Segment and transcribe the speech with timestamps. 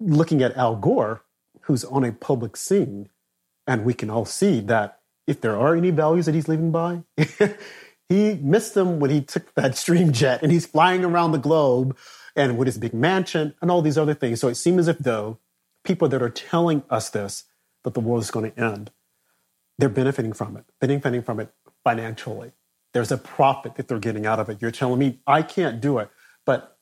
[0.00, 1.22] looking at Al Gore,
[1.62, 3.08] who's on a public scene,
[3.66, 7.02] and we can all see that if there are any values that he's living by,
[8.08, 11.96] he missed them when he took that stream jet and he's flying around the globe
[12.34, 14.40] and with his big mansion and all these other things.
[14.40, 15.38] So it seems as if though
[15.84, 17.44] people that are telling us this,
[17.84, 18.90] that the world is going to end,
[19.78, 21.52] they're benefiting from it, benefiting from it
[21.84, 22.52] financially.
[22.94, 24.62] There's a profit that they're getting out of it.
[24.62, 26.10] You're telling me I can't do it,
[26.46, 26.78] but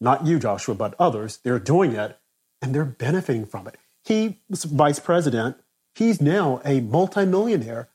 [0.00, 2.18] not you, Joshua, but others, they're doing it
[2.62, 3.76] and they're benefiting from it.
[4.04, 5.56] He was vice president.
[5.94, 7.88] He's now a multimillionaire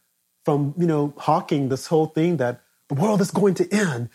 [0.46, 4.10] from, you know, hawking this whole thing that the world is going to end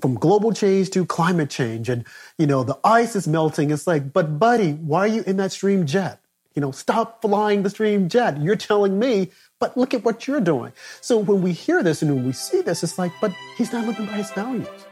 [0.00, 1.88] from global change to climate change.
[1.88, 2.04] And,
[2.38, 3.70] you know, the ice is melting.
[3.70, 6.20] It's like, but buddy, why are you in that stream jet?
[6.54, 8.40] You know, stop flying the stream jet.
[8.40, 10.72] You're telling me, but look at what you're doing.
[11.00, 13.86] So when we hear this and when we see this, it's like, but he's not
[13.86, 14.83] living by his values.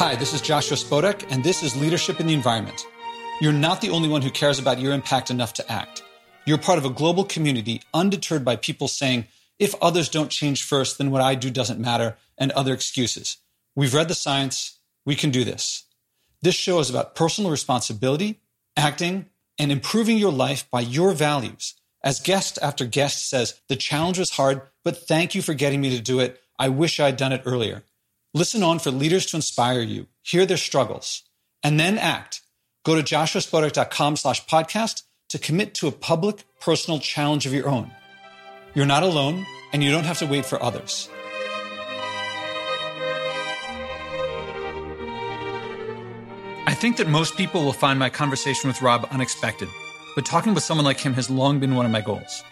[0.00, 2.86] Hi, this is Joshua Spodek, and this is Leadership in the Environment.
[3.42, 6.02] You're not the only one who cares about your impact enough to act.
[6.46, 9.26] You're part of a global community undeterred by people saying,
[9.58, 13.36] if others don't change first, then what I do doesn't matter, and other excuses.
[13.76, 14.78] We've read the science.
[15.04, 15.84] We can do this.
[16.40, 18.40] This show is about personal responsibility,
[18.78, 19.26] acting,
[19.58, 21.74] and improving your life by your values.
[22.02, 25.94] As guest after guest says, the challenge was hard, but thank you for getting me
[25.94, 26.40] to do it.
[26.58, 27.82] I wish I'd done it earlier.
[28.32, 31.24] Listen on for leaders to inspire you, hear their struggles,
[31.64, 32.42] and then act.
[32.84, 37.90] Go to joshuaspodek.com slash podcast to commit to a public, personal challenge of your own.
[38.72, 41.08] You're not alone, and you don't have to wait for others.
[46.68, 49.68] I think that most people will find my conversation with Rob unexpected,
[50.14, 52.44] but talking with someone like him has long been one of my goals.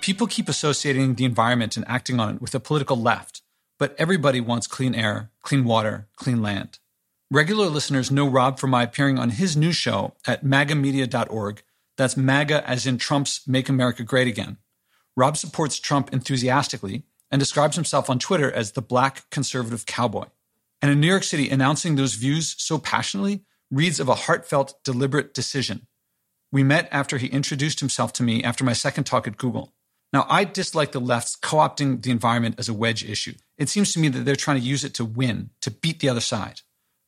[0.00, 3.39] People keep associating the environment and acting on it with the political left,
[3.80, 6.78] but everybody wants clean air, clean water, clean land.
[7.30, 11.62] Regular listeners know Rob from my appearing on his new show at magamedia.org.
[11.96, 14.58] That's MAGA as in Trump's Make America Great Again.
[15.16, 20.26] Rob supports Trump enthusiastically and describes himself on Twitter as the black conservative cowboy.
[20.82, 25.32] And in New York City, announcing those views so passionately reads of a heartfelt, deliberate
[25.32, 25.86] decision.
[26.52, 29.72] We met after he introduced himself to me after my second talk at Google.
[30.12, 33.34] Now, I dislike the left's co opting the environment as a wedge issue.
[33.60, 36.08] It seems to me that they're trying to use it to win, to beat the
[36.08, 36.62] other side.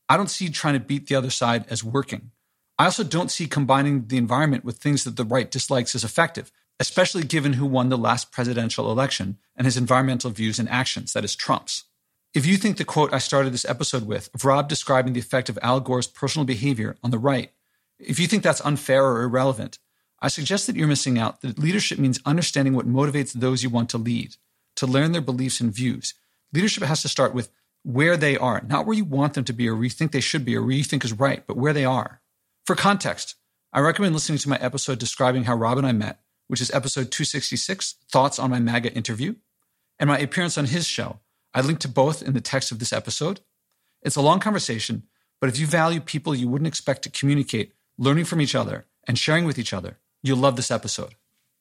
[0.07, 2.31] I don't see trying to beat the other side as working.
[2.79, 6.49] I also don't see combining the environment with things that the right dislikes as effective
[6.79, 11.23] especially given who won the last presidential election and his environmental views and actions, that
[11.23, 11.85] is, Trump's.
[12.33, 15.49] If you think the quote I started this episode with, of Rob describing the effect
[15.49, 17.51] of Al Gore's personal behavior on the right,
[17.99, 19.77] if you think that's unfair or irrelevant,
[20.19, 23.89] I suggest that you're missing out that leadership means understanding what motivates those you want
[23.91, 24.35] to lead,
[24.77, 26.15] to learn their beliefs and views.
[26.53, 27.49] Leadership has to start with
[27.83, 30.21] where they are, not where you want them to be or where you think they
[30.21, 32.21] should be or where you think is right, but where they are.
[32.65, 33.35] For context,
[33.73, 37.11] I recommend listening to my episode describing how Rob and I met which is episode
[37.11, 39.35] 266, Thoughts on My MAGA Interview,
[39.99, 41.19] and my appearance on his show.
[41.53, 43.39] I link to both in the text of this episode.
[44.01, 45.03] It's a long conversation,
[45.39, 49.17] but if you value people you wouldn't expect to communicate, learning from each other, and
[49.17, 51.15] sharing with each other, you'll love this episode.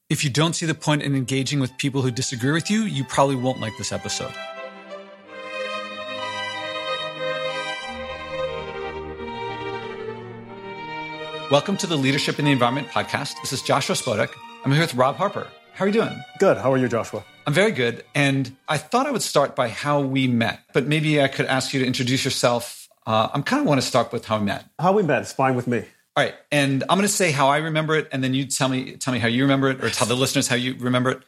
[0.09, 3.05] If you don't see the point in engaging with people who disagree with you, you
[3.05, 4.35] probably won't like this episode.
[11.53, 13.35] Welcome to the Leadership in the Environment podcast.
[13.43, 14.31] This is Joshua Spodek.
[14.65, 15.47] I'm here with Rob Harper.
[15.75, 16.25] How are you doing?
[16.39, 16.57] Good.
[16.57, 17.27] How are you, Joshua?
[17.47, 18.07] I'm very good.
[18.15, 21.75] And I thought I would start by how we met, but maybe I could ask
[21.75, 22.89] you to introduce yourself.
[23.07, 24.65] Uh, I'm kind of want to start with how we met.
[24.79, 25.81] How we met is fine with me.
[26.17, 26.35] All right.
[26.51, 29.13] And I'm going to say how I remember it, and then you tell me tell
[29.13, 31.23] me how you remember it, or tell the listeners how you remember it.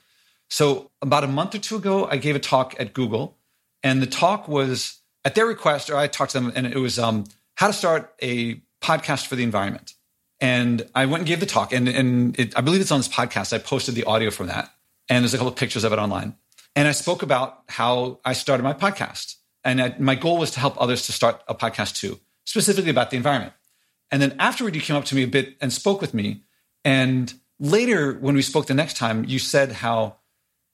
[0.49, 3.37] So about a month or two ago, I gave a talk at Google,
[3.83, 6.99] and the talk was at their request, or I talked to them, and it was
[6.99, 7.25] um,
[7.57, 9.93] how to start a podcast for the environment.
[10.41, 13.09] And I went and gave the talk, and, and it, I believe it's on this
[13.09, 13.53] podcast.
[13.53, 14.71] I posted the audio from that,
[15.09, 16.35] and there's a couple of pictures of it online.
[16.77, 19.37] And I spoke about how I started my podcast.
[19.63, 23.11] And I, my goal was to help others to start a podcast too, specifically about
[23.11, 23.53] the environment.
[24.11, 26.43] And then afterward, you came up to me a bit and spoke with me.
[26.85, 30.17] And later, when we spoke the next time, you said how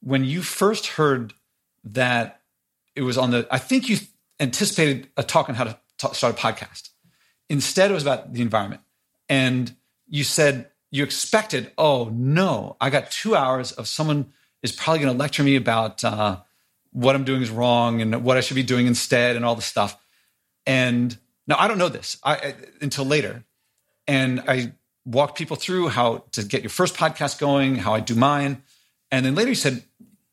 [0.00, 1.34] when you first heard
[1.84, 2.40] that
[2.96, 3.98] it was on the, I think you
[4.40, 6.88] anticipated a talk on how to t- start a podcast.
[7.48, 8.82] Instead, it was about the environment
[9.30, 9.74] and
[10.06, 14.32] you said you expected, oh no, I got two hours of someone
[14.62, 16.40] is probably going to lecture me about uh,
[16.92, 19.62] what I'm doing is wrong and what I should be doing instead and all the
[19.62, 19.96] stuff.
[20.66, 21.16] And
[21.46, 23.44] now I don't know this I, I, until later.
[24.06, 24.72] And I
[25.06, 28.62] walked people through how to get your first podcast going, how I do mine.
[29.10, 29.82] And then later you said,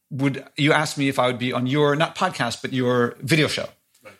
[0.10, 3.48] would you ask me if I would be on your not podcast, but your video
[3.48, 3.70] show.
[4.04, 4.14] Right.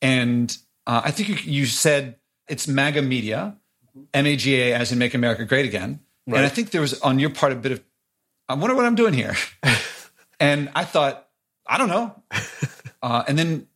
[0.00, 0.56] And
[0.86, 2.16] Uh, I think you, you said
[2.48, 3.54] it's MAGA media,
[4.14, 6.00] M A G A, as in Make America Great Again.
[6.26, 6.38] Right.
[6.38, 7.82] And I think there was on your part a bit of,
[8.48, 9.34] I wonder what I'm doing here.
[10.40, 11.26] and I thought,
[11.66, 12.22] I don't know.
[13.02, 13.66] Uh, and then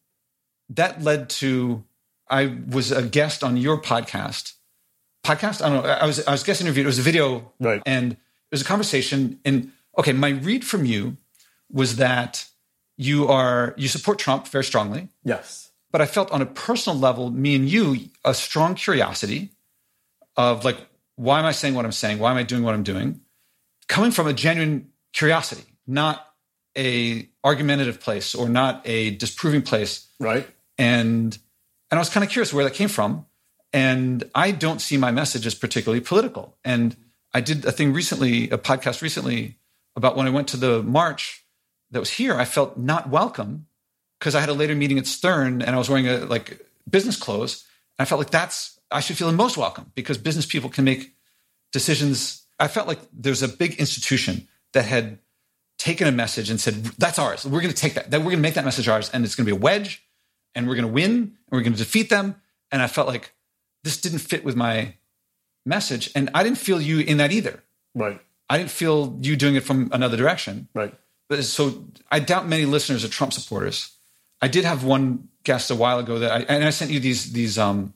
[0.68, 1.82] that led to
[2.28, 4.52] I was a guest on your podcast.
[5.24, 5.62] Podcast?
[5.64, 5.88] I don't know.
[5.90, 6.84] I was I was guest interviewed.
[6.84, 7.80] It was a video, Right.
[7.86, 8.18] And it
[8.50, 9.40] was a conversation.
[9.46, 11.16] And okay, my read from you
[11.72, 12.44] was that
[12.98, 15.70] you are you support Trump very strongly, Yes.
[15.90, 19.52] but I felt on a personal level, me and you, a strong curiosity
[20.36, 20.76] of like,
[21.16, 22.18] why am I saying what I'm saying?
[22.18, 23.20] Why am I doing what I'm doing?
[23.88, 26.26] Coming from a genuine curiosity, not
[26.76, 30.48] a argumentative place or not a disproving place Right.
[30.78, 31.38] and
[31.90, 33.26] and I was kind of curious where that came from.
[33.72, 36.56] And I don't see my message as particularly political.
[36.64, 36.96] And
[37.32, 39.58] I did a thing recently, a podcast recently
[39.94, 41.44] about when I went to the march
[41.90, 42.34] that was here.
[42.34, 43.66] I felt not welcome
[44.18, 47.16] because I had a later meeting at Stern and I was wearing a like business
[47.16, 47.64] clothes.
[47.98, 50.84] And I felt like that's I should feel the most welcome because business people can
[50.84, 51.14] make
[51.72, 52.46] decisions.
[52.60, 55.18] I felt like there's a big institution that had
[55.78, 57.44] taken a message and said, that's ours.
[57.44, 58.12] We're going to take that.
[58.12, 59.10] that we're going to make that message ours.
[59.12, 60.06] And it's going to be a wedge
[60.54, 62.36] and we're going to win and we're going to defeat them.
[62.70, 63.34] And I felt like
[63.82, 64.94] this didn't fit with my
[65.66, 66.12] message.
[66.14, 67.64] And I didn't feel you in that either.
[67.96, 68.20] Right.
[68.48, 70.68] I didn't feel you doing it from another direction.
[70.72, 70.94] Right.
[71.28, 73.90] But so I doubt many listeners are Trump supporters.
[74.40, 77.32] I did have one guest a while ago that I, and I sent you these,
[77.32, 77.92] these, um,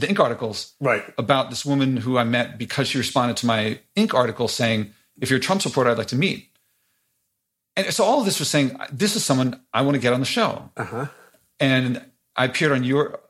[0.00, 0.18] the Inc.
[0.18, 1.04] articles Right.
[1.18, 4.14] about this woman who I met because she responded to my Inc.
[4.14, 6.50] article saying, if you're a Trump supporter, I'd like to meet.
[7.76, 10.20] And so all of this was saying, this is someone I want to get on
[10.20, 10.70] the show.
[10.76, 11.06] Uh-huh.
[11.60, 12.04] And
[12.36, 13.20] I appeared on your,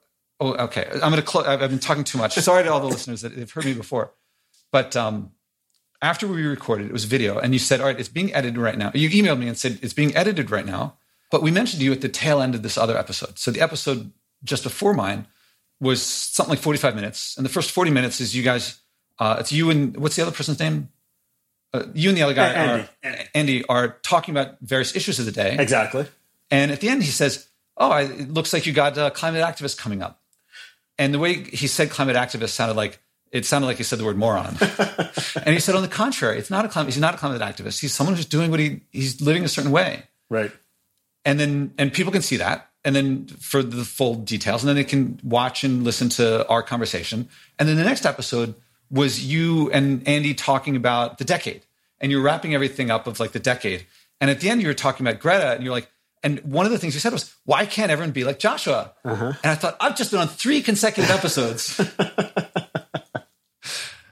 [0.41, 0.87] oh, okay.
[0.93, 1.47] I'm going to close.
[1.47, 2.35] I've been talking too much.
[2.35, 4.13] Sorry to all the listeners that have heard me before.
[4.73, 5.31] But um,
[6.03, 8.77] after we recorded, it was video, and you said, all right, it's being edited right
[8.77, 8.91] now.
[8.95, 10.97] You emailed me and said, it's being edited right now.
[11.31, 13.39] But we mentioned you at the tail end of this other episode.
[13.39, 14.13] So the episode
[14.43, 15.27] just before mine
[15.81, 17.37] was something like 45 minutes.
[17.37, 18.81] And the first 40 minutes is you guys,
[19.19, 20.89] uh, it's you and what's the other person's name?
[21.73, 22.89] Uh, you and the other guy, Andy.
[23.05, 25.57] Are, Andy, are talking about various issues of the day.
[25.59, 26.07] Exactly.
[26.51, 29.43] And at the end, he says, "Oh, I, it looks like you got uh, climate
[29.43, 30.23] activists coming up."
[30.99, 33.01] And the way he said "climate activist" sounded like
[33.35, 34.57] it sounded like he said the word moron.
[35.45, 36.95] and he said, on the contrary, it's not a climate.
[36.95, 37.81] He's not a climate activist.
[37.81, 40.05] He's someone who's doing what he he's living a certain way.
[40.31, 40.53] Right.
[41.25, 42.71] And then and people can see that.
[42.85, 46.63] And then for the full details, and then they can watch and listen to our
[46.63, 47.29] conversation.
[47.59, 48.55] And then the next episode
[48.91, 51.63] was you and Andy talking about the decade,
[52.01, 53.87] and you're wrapping everything up of like the decade.
[54.21, 55.89] And at the end, you were talking about Greta, and you're like,
[56.23, 59.33] and one of the things you said was, "Why can't everyone be like Joshua?" Uh-huh.
[59.43, 61.79] And I thought, I've just been on three consecutive episodes.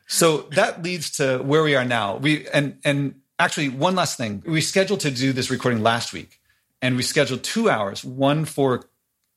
[0.06, 2.16] so that leads to where we are now.
[2.16, 4.42] We and and actually one last thing.
[4.46, 6.38] We scheduled to do this recording last week,
[6.82, 8.84] and we scheduled two hours, one for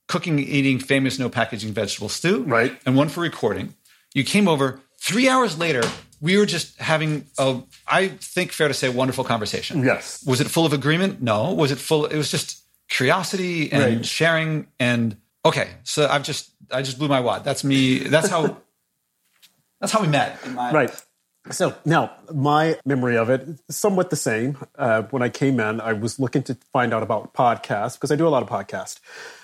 [0.07, 2.77] cooking, eating famous no packaging vegetable stew, Right.
[2.86, 3.75] and one for recording.
[4.13, 5.83] You came over three hours later.
[6.21, 9.83] We were just having a, I think, fair to say, wonderful conversation.
[9.83, 10.24] Yes.
[10.25, 11.21] Was it full of agreement?
[11.21, 11.53] No.
[11.53, 12.06] Was it full?
[12.06, 14.06] It was just curiosity and Right.
[14.06, 14.68] sharing.
[14.80, 17.44] And okay, so I've just, I just blew my wad.
[17.44, 18.00] That's me.
[18.00, 18.57] That's how.
[19.81, 20.39] that's how we met.
[20.56, 20.89] Right.
[21.51, 24.57] So now my memory of it, somewhat the same.
[24.77, 28.15] Uh, when I came in, I was looking to find out about podcasts because I
[28.15, 29.00] do a lot of podcasts.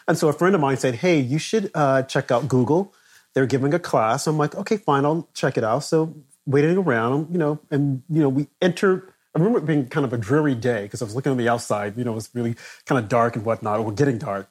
[0.08, 2.94] And so a friend of mine said, Hey, you should uh, check out Google.
[3.34, 4.28] They're giving a class.
[4.28, 5.80] I'm like, okay, fine, I'll check it out.
[5.80, 6.16] So
[6.46, 10.12] waiting around, you know, and you know, we enter I remember it being kind of
[10.12, 12.56] a dreary day because I was looking on the outside, you know, it was really
[12.86, 14.50] kind of dark and whatnot, or getting dark.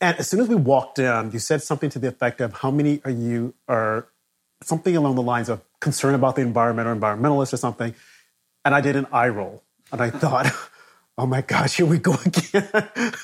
[0.00, 2.70] And as soon as we walked in, you said something to the effect of how
[2.70, 4.08] many are you are
[4.62, 7.94] something along the lines of concern about the environment or environmentalist or something.
[8.64, 9.62] And I did an eye roll.
[9.92, 10.52] And I thought,
[11.18, 12.68] oh my gosh, here we go again.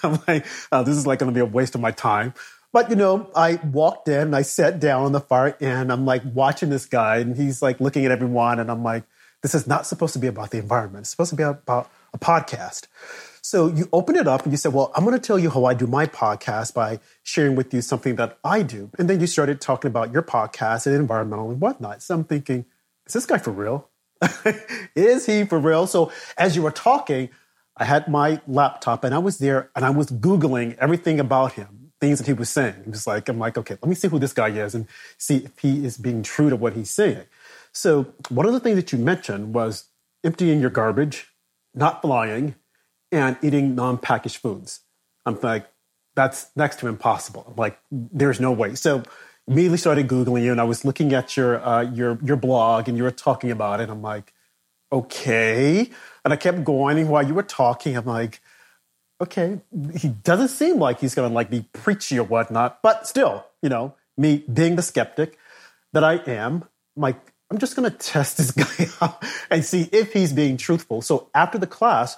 [0.03, 2.35] I'm like, oh, this is like going to be a waste of my time.
[2.73, 5.93] But, you know, I walked in I sat down on the far end.
[5.93, 8.59] I'm like watching this guy and he's like looking at everyone.
[8.59, 9.05] And I'm like,
[9.43, 11.03] this is not supposed to be about the environment.
[11.03, 12.87] It's supposed to be about a podcast.
[13.45, 15.67] So you open it up and you said, Well, I'm going to tell you how
[15.67, 18.91] I do my podcast by sharing with you something that I do.
[18.99, 22.03] And then you started talking about your podcast and environmental and whatnot.
[22.03, 22.65] So I'm thinking,
[23.07, 23.91] Is this guy for real?
[24.97, 25.87] is he for real?
[25.87, 27.29] So as you were talking,
[27.77, 31.93] I had my laptop and I was there and I was Googling everything about him,
[32.01, 32.77] things that he was saying.
[32.87, 34.87] It was like, I'm like, okay, let me see who this guy is and
[35.19, 37.25] see if he is being true to what he's saying.
[37.73, 39.91] So one of the things that you mentioned was
[40.25, 41.29] emptying your garbage,
[41.75, 42.55] not flying,
[43.15, 44.81] and eating non-packaged foods.
[45.27, 45.67] I'm like,
[46.15, 47.45] that's next to impossible.
[47.49, 48.75] I'm like, there's no way.
[48.75, 49.03] So
[49.49, 52.97] immediately started googling you, and I was looking at your uh, your your blog, and
[52.97, 53.89] you were talking about it.
[53.91, 54.33] I'm like,
[54.93, 55.91] okay,
[56.25, 57.97] and I kept going and while you were talking.
[57.97, 58.41] I'm like,
[59.21, 59.61] okay,
[59.97, 63.95] he doesn't seem like he's gonna like be preachy or whatnot, but still, you know,
[64.17, 65.39] me being the skeptic
[65.93, 66.65] that I am,
[66.97, 70.57] I'm like, I'm just going to test this guy out and see if he's being
[70.57, 71.03] truthful.
[71.03, 72.17] So after the class,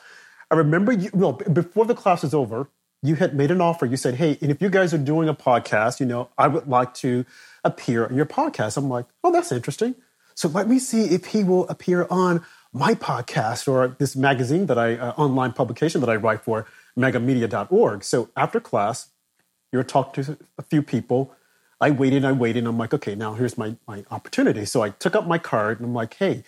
[0.50, 2.68] I remember you, no, before the class was over,
[3.02, 3.86] you had made an offer.
[3.86, 6.68] You said, Hey, and if you guys are doing a podcast, you know, I would
[6.68, 7.24] like to
[7.64, 8.76] appear on your podcast.
[8.76, 9.94] I'm like, Oh, that's interesting.
[10.34, 14.78] So let me see if he will appear on my podcast or this magazine that
[14.78, 16.66] I, uh, online publication that I write for,
[16.98, 18.04] magamedia.org.
[18.04, 19.08] So after class,
[19.72, 21.34] you're talking to a few people.
[21.80, 22.66] I waited I waited.
[22.66, 24.64] I'm like, okay, now here's my, my opportunity.
[24.64, 26.44] So I took up my card and I'm like, hey,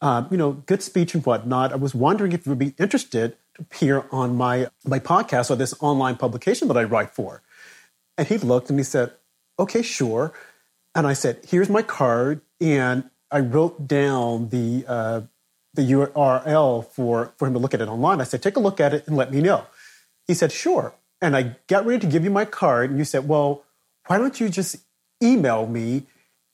[0.00, 1.72] um, you know, good speech and whatnot.
[1.72, 5.56] I was wondering if you would be interested to appear on my, my podcast or
[5.56, 7.42] this online publication that I write for.
[8.16, 9.12] And he looked and he said,
[9.58, 10.32] okay, sure.
[10.94, 12.40] And I said, here's my card.
[12.60, 15.20] And I wrote down the, uh,
[15.74, 18.20] the URL for, for him to look at it online.
[18.20, 19.66] I said, take a look at it and let me know.
[20.26, 20.94] He said, sure.
[21.22, 22.90] And I got ready to give you my card.
[22.90, 23.64] And you said, well,
[24.06, 24.76] why don't you just
[25.22, 26.06] email me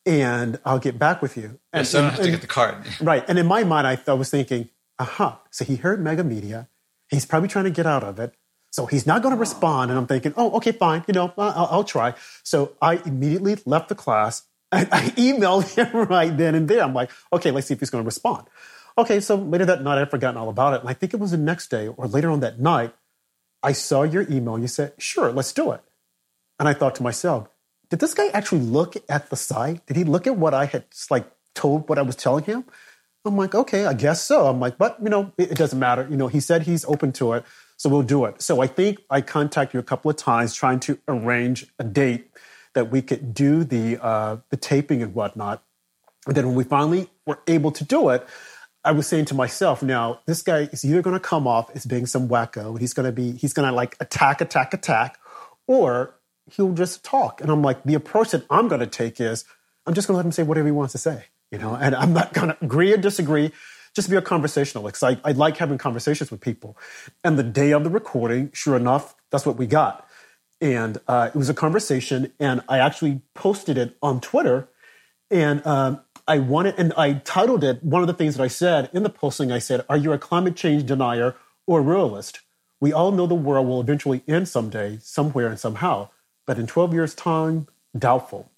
[0.06, 1.58] and I'll get back with you.
[1.72, 2.76] And, yes, I don't have and, to get the card.
[3.00, 3.24] right.
[3.28, 5.26] And in my mind, I, I was thinking, aha.
[5.26, 5.36] Uh-huh.
[5.50, 6.68] So he heard MAGA Media.
[7.10, 8.34] He's probably trying to get out of it.
[8.70, 9.90] So he's not going to respond.
[9.90, 11.04] And I'm thinking, oh, okay, fine.
[11.08, 12.14] You know, I'll, I'll try.
[12.42, 14.44] So I immediately left the class.
[14.70, 16.82] And I emailed him right then and there.
[16.82, 18.46] I'm like, okay, let's see if he's going to respond.
[18.98, 20.80] Okay, so later that night, I'd forgotten all about it.
[20.80, 22.94] And I think it was the next day or later on that night,
[23.62, 25.80] I saw your email you said, sure, let's do it.
[26.58, 27.48] And I thought to myself,
[27.88, 29.84] did this guy actually look at the site?
[29.86, 32.64] Did he look at what I had like told what I was telling him?
[33.24, 34.46] I'm like, okay, I guess so.
[34.46, 36.06] I'm like, but you know, it, it doesn't matter.
[36.08, 37.44] You know, he said he's open to it,
[37.76, 38.40] so we'll do it.
[38.40, 42.30] So I think I contacted you a couple of times trying to arrange a date
[42.74, 45.62] that we could do the uh, the taping and whatnot.
[46.26, 48.26] And then when we finally were able to do it,
[48.84, 51.84] I was saying to myself, now this guy is either going to come off as
[51.86, 55.18] being some wacko, and he's going to be he's going to like attack, attack, attack,
[55.66, 56.14] or
[56.52, 57.40] he'll just talk.
[57.40, 59.44] And I'm like, the approach that I'm going to take is
[59.86, 61.94] I'm just going to let him say whatever he wants to say, you know, and
[61.94, 63.52] I'm not going to agree or disagree.
[63.94, 65.02] Just be a conversationalist.
[65.02, 66.76] I, I like having conversations with people.
[67.24, 70.06] And the day of the recording, sure enough, that's what we got.
[70.60, 74.68] And uh, it was a conversation, and I actually posted it on Twitter.
[75.30, 77.82] And um, I wanted, and I titled it.
[77.82, 80.18] One of the things that I said in the posting, I said, "Are you a
[80.18, 81.34] climate change denier
[81.66, 82.40] or a realist?"
[82.80, 86.08] We all know the world will eventually end someday, somewhere, and somehow
[86.46, 88.50] but in 12 years' time, doubtful.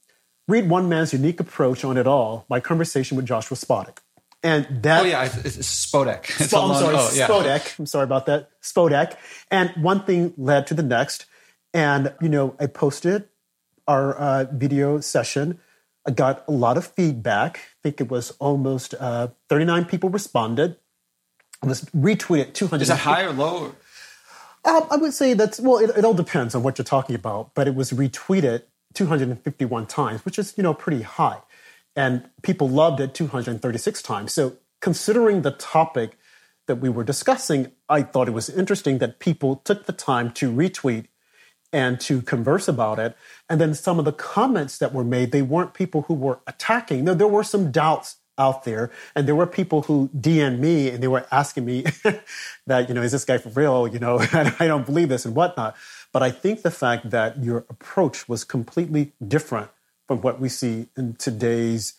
[0.47, 3.99] Read one man's unique approach on it all, my conversation with Joshua Spodek.
[4.43, 5.03] And that.
[5.03, 6.25] Oh, yeah, it's Spodek.
[6.25, 7.27] It's Sp- I'm sorry, oh, yeah.
[7.27, 7.79] Spodek.
[7.79, 8.51] I'm sorry about that.
[8.63, 9.17] Spodek.
[9.51, 11.27] And one thing led to the next.
[11.75, 13.29] And, you know, I posted
[13.87, 15.59] our uh, video session.
[16.07, 17.57] I got a lot of feedback.
[17.57, 20.77] I think it was almost uh, 39 people responded.
[21.63, 22.83] It was retweeted 200.
[22.83, 23.75] Is that high or low?
[24.65, 25.79] Um, I would say that's well.
[25.79, 28.63] It, it, all depends on what you're talking about, but it was retweeted
[28.95, 31.39] 251 times, which is you know pretty high,
[31.95, 34.33] and people loved it 236 times.
[34.33, 36.19] So considering the topic
[36.67, 40.53] that we were discussing, I thought it was interesting that people took the time to
[40.53, 41.07] retweet
[41.73, 43.17] and to converse about it.
[43.49, 47.05] And then some of the comments that were made, they weren't people who were attacking.
[47.05, 48.91] No, there were some doubts out there.
[49.15, 51.85] And there were people who DM'd me and they were asking me
[52.67, 53.89] that, you know, is this guy for real?
[53.89, 55.77] You know, I don't believe this and whatnot.
[56.13, 59.71] But I think the fact that your approach was completely different
[60.07, 61.95] from what we see in today's,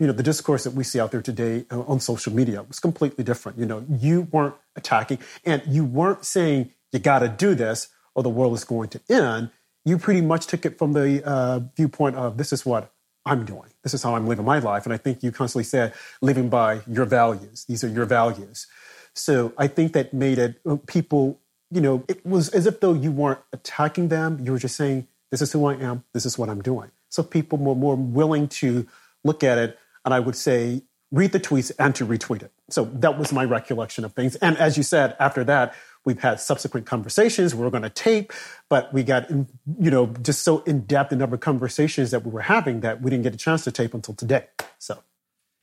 [0.00, 2.80] you know, the discourse that we see out there today uh, on social media was
[2.80, 3.58] completely different.
[3.58, 8.22] You know, you weren't attacking and you weren't saying you got to do this or
[8.22, 9.50] the world is going to end.
[9.84, 12.92] You pretty much took it from the uh, viewpoint of this is what
[13.24, 13.70] I'm doing.
[13.82, 14.84] This is how I'm living my life.
[14.84, 17.64] And I think you constantly said living by your values.
[17.66, 18.66] These are your values.
[19.14, 22.94] So I think that made it uh, people, you know, it was as if though
[22.94, 24.40] you weren't attacking them.
[24.44, 26.04] You were just saying, this is who I am.
[26.12, 26.90] This is what I'm doing.
[27.10, 28.86] So people were more willing to
[29.22, 29.78] look at it.
[30.04, 32.50] And I would say, read the tweets and to retweet it.
[32.70, 34.34] So that was my recollection of things.
[34.36, 37.54] And as you said, after that, We've had subsequent conversations.
[37.54, 38.32] We are going to tape,
[38.68, 39.46] but we got, you
[39.90, 43.10] know, just so in depth the number of conversations that we were having that we
[43.10, 44.46] didn't get a chance to tape until today.
[44.78, 45.02] So,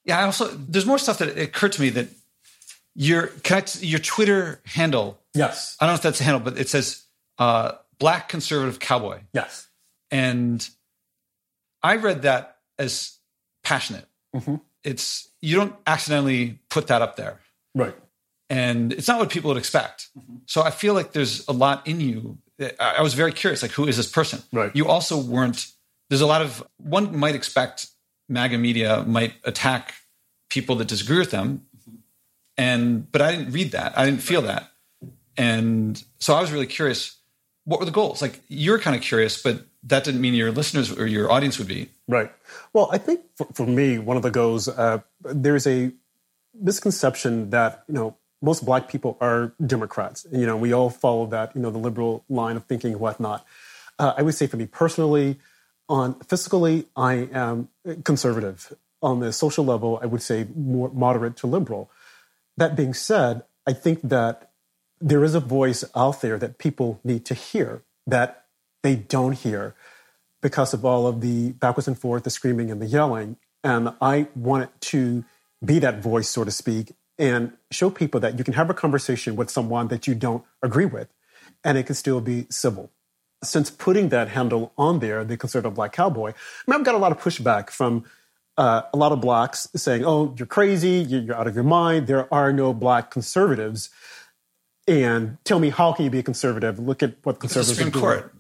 [0.06, 2.08] yeah, I also, there's more stuff that occurred to me that
[2.96, 3.32] your,
[3.82, 5.20] your Twitter handle.
[5.34, 5.76] Yes.
[5.80, 7.04] I don't know if that's a handle, but it says
[7.38, 9.20] uh, Black Conservative Cowboy.
[9.34, 9.68] Yes.
[10.10, 10.68] And
[11.84, 13.18] I read that as
[13.64, 14.08] passionate.
[14.34, 14.56] Mm-hmm.
[14.86, 17.40] It's, you don't accidentally put that up there.
[17.76, 17.94] Right
[18.50, 20.10] and it's not what people would expect.
[20.18, 20.38] Mm-hmm.
[20.46, 22.38] So I feel like there's a lot in you.
[22.80, 24.42] I was very curious, like who is this person?
[24.52, 24.76] Right.
[24.76, 25.68] You also weren't.
[26.10, 27.88] There's a lot of one might expect
[28.28, 29.94] MAGA media might attack
[30.50, 31.98] people that disagree with them, mm-hmm.
[32.58, 33.98] and but I didn't read that.
[33.98, 34.72] I didn't feel that,
[35.38, 37.16] and so I was really curious.
[37.66, 38.22] What were the goals?
[38.22, 41.68] Like you're kind of curious, but that didn't mean your listeners or your audience would
[41.68, 41.90] be.
[42.08, 42.32] Right.
[42.74, 45.92] Well, I think for, for me, one of the goals, uh, there's a
[46.60, 50.26] misconception that, you know, most black people are Democrats.
[50.32, 53.46] You know, we all follow that, you know, the liberal line of thinking and whatnot.
[53.98, 55.40] Uh, I would say for me personally,
[55.90, 57.70] on fiscally, I am
[58.04, 58.74] conservative.
[59.02, 61.90] On the social level, I would say more moderate to liberal.
[62.58, 64.52] That being said, I think that
[65.02, 68.46] there is a voice out there that people need to hear that
[68.84, 69.76] they don't hear
[70.42, 73.38] because of all of the backwards and forth, the screaming and the yelling.
[73.64, 75.26] And I wanted to
[75.64, 79.36] be that voice, so to speak, and show people that you can have a conversation
[79.36, 81.10] with someone that you don't agree with,
[81.64, 82.90] and it can still be civil.
[83.44, 86.98] Since putting that handle on there, the conservative black cowboy, I mean, I've got a
[86.98, 88.06] lot of pushback from
[88.58, 92.08] uh, a lot of blacks saying, "Oh, you're crazy, you're out of your mind.
[92.08, 93.90] There are no black conservatives."
[94.88, 96.80] And tell me, how can you be a conservative?
[96.80, 98.34] Look at what conservatives the Supreme Court.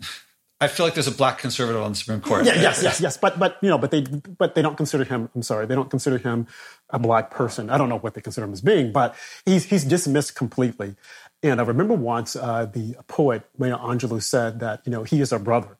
[0.61, 2.45] I feel like there's a black conservative on the Supreme Court.
[2.45, 3.15] Yeah, yes, yes, yes.
[3.15, 5.29] But but you know, but they but they don't consider him.
[5.33, 6.47] I'm sorry, they don't consider him
[6.89, 7.69] a black person.
[7.69, 10.95] I don't know what they consider him as being, but he's he's dismissed completely.
[11.41, 15.31] And I remember once uh, the poet Maya Angelou said that you know he is
[15.31, 15.77] our brother.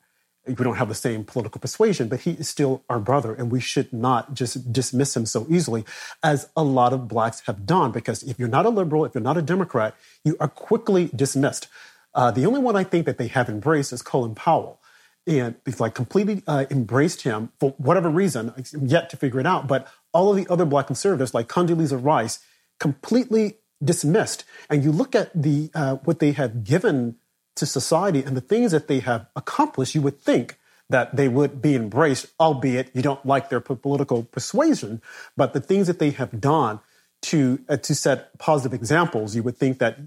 [0.47, 3.59] We don't have the same political persuasion, but he is still our brother, and we
[3.59, 5.83] should not just dismiss him so easily,
[6.23, 7.91] as a lot of blacks have done.
[7.91, 9.93] Because if you're not a liberal, if you're not a Democrat,
[10.23, 11.67] you are quickly dismissed.
[12.13, 14.81] Uh, the only one I think that they have embraced is Colin Powell.
[15.27, 18.53] And they've like completely uh, embraced him for whatever reason.
[18.57, 19.67] I'm yet to figure it out.
[19.67, 22.39] But all of the other black conservatives, like Condoleezza Rice,
[22.79, 24.43] completely dismissed.
[24.69, 27.17] And you look at the uh, what they have given
[27.57, 30.57] to society and the things that they have accomplished, you would think
[30.89, 35.01] that they would be embraced, albeit you don't like their political persuasion.
[35.37, 36.79] But the things that they have done
[37.23, 39.99] to uh, to set positive examples, you would think that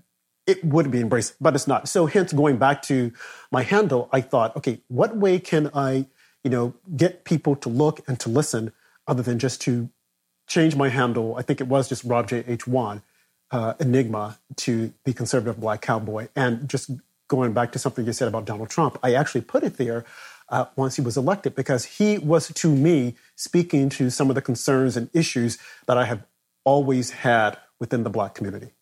[0.46, 1.88] it would be embraced, but it's not.
[1.88, 3.12] So hence going back to
[3.50, 6.06] my handle, I thought, okay, what way can I,
[6.42, 8.72] you know, get people to look and to listen
[9.06, 9.88] other than just to
[10.48, 11.36] change my handle?
[11.36, 12.44] I think it was just Rob J.
[12.46, 12.66] H.
[12.66, 13.02] Wan,
[13.50, 16.28] uh, Enigma to the conservative black cowboy.
[16.34, 16.90] And just
[17.28, 20.04] going back to something you said about Donald Trump, I actually put it there
[20.48, 24.42] uh, once he was elected because he was to me speaking to some of the
[24.42, 26.24] concerns and issues that I have
[26.64, 28.72] always had within the black community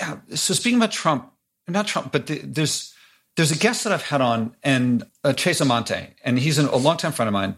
[0.00, 0.18] yeah.
[0.34, 1.30] So speaking about Trump,
[1.68, 2.94] not Trump, but the, there's
[3.36, 6.76] there's a guest that I've had on, and uh, Chase Amante, and he's an, a
[6.76, 7.56] longtime friend of mine,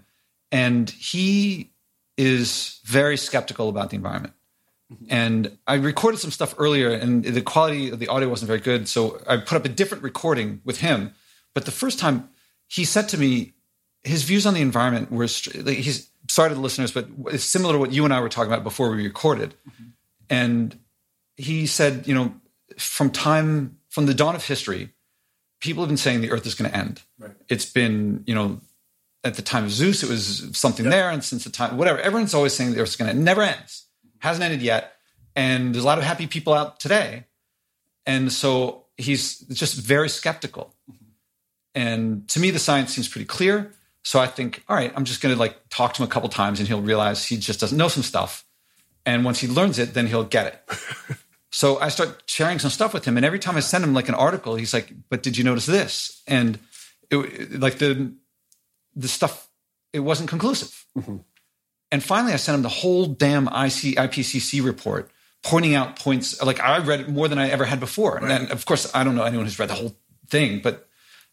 [0.50, 1.70] and he
[2.16, 4.34] is very skeptical about the environment.
[4.92, 5.04] Mm-hmm.
[5.08, 8.86] And I recorded some stuff earlier, and the quality of the audio wasn't very good,
[8.88, 11.14] so I put up a different recording with him.
[11.54, 12.28] But the first time,
[12.68, 13.54] he said to me,
[14.04, 17.74] his views on the environment were like, he's sorry to the listeners, but it's similar
[17.74, 19.54] to what you and I were talking about before we recorded.
[19.68, 19.84] Mm-hmm.
[20.28, 20.78] And
[21.36, 22.34] he said, you know,
[22.76, 24.90] from time from the dawn of history,
[25.60, 27.02] people have been saying the Earth is going to end.
[27.18, 27.32] Right.
[27.48, 28.60] It's been, you know,
[29.24, 30.92] at the time of Zeus, it was something yep.
[30.92, 33.24] there, and since the time, whatever, everyone's always saying the Earth's going to end.
[33.24, 33.86] Never ends.
[34.18, 34.94] Hasn't ended yet,
[35.36, 37.26] and there's a lot of happy people out today,
[38.06, 40.74] and so he's just very skeptical.
[40.90, 41.04] Mm-hmm.
[41.74, 43.72] And to me, the science seems pretty clear.
[44.04, 46.28] So I think, all right, I'm just going to like talk to him a couple
[46.28, 48.44] times, and he'll realize he just doesn't know some stuff.
[49.06, 51.18] And once he learns it, then he'll get it.
[51.52, 54.08] So I start sharing some stuff with him, and every time I send him like
[54.08, 56.58] an article, he's like, "But did you notice this?" And
[57.10, 58.14] it, like the
[58.96, 59.48] the stuff,
[59.92, 60.86] it wasn't conclusive.
[60.96, 61.18] Mm-hmm.
[61.90, 65.10] And finally, I sent him the whole damn IC, IPCC report,
[65.42, 66.42] pointing out points.
[66.42, 68.22] Like I read it more than I ever had before, right.
[68.22, 69.94] and then, of course, I don't know anyone who's read the whole
[70.28, 70.88] thing, but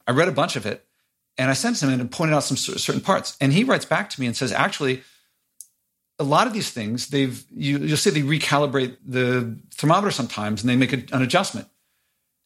[0.05, 0.85] I read a bunch of it,
[1.37, 3.37] and I sent him and pointed out some certain parts.
[3.39, 5.01] And he writes back to me and says, "Actually."
[6.19, 10.69] A lot of these things, they've you, will see they recalibrate the thermometer sometimes, and
[10.69, 11.67] they make a, an adjustment.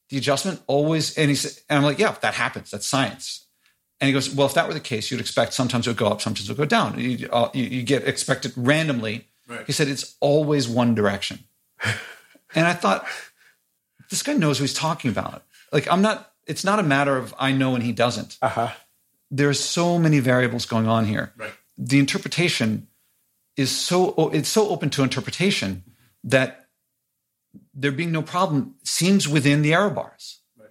[0.10, 2.70] The adjustment always, and he's, and I'm like, yeah, that happens.
[2.70, 3.48] That's science.
[4.00, 6.08] And he goes, well, if that were the case, you'd expect sometimes it would go
[6.08, 7.00] up, sometimes it would go down.
[7.00, 9.28] You, uh, you, you get expected randomly.
[9.48, 9.66] Right.
[9.66, 11.40] He said it's always one direction.
[12.56, 13.08] and I thought,
[14.10, 15.44] this guy knows what he's talking about.
[15.72, 16.32] Like I'm not.
[16.46, 18.38] It's not a matter of I know and he doesn't.
[18.42, 18.70] Uh-huh.
[19.32, 21.34] There's so many variables going on here.
[21.36, 21.54] Right.
[21.78, 22.88] The interpretation
[23.56, 25.84] is so it's so open to interpretation
[26.24, 26.68] that
[27.74, 30.42] there being no problem seems within the error bars.
[30.58, 30.70] Right.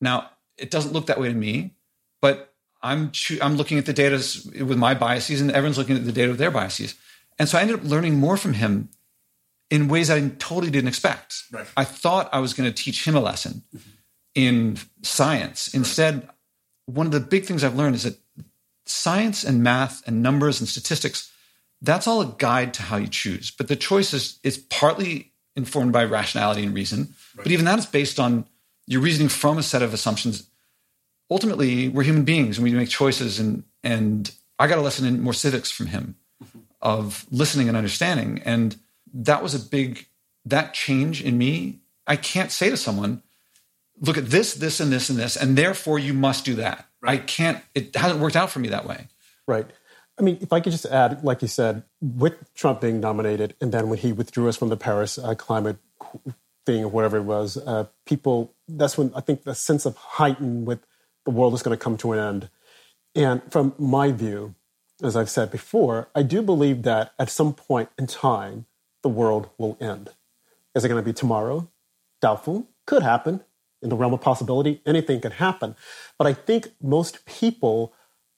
[0.00, 1.74] Now, it doesn't look that way to me,
[2.20, 4.16] but I'm I'm looking at the data
[4.64, 6.94] with my biases, and everyone's looking at the data with their biases.
[7.38, 8.88] And so I ended up learning more from him
[9.70, 11.42] in ways I totally didn't expect.
[11.50, 11.66] Right.
[11.76, 13.90] I thought I was going to teach him a lesson mm-hmm.
[14.34, 15.74] in science.
[15.74, 16.30] Instead, right.
[16.86, 18.18] one of the big things I've learned is that
[18.86, 21.30] science and math and numbers and statistics
[21.82, 23.50] that's all a guide to how you choose.
[23.50, 27.14] But the choice is, is partly informed by rationality and reason.
[27.36, 27.44] Right.
[27.44, 28.46] But even that is based on
[28.86, 30.48] your reasoning from a set of assumptions
[31.30, 35.20] ultimately we're human beings and we make choices and and I got a lesson in
[35.20, 36.60] more civics from him mm-hmm.
[36.80, 38.40] of listening and understanding.
[38.44, 38.76] And
[39.12, 40.06] that was a big
[40.44, 41.80] that change in me.
[42.06, 43.22] I can't say to someone,
[44.00, 46.86] look at this, this, and this, and this, and therefore you must do that.
[47.00, 47.20] Right.
[47.20, 49.08] I can't, it hasn't worked out for me that way.
[49.46, 49.66] Right.
[50.18, 53.72] I mean, if I could just add, like you said, with Trump being nominated, and
[53.72, 55.76] then when he withdrew us from the Paris uh, climate
[56.64, 60.66] thing or whatever it was, uh, people, that's when I think the sense of heightened
[60.66, 60.80] with
[61.24, 62.48] the world is going to come to an end.
[63.14, 64.54] And from my view,
[65.02, 68.66] as I've said before, I do believe that at some point in time,
[69.02, 70.10] the world will end.
[70.74, 71.68] Is it going to be tomorrow?
[72.20, 72.68] Doubtful.
[72.86, 73.42] Could happen.
[73.82, 75.76] In the realm of possibility, anything could happen.
[76.18, 77.92] But I think most people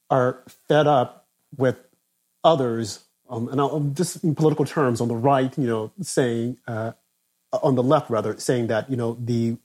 [0.09, 1.18] are fed up
[1.55, 1.79] with
[2.43, 6.93] others, um, and I'll, just in political terms, on the right, you know, saying, uh,
[7.51, 9.57] on the left rather, saying that, you know, the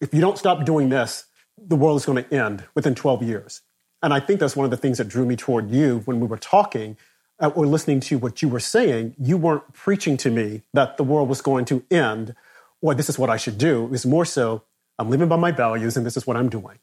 [0.00, 1.24] if you don't stop doing this,
[1.56, 3.62] the world is going to end within 12 years.
[4.02, 6.26] And I think that's one of the things that drew me toward you when we
[6.26, 6.96] were talking
[7.40, 9.14] uh, or listening to what you were saying.
[9.18, 12.34] You weren't preaching to me that the world was going to end
[12.80, 13.84] or this is what I should do.
[13.84, 14.62] It was more so,
[14.98, 16.78] I'm living by my values and this is what I'm doing.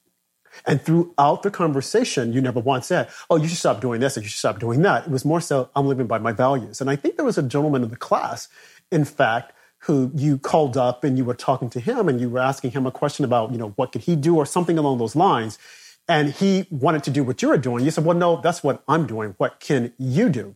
[0.66, 4.22] And throughout the conversation, you never once said, Oh, you should stop doing this or
[4.22, 5.06] you should stop doing that.
[5.06, 6.82] It was more so, I'm living by my values.
[6.82, 8.48] And I think there was a gentleman in the class,
[8.92, 12.40] in fact, who you called up and you were talking to him and you were
[12.40, 15.16] asking him a question about, you know, what could he do or something along those
[15.16, 15.60] lines
[16.08, 17.84] and he wanted to do what you were doing.
[17.84, 19.36] You said, well, no, that's what I'm doing.
[19.38, 20.56] What can you do?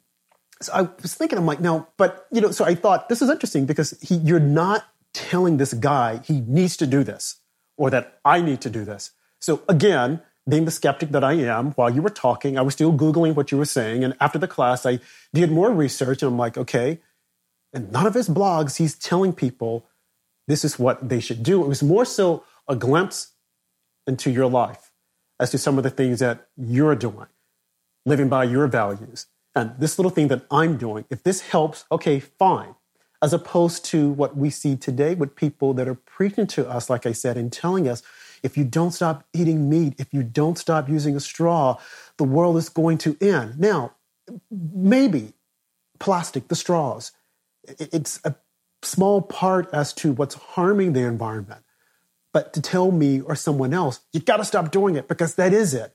[0.61, 3.29] So I was thinking, I'm like, no, but, you know, so I thought this is
[3.29, 7.37] interesting because he, you're not telling this guy he needs to do this
[7.77, 9.11] or that I need to do this.
[9.39, 12.91] So again, being the skeptic that I am, while you were talking, I was still
[12.91, 14.03] Googling what you were saying.
[14.03, 14.99] And after the class, I
[15.33, 16.99] did more research and I'm like, okay.
[17.73, 19.85] And none of his blogs, he's telling people
[20.47, 21.63] this is what they should do.
[21.63, 23.33] It was more so a glimpse
[24.07, 24.91] into your life
[25.39, 27.27] as to some of the things that you're doing,
[28.05, 29.27] living by your values.
[29.55, 32.75] And this little thing that I'm doing, if this helps, okay, fine.
[33.21, 37.05] As opposed to what we see today with people that are preaching to us, like
[37.05, 38.01] I said, and telling us,
[38.43, 41.77] if you don't stop eating meat, if you don't stop using a straw,
[42.17, 43.59] the world is going to end.
[43.59, 43.93] Now,
[44.51, 45.33] maybe
[45.99, 47.11] plastic, the straws,
[47.63, 48.35] it's a
[48.81, 51.63] small part as to what's harming the environment.
[52.31, 55.51] But to tell me or someone else, you got to stop doing it because that
[55.51, 55.93] is it.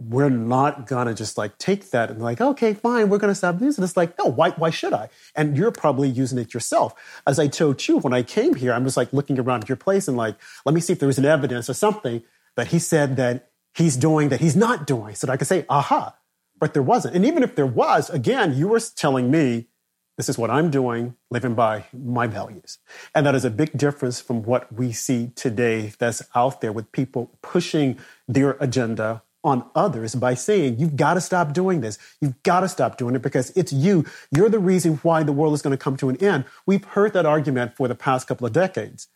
[0.00, 3.84] We're not gonna just like take that and like, okay, fine, we're gonna stop using
[3.84, 3.86] it.
[3.86, 5.10] It's like, no, why, why should I?
[5.36, 6.94] And you're probably using it yourself.
[7.26, 10.08] As I told you when I came here, I'm just like looking around your place
[10.08, 12.22] and like, let me see if there's an evidence or something
[12.56, 15.64] that he said that he's doing that he's not doing, so that I could say,
[15.68, 16.16] aha.
[16.58, 17.14] But there wasn't.
[17.14, 19.68] And even if there was, again, you were telling me
[20.16, 22.76] this is what I'm doing, living by my values.
[23.14, 26.92] And that is a big difference from what we see today that's out there with
[26.92, 31.98] people pushing their agenda on others by saying, you've got to stop doing this.
[32.20, 34.04] You've got to stop doing it because it's you.
[34.30, 36.44] You're the reason why the world is going to come to an end.
[36.66, 39.08] We've heard that argument for the past couple of decades.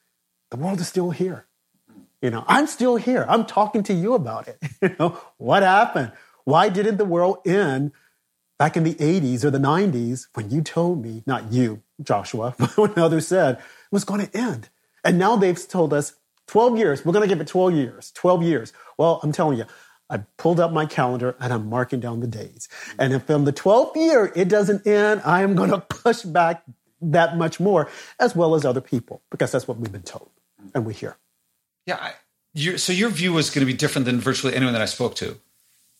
[0.50, 1.46] The world is still here.
[2.22, 3.26] You know, I'm still here.
[3.28, 4.58] I'm talking to you about it.
[4.82, 6.12] You know, what happened?
[6.44, 7.92] Why didn't the world end
[8.58, 12.76] back in the 80s or the 90s when you told me, not you, Joshua, but
[12.76, 14.68] when others said it was going to end.
[15.04, 16.14] And now they've told us
[16.46, 18.72] 12 years, we're going to give it 12 years, 12 years.
[18.98, 19.64] Well, I'm telling you,
[20.14, 22.68] I pulled up my calendar and I'm marking down the days.
[23.00, 26.62] And if in the 12th year it doesn't end, I am going to push back
[27.02, 30.30] that much more, as well as other people, because that's what we've been told
[30.72, 31.16] and we hear.
[31.84, 31.96] Yeah.
[32.00, 35.16] I, so your view was going to be different than virtually anyone that I spoke
[35.16, 35.36] to.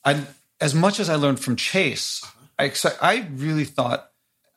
[0.04, 0.24] I,
[0.60, 2.24] as much as I learned from Chase,
[2.56, 2.72] I,
[3.02, 4.12] I really thought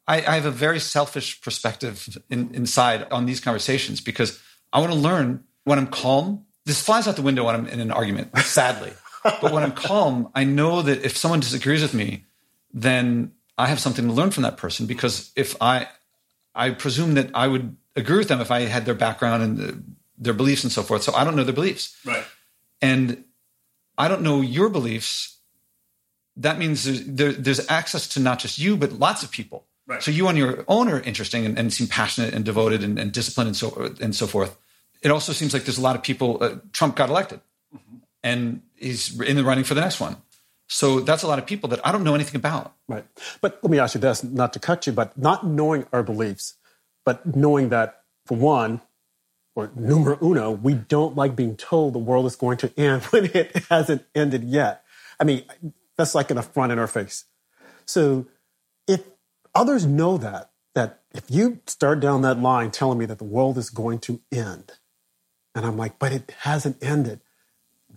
[0.08, 4.40] I, I, have a very selfish perspective in, inside on these conversations because
[4.72, 6.46] I want to learn when I'm calm.
[6.66, 8.94] This flies out the window when I'm in an argument, sadly.
[9.42, 12.26] But when I'm calm, I know that if someone disagrees with me,
[12.74, 15.88] then I have something to learn from that person because if I,
[16.54, 19.84] I presume that I would agree with them if I had their background and the,
[20.18, 21.04] their beliefs and so forth.
[21.04, 21.98] So I don't know their beliefs.
[22.06, 22.24] Right.
[22.82, 23.24] And
[23.98, 25.38] I don't know your beliefs
[26.38, 29.66] that means there's, there, there's access to not just you, but lots of people.
[29.88, 30.02] Right.
[30.02, 33.12] So you on your own are interesting and, and seem passionate and devoted and, and,
[33.12, 34.58] disciplined and so and so forth.
[35.02, 36.38] It also seems like there's a lot of people.
[36.42, 37.40] Uh, Trump got elected,
[37.74, 37.98] mm-hmm.
[38.22, 40.18] and he's in the running for the next one.
[40.70, 42.74] So that's a lot of people that I don't know anything about.
[42.88, 43.06] Right.
[43.42, 46.56] But let me ask you this: not to cut you, but not knowing our beliefs,
[47.06, 48.82] but knowing that for one,
[49.56, 53.26] or numero uno, we don't like being told the world is going to end when
[53.26, 54.84] it hasn't ended yet.
[55.20, 55.44] I mean,
[55.98, 57.26] that's like an affront in our face.
[57.86, 58.28] So
[58.88, 59.04] if
[59.56, 63.58] others know that, that if you start down that line telling me that the world
[63.58, 64.74] is going to end,
[65.56, 67.22] and I'm like, but it hasn't ended,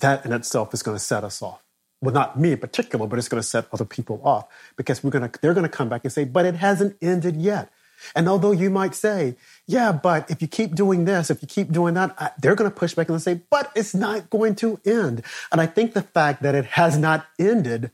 [0.00, 1.62] that in itself is going to set us off.
[2.02, 5.10] Well, not me in particular, but it's going to set other people off because we're
[5.10, 7.70] going to, they're going to come back and say, but it hasn't ended yet.
[8.14, 9.36] And although you might say,
[9.66, 12.74] yeah, but if you keep doing this, if you keep doing that, they're going to
[12.74, 15.22] push back and say, but it's not going to end.
[15.52, 17.90] And I think the fact that it has not ended,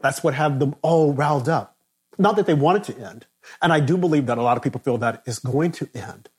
[0.00, 1.76] that's what have them all riled up.
[2.16, 3.26] Not that they want it to end.
[3.60, 6.30] And I do believe that a lot of people feel that it's going to end.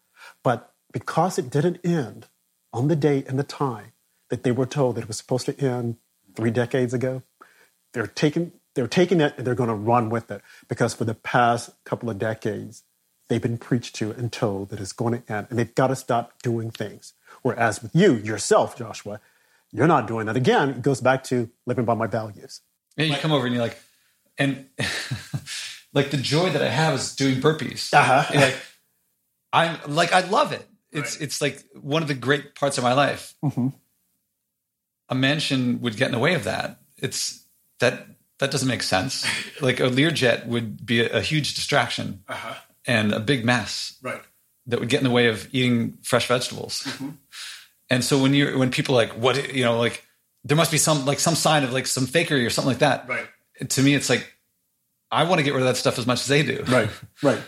[0.41, 2.28] But because it didn't end
[2.74, 3.91] on the date and the time
[4.36, 5.95] that they were told that it was supposed to end
[6.36, 7.24] three decades ago,
[7.93, 11.13] they're taking they're taking it and they're going to run with it because for the
[11.13, 12.84] past couple of decades
[13.30, 15.95] they've been preached to and told that it's going to end and they've got to
[15.95, 17.13] stop doing things.
[17.41, 19.21] Whereas with you yourself, Joshua,
[19.71, 20.36] you're not doing that.
[20.36, 22.60] Again, it goes back to living by my values.
[22.98, 23.80] And you come over and you're like,
[24.38, 24.67] and
[25.93, 27.93] like the joy that I have is doing burpees.
[27.93, 28.26] Uh-huh.
[28.38, 28.58] Like
[29.54, 30.67] I'm like I love it.
[30.91, 31.24] It's right.
[31.24, 33.34] it's like one of the great parts of my life.
[33.43, 33.69] Mm-hmm.
[35.10, 36.80] A mansion would get in the way of that.
[36.98, 37.44] It's
[37.80, 38.08] that
[38.39, 39.26] that doesn't make sense.
[39.62, 42.56] like a Learjet would be a, a huge distraction uh-huh.
[42.86, 43.98] and a big mess.
[44.02, 44.22] Right.
[44.68, 46.84] That would get in the way of eating fresh vegetables.
[46.84, 47.10] Mm-hmm.
[47.89, 50.04] And so when you're when people like what you know like
[50.44, 53.08] there must be some like some sign of like some fakery or something like that.
[53.08, 53.28] Right.
[53.70, 54.36] To me, it's like
[55.12, 56.63] I want to get rid of that stuff as much as they do.
[56.68, 56.89] Right.
[57.22, 57.41] Right.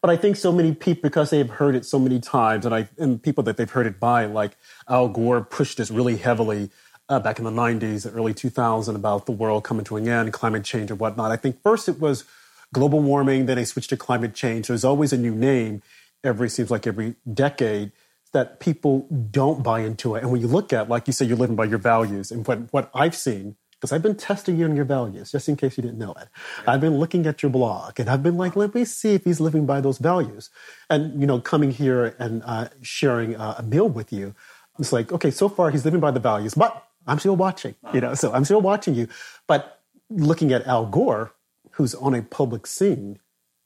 [0.00, 2.90] But I think so many people, because they've heard it so many times, and I
[2.98, 4.54] and people that they've heard it by, like
[4.86, 6.68] Al Gore pushed this really heavily
[7.08, 10.32] uh, back in the 90s, the early 2000s, about the world coming to an end,
[10.32, 11.30] climate change and whatnot.
[11.30, 12.24] I think first it was
[12.72, 14.68] global warming, then they switched to climate change.
[14.68, 15.82] There's always a new name
[16.22, 17.92] every, seems like every decade
[18.32, 20.22] that people don't buy into it.
[20.22, 22.72] And when you look at, like you say, you're living by your values, and what,
[22.72, 25.82] what I've seen because I've been testing you on your values, just in case you
[25.82, 26.28] didn't know it.
[26.66, 29.40] I've been looking at your blog, and I've been like, let me see if he's
[29.40, 30.48] living by those values.
[30.88, 34.34] And you know, coming here and uh, sharing uh, a meal with you,
[34.78, 37.74] it's like, okay, so far he's living by the values, but I'm still watching.
[37.92, 39.08] You know, so I'm still watching you.
[39.46, 41.32] But looking at Al Gore,
[41.72, 43.18] who's on a public scene,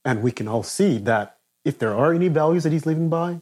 [0.05, 3.41] and we can all see that if there are any values that he's living by.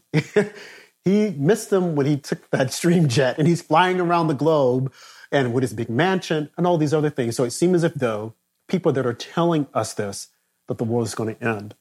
[1.04, 4.92] he missed them when he took that stream jet and he's flying around the globe
[5.30, 7.36] and with his big mansion and all these other things.
[7.36, 8.34] So it seems as if though
[8.68, 10.28] people that are telling us this,
[10.66, 11.76] that the world is going to end,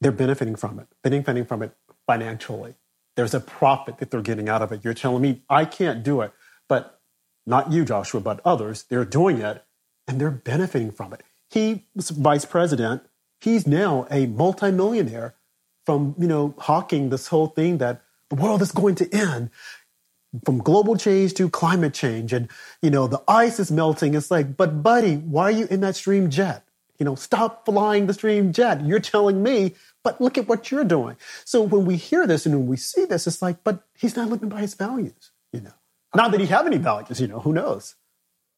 [0.00, 1.72] they're benefiting from it, benefiting from it
[2.06, 2.74] financially.
[3.16, 4.82] There's a profit that they're getting out of it.
[4.82, 6.32] You're telling me I can't do it,
[6.68, 7.00] but
[7.46, 9.64] not you, Joshua, but others, they're doing it
[10.06, 11.22] and they're benefiting from it.
[11.50, 13.02] He was vice president.
[13.40, 15.34] He's now a multimillionaire
[15.84, 19.50] from, you know, hawking this whole thing that the world is going to end
[20.44, 22.48] from global change to climate change and
[22.82, 24.14] you know the ice is melting.
[24.14, 26.64] It's like but buddy why are you in that stream jet?
[26.98, 28.84] You know stop flying the stream jet.
[28.84, 31.16] You're telling me but look at what you're doing.
[31.44, 34.28] So when we hear this and when we see this it's like but he's not
[34.28, 35.74] living by his values you know
[36.14, 37.94] not that he have any values you know who knows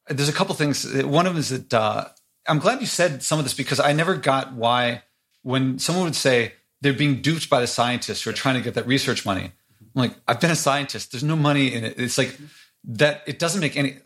[0.08, 2.04] there's a couple things one of them is that uh,
[2.48, 5.02] i'm glad you said some of this because i never got why
[5.42, 8.74] when someone would say they're being duped by the scientists who are trying to get
[8.74, 9.52] that research money
[9.96, 11.12] I'm like, I've been a scientist.
[11.12, 11.98] There's no money in it.
[11.98, 12.36] It's like
[12.84, 13.22] that.
[13.26, 13.96] It doesn't make any.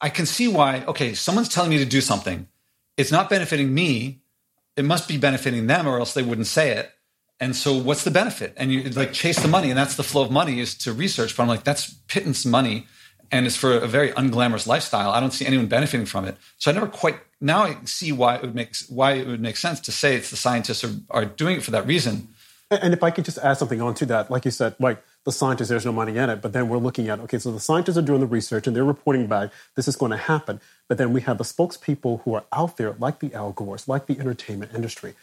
[0.00, 0.84] I can see why.
[0.84, 2.46] Okay, someone's telling me to do something.
[2.96, 4.20] It's not benefiting me.
[4.76, 6.92] It must be benefiting them, or else they wouldn't say it.
[7.40, 8.54] And so, what's the benefit?
[8.56, 11.36] And you like chase the money, and that's the flow of money is to research.
[11.36, 12.86] But I'm like, that's pittance money,
[13.32, 15.10] and it's for a very unglamorous lifestyle.
[15.10, 16.36] I don't see anyone benefiting from it.
[16.58, 19.56] So I never quite now I see why it would make why it would make
[19.56, 22.28] sense to say it's the scientists are, are doing it for that reason.
[22.70, 25.32] And if I could just add something on to that, like you said, like the
[25.32, 26.40] scientists, there's no money in it.
[26.40, 28.84] But then we're looking at, okay, so the scientists are doing the research and they're
[28.84, 30.60] reporting back, this is going to happen.
[30.88, 34.06] But then we have the spokespeople who are out there, like the Al Gores, like
[34.06, 35.14] the entertainment industry.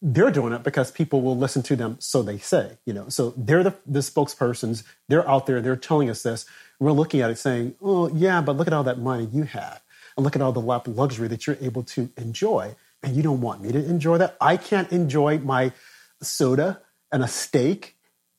[0.00, 3.08] They're doing it because people will listen to them, so they say, you know.
[3.08, 6.46] So they're the, the spokespersons, they're out there, they're telling us this.
[6.78, 9.82] We're looking at it saying, oh, yeah, but look at all that money you have.
[10.16, 12.76] And look at all the luxury that you're able to enjoy.
[13.02, 14.36] And you don't want me to enjoy that.
[14.40, 15.72] I can't enjoy my
[16.20, 16.80] soda
[17.12, 17.96] and a steak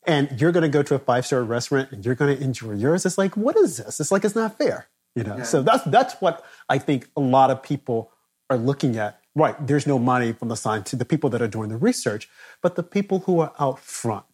[0.10, 2.74] and you're going to go to a five star restaurant and you're going to enjoy
[2.74, 3.06] yours.
[3.06, 4.00] It's like, what is this?
[4.00, 5.38] It's like it's not fair, you know.
[5.38, 5.44] Yeah.
[5.44, 8.12] So that's that's what I think a lot of people
[8.50, 9.20] are looking at.
[9.40, 12.30] Right, there's no money from the scientists, the people that are doing the research,
[12.62, 14.26] but the people who are out front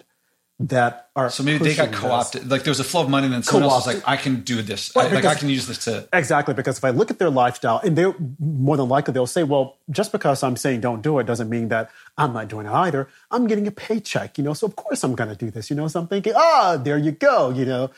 [0.60, 2.44] that are so maybe they got co-opted.
[2.44, 2.52] This.
[2.52, 4.41] Like there was a flow of money, and then someone else was like, "I can
[4.41, 4.96] do this.
[4.96, 7.30] Right, I, like I can use this to exactly." Because if I look at their
[7.30, 11.20] lifestyle, and they're more than likely they'll say, "Well, just because I'm saying don't do
[11.20, 13.10] it doesn't mean that I'm not doing it either.
[13.30, 15.76] I'm getting a paycheck, you know, so of course I'm going to do this, you
[15.76, 17.91] know." So I'm thinking, "Ah, there you go," you know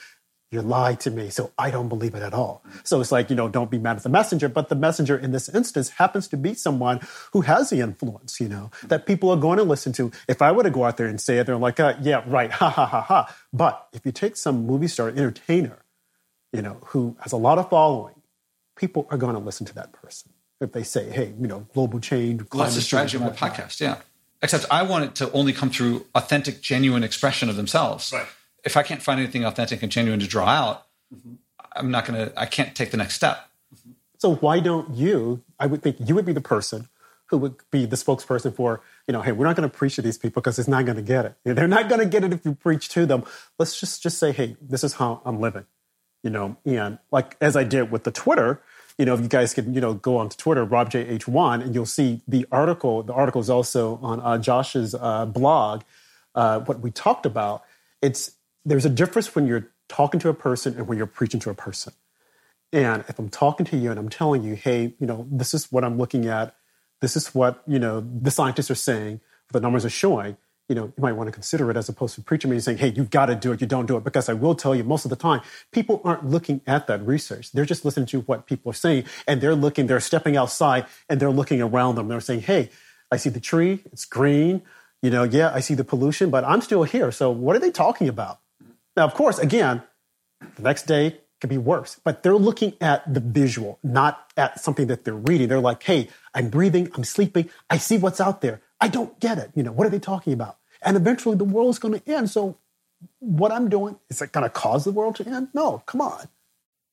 [0.51, 2.63] you lied to me, so I don't believe it at all.
[2.83, 5.31] So it's like, you know, don't be mad at the messenger, but the messenger in
[5.31, 7.01] this instance happens to be someone
[7.33, 10.11] who has the influence, you know, that people are going to listen to.
[10.27, 12.51] If I were to go out there and say it, they're like, uh, yeah, right,
[12.61, 13.35] ha ha ha ha.
[13.51, 15.83] But if you take some movie star entertainer
[16.53, 18.15] you know, who has a lot of following,
[18.75, 20.31] people are going to listen to that person
[20.61, 23.79] if they say, "Hey, you know, global change." Well, that's the strategy of my podcast.
[23.79, 23.97] Yeah,
[24.41, 28.11] except I want it to only come through authentic, genuine expression of themselves.
[28.13, 28.27] Right.
[28.67, 31.35] If I can't find anything authentic and genuine to draw out, mm-hmm.
[31.73, 32.39] I'm not going to.
[32.39, 33.49] I can't take the next step.
[34.17, 35.41] So why don't you?
[35.57, 36.89] I would think you would be the person
[37.27, 40.01] who would be the spokesperson for, you know, hey, we're not going to preach to
[40.01, 41.35] these people because it's not going to get it.
[41.55, 43.23] They're not going to get it if you preach to them.
[43.57, 45.65] Let's just just say, hey, this is how I'm living,
[46.23, 46.57] you know.
[46.65, 48.61] And like as I did with the Twitter,
[48.97, 51.85] you know, if you guys can, you know, go on to Twitter, RobJH1, and you'll
[51.85, 53.01] see the article.
[53.01, 55.83] The article is also on uh, Josh's uh, blog.
[56.37, 57.63] Uh, what we talked about.
[57.99, 58.36] It's
[58.67, 61.55] there's a difference when you're talking to a person and when you're preaching to a
[61.55, 61.93] person.
[62.73, 65.71] And if I'm talking to you and I'm telling you, hey, you know, this is
[65.71, 66.55] what I'm looking at
[67.01, 70.37] this is what you know the scientists are saying, the numbers are showing.
[70.69, 72.89] You know, you might want to consider it as opposed to preaching me saying, "Hey,
[72.89, 73.61] you've got to do it.
[73.61, 76.25] You don't do it." Because I will tell you, most of the time, people aren't
[76.25, 77.53] looking at that research.
[77.53, 79.87] They're just listening to what people are saying, and they're looking.
[79.87, 82.09] They're stepping outside and they're looking around them.
[82.09, 82.69] They're saying, "Hey,
[83.09, 83.83] I see the tree.
[83.93, 84.61] It's green.
[85.01, 87.13] You know, yeah, I see the pollution, but I'm still here.
[87.13, 88.39] So what are they talking about?"
[88.97, 89.83] Now, of course, again,
[90.55, 92.01] the next day could be worse.
[92.03, 95.47] But they're looking at the visual, not at something that they're reading.
[95.47, 98.59] They're like, hey, I'm breathing, I'm sleeping, I see what's out there.
[98.81, 99.51] I don't get it.
[99.55, 100.57] You know, what are they talking about?
[100.81, 102.31] And eventually the world's going to end.
[102.31, 102.57] So
[103.19, 105.49] what I'm doing, is it going to cause the world to end?
[105.53, 106.27] No, come on.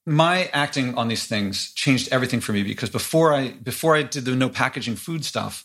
[0.07, 4.27] My acting on these things changed everything for me because before I before I did
[4.27, 5.65] the no packaging food stuff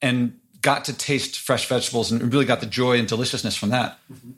[0.00, 3.98] and got to taste fresh vegetables and really got the joy and deliciousness from that.
[4.10, 4.30] Mm-hmm.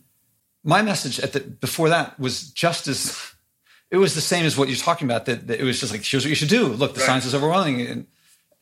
[0.63, 3.33] My message at the before that was just as
[3.91, 5.27] it was the same as what you're talking about.
[5.27, 6.67] That, that it was just like, here's what you should do.
[6.67, 7.07] Look, the right.
[7.07, 8.07] science is overwhelming, and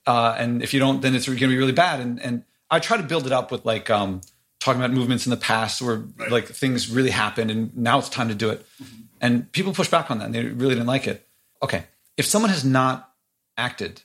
[0.07, 2.01] uh, and if you don't, then it's going to be really bad.
[2.01, 4.21] And and I try to build it up with like um,
[4.61, 6.31] talking about movements in the past where right.
[6.31, 8.65] like things really happened, and now it's time to do it.
[8.83, 9.03] Mm-hmm.
[9.21, 10.27] And people push back on that.
[10.27, 11.27] and They really didn't like it.
[11.63, 11.85] Okay,
[12.17, 13.13] if someone has not
[13.57, 14.03] acted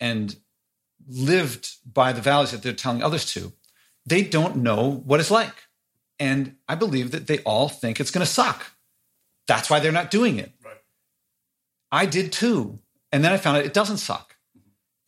[0.00, 0.36] and
[1.08, 3.52] lived by the values that they're telling others to,
[4.04, 5.54] they don't know what it's like.
[6.22, 8.70] And I believe that they all think it's going to suck.
[9.48, 10.52] That's why they're not doing it.
[10.64, 10.76] Right.
[11.90, 12.78] I did too.
[13.10, 14.36] And then I found out it doesn't suck.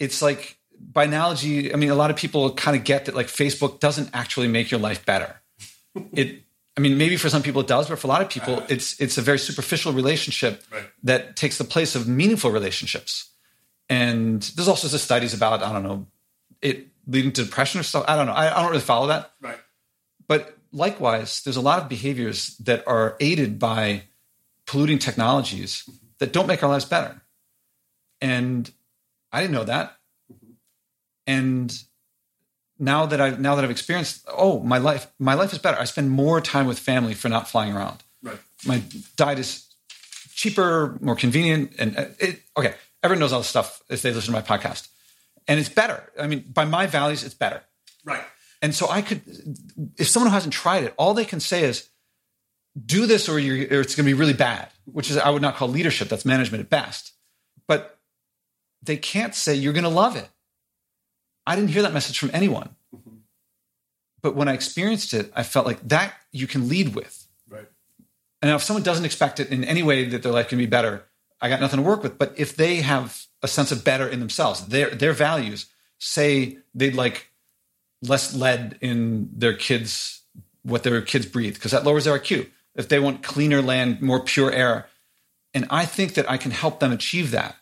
[0.01, 3.29] It's like, by analogy, I mean, a lot of people kind of get that like
[3.29, 5.41] Facebook doesn't actually make your life better.
[6.13, 6.43] it,
[6.77, 8.67] I mean, maybe for some people it does, but for a lot of people, uh,
[8.69, 10.83] it's it's a very superficial relationship right.
[11.05, 13.31] that takes the place of meaningful relationships.
[13.89, 16.09] And there's all sorts of studies about I don't know
[16.61, 18.05] it leading to depression or stuff.
[18.09, 18.33] I don't know.
[18.33, 19.31] I, I don't really follow that.
[19.41, 19.59] Right.
[20.75, 24.03] Likewise, there's a lot of behaviors that are aided by
[24.67, 27.23] polluting technologies that don't make our lives better.
[28.21, 28.71] And
[29.33, 29.97] I didn't know that.
[31.27, 31.73] And
[32.79, 35.79] now that I've now that I've experienced, oh, my life my life is better.
[35.79, 38.03] I spend more time with family for not flying around.
[38.23, 38.39] Right.
[38.67, 38.83] My
[39.17, 39.67] diet is
[40.35, 42.75] cheaper, more convenient, and uh, it, okay.
[43.03, 44.89] Everyone knows all this stuff if they listen to my podcast,
[45.47, 46.11] and it's better.
[46.19, 47.63] I mean, by my values, it's better.
[48.05, 48.23] Right.
[48.65, 49.21] And so I could,
[49.99, 51.91] if someone who hasn't tried it, all they can say is,
[52.87, 55.57] do this or, or it's going to be really bad, which is I would not
[55.57, 56.09] call leadership.
[56.09, 57.13] That's management at best.
[57.69, 57.99] But
[58.83, 60.31] they can't say you're going to love it.
[61.47, 62.75] I didn't hear that message from anyone.
[62.97, 63.17] Mm-hmm.
[64.23, 67.29] But when I experienced it, I felt like that you can lead with.
[67.47, 67.69] Right.
[68.41, 71.05] And if someone doesn't expect it in any way that their life can be better,
[71.39, 72.17] I got nothing to work with.
[72.17, 75.67] But if they have a sense of better in themselves, their their values
[75.99, 77.31] say they'd like
[78.09, 80.23] less lead in their kids,
[80.63, 84.21] what their kids breathe, because that lowers their IQ if they want cleaner land, more
[84.21, 84.89] pure air.
[85.53, 87.57] And I think that I can help them achieve that.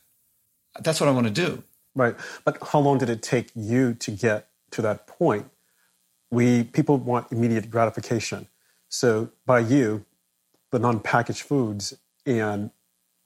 [0.81, 1.63] That's what I want to do.
[1.95, 2.17] Right.
[2.45, 5.51] But how long did it take you to get to that point?
[6.31, 8.49] We people want immediate gratification.
[8.89, 10.07] So by you,
[10.71, 12.71] the non-packaged foods and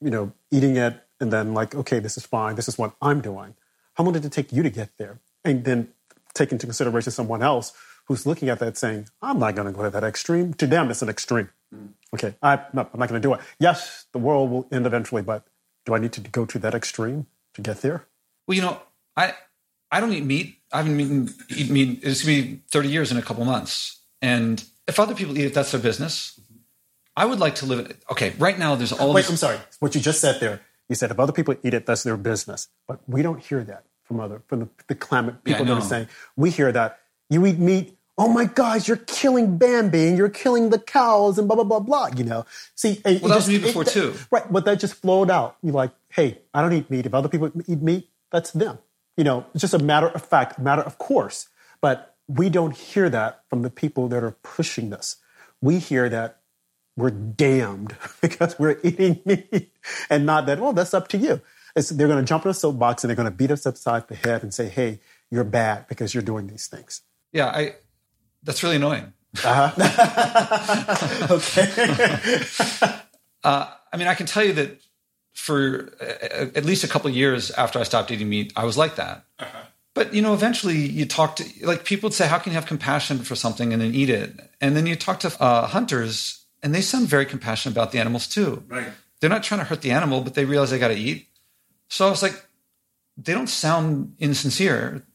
[0.01, 3.21] you know, eating it and then like, okay, this is fine, this is what I'm
[3.21, 3.55] doing.
[3.95, 5.21] How long did it take you to get there?
[5.45, 5.93] And then
[6.37, 7.73] take into consideration someone else
[8.07, 10.55] who's looking at that saying, I'm not going to go to that extreme.
[10.55, 11.49] To them, it's an extreme.
[11.75, 11.91] Mm.
[12.15, 13.41] Okay, I, am not, not going to do it.
[13.59, 15.45] Yes, the world will end eventually, but
[15.85, 18.07] do I need to go to that extreme to get there?
[18.47, 18.81] Well, you know,
[19.17, 19.35] I
[19.91, 20.59] I don't eat meat.
[20.73, 22.01] I haven't eaten eat meat.
[22.03, 24.01] It's going to be 30 years in a couple months.
[24.23, 26.39] And if other people eat it, that's their business.
[27.17, 27.97] I would like to live it.
[28.11, 29.13] Okay, right now there's all.
[29.13, 29.59] Wait, I'm sorry.
[29.81, 30.61] What you just said there.
[30.89, 32.69] You said if other people eat it, that's their business.
[32.87, 35.87] But we don't hear that from other from the, the climate people yeah, that are
[35.87, 36.09] saying.
[36.37, 40.71] We hear that you eat meat, oh my gosh, you're killing Bambi and you're killing
[40.71, 42.47] the cows and blah, blah, blah, blah, you know.
[42.75, 44.15] See, well, that was me before it, too.
[44.31, 45.57] Right, but that just flowed out.
[45.63, 47.07] You're like, hey, I don't eat meat.
[47.07, 48.79] If other people eat meat, that's them.
[49.17, 51.49] You know, it's just a matter of fact, matter of course.
[51.81, 55.17] But we don't hear that from the people that are pushing this.
[55.61, 56.41] We hear that
[56.97, 59.73] we're damned because we're eating meat
[60.09, 61.41] and not that, well, that's up to you.
[61.77, 64.09] It's, they're going to jump in a soapbox and they're going to beat us upside
[64.09, 64.99] the head and say, hey,
[65.31, 67.03] you're bad because you're doing these things.
[67.33, 67.75] Yeah, I,
[68.43, 69.13] that's really annoying.
[69.45, 69.73] Uh-huh.
[71.31, 71.71] okay.
[73.45, 74.81] uh, I mean, I can tell you that
[75.35, 78.79] for uh, at least a couple of years after I stopped eating meat, I was
[78.79, 79.25] like that.
[79.39, 79.59] Uh-huh.
[79.95, 82.67] But you know, eventually you talk to like people would say, "How can you have
[82.67, 86.75] compassion for something and then eat it?" And then you talk to uh, hunters, and
[86.75, 88.63] they sound very compassionate about the animals too.
[88.69, 88.89] Right.
[89.21, 91.29] They're not trying to hurt the animal, but they realize they got to eat.
[91.89, 92.47] So I was like,
[93.17, 95.07] they don't sound insincere,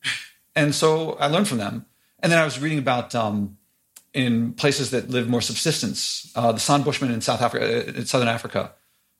[0.55, 1.85] and so I learned from them.
[2.19, 3.57] And then I was reading about um,
[4.13, 8.05] in places that live more subsistence, uh, the San Bushmen in South Africa, uh, in
[8.05, 8.73] Southern Africa.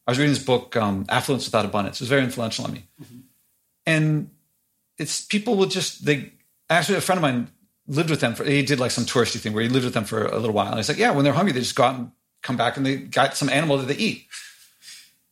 [0.08, 1.98] I was reading this book, um, Affluence Without Abundance.
[1.98, 2.88] It was very influential on me.
[3.02, 3.18] Mm-hmm.
[3.86, 4.30] And
[4.98, 6.34] it's people would just, they,
[6.70, 7.50] actually, a friend of mine
[7.88, 10.06] lived with them for, he did like some touristy thing where he lived with them
[10.06, 10.70] for a little while.
[10.70, 12.86] And he's like, yeah, when they're hungry, they just go out and come back and
[12.86, 14.28] they got some animal that they eat.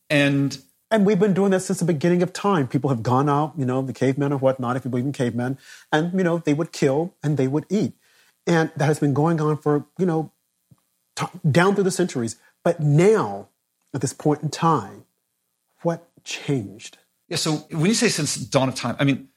[0.08, 0.56] And
[0.90, 2.66] and we've been doing that since the beginning of time.
[2.66, 5.56] People have gone out, you know, the cavemen or whatnot, if you believe in cavemen,
[5.92, 7.94] and, you know, they would kill and they would eat.
[8.46, 10.32] And that has been going on for, you know,
[11.14, 12.36] t- down through the centuries.
[12.64, 13.48] But now,
[13.94, 15.04] at this point in time,
[15.82, 16.98] what changed?
[17.28, 19.28] Yeah, so when you say since dawn of time, I mean,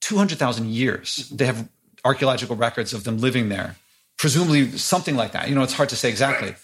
[0.00, 1.36] 200,000 years, mm-hmm.
[1.36, 1.68] they have
[2.04, 3.76] archaeological records of them living there,
[4.18, 5.48] presumably something like that.
[5.48, 6.56] You know, it's hard to say exactly.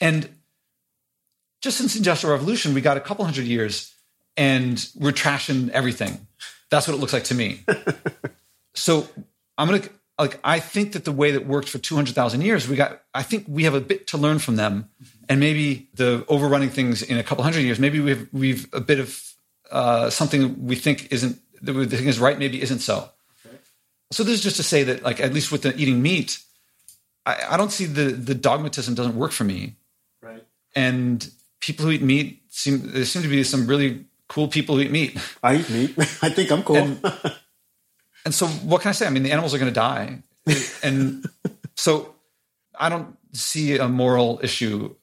[0.00, 0.28] And
[1.66, 3.92] just since the Industrial Revolution, we got a couple hundred years
[4.36, 6.24] and we're trashing everything.
[6.70, 7.62] That's what it looks like to me.
[8.74, 9.08] so
[9.58, 12.76] I'm going to, like, I think that the way that worked for 200,000 years, we
[12.76, 14.90] got, I think we have a bit to learn from them.
[15.28, 19.00] And maybe the overrunning things in a couple hundred years, maybe we've, we've a bit
[19.00, 19.20] of
[19.72, 23.10] uh, something we think isn't, that we think is right, maybe isn't so.
[23.44, 23.56] Okay.
[24.12, 26.38] So this is just to say that, like, at least with the eating meat,
[27.24, 29.74] I, I don't see the, the dogmatism doesn't work for me.
[30.22, 30.44] Right.
[30.76, 31.28] And
[31.66, 34.92] people who eat meat seem there seem to be some really cool people who eat
[34.92, 35.18] meat.
[35.42, 35.94] I eat meat.
[36.22, 36.76] I think I'm cool.
[36.76, 37.00] And,
[38.24, 39.06] and so, what can I say?
[39.06, 40.22] I mean, the animals are going to die,
[40.82, 41.26] and
[41.74, 42.14] so
[42.78, 44.94] I don't see a moral issue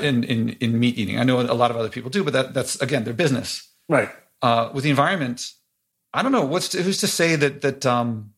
[0.00, 1.18] in, in in meat eating.
[1.18, 3.68] I know a lot of other people do, but that that's again their business.
[3.88, 4.10] Right.
[4.42, 5.52] Uh, with the environment,
[6.12, 8.34] I don't know what's to, who's to say that that um,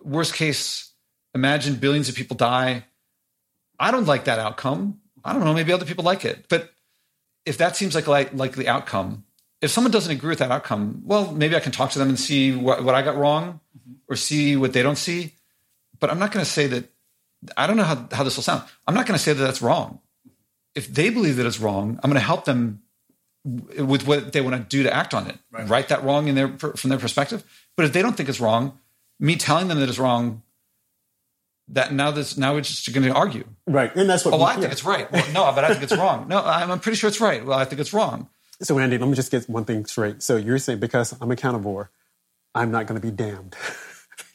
[0.00, 0.88] worst case.
[1.34, 2.84] Imagine billions of people die.
[3.80, 5.00] I don't like that outcome.
[5.24, 5.54] I don't know.
[5.54, 6.71] Maybe other people like it, but
[7.44, 9.24] if that seems like like likely outcome,
[9.60, 12.18] if someone doesn't agree with that outcome, well, maybe I can talk to them and
[12.18, 13.92] see what, what I got wrong mm-hmm.
[14.08, 15.34] or see what they don't see.
[16.00, 16.88] But I'm not going to say that.
[17.56, 18.62] I don't know how, how this will sound.
[18.86, 20.00] I'm not going to say that that's wrong.
[20.74, 22.82] If they believe that it's wrong, I'm going to help them
[23.44, 25.38] with what they want to do to act on it.
[25.50, 25.68] Right.
[25.68, 27.44] Right that wrong in their from their perspective.
[27.76, 28.78] But if they don't think it's wrong,
[29.18, 30.42] me telling them that it's wrong
[31.68, 33.44] that now this now we're just going to argue.
[33.66, 34.34] Right, and that's what.
[34.34, 35.10] Oh, well, I think it's right.
[35.10, 36.28] Well, no, but I think it's wrong.
[36.28, 37.44] No, I'm, I'm pretty sure it's right.
[37.44, 38.28] Well, I think it's wrong.
[38.60, 40.22] So, Andy, let me just get one thing straight.
[40.22, 41.90] So, you're saying because I'm a carnivore,
[42.54, 43.56] I'm not going to be damned.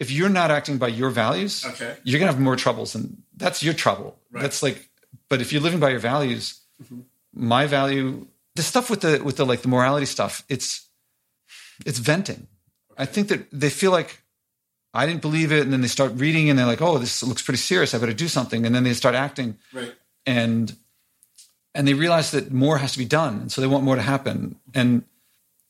[0.00, 1.96] if you're not acting by your values, okay.
[2.04, 4.18] you're going to have more troubles, and that's your trouble.
[4.30, 4.42] Right.
[4.42, 4.88] That's like,
[5.28, 7.00] but if you're living by your values, mm-hmm.
[7.34, 10.88] my value, the stuff with the with the like the morality stuff, it's
[11.86, 12.46] it's venting.
[12.92, 13.02] Okay.
[13.02, 14.22] I think that they feel like
[14.92, 15.62] I didn't believe it.
[15.62, 17.94] And then they start reading and they're like, oh, this looks pretty serious.
[17.94, 18.66] I better do something.
[18.66, 19.56] And then they start acting.
[19.72, 19.94] Right.
[20.26, 20.76] And
[21.74, 23.42] and they realize that more has to be done.
[23.42, 24.56] And so they want more to happen.
[24.74, 25.04] And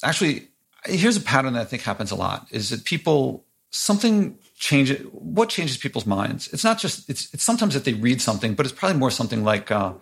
[0.03, 0.49] actually,
[0.87, 5.49] here's a pattern that I think happens a lot is that people something changes what
[5.49, 6.49] changes people's minds.
[6.53, 9.45] It's not just it's it's sometimes that they read something, but it's probably more something
[9.45, 9.93] like uh,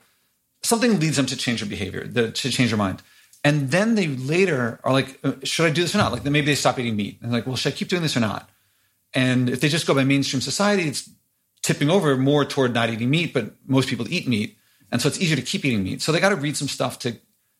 [0.62, 3.02] something leads them to change their behavior, the, to change their mind.
[3.44, 6.12] And then they later are like, uh, should I do this or not?
[6.12, 8.20] Like maybe they stop eating meat and like, well, should I keep doing this or
[8.20, 8.48] not?
[9.14, 11.08] And if they just go by mainstream society, it's
[11.62, 14.56] tipping over more toward not eating meat, but most people eat meat.
[14.90, 16.02] And so it's easier to keep eating meat.
[16.02, 17.16] So they got to read some stuff to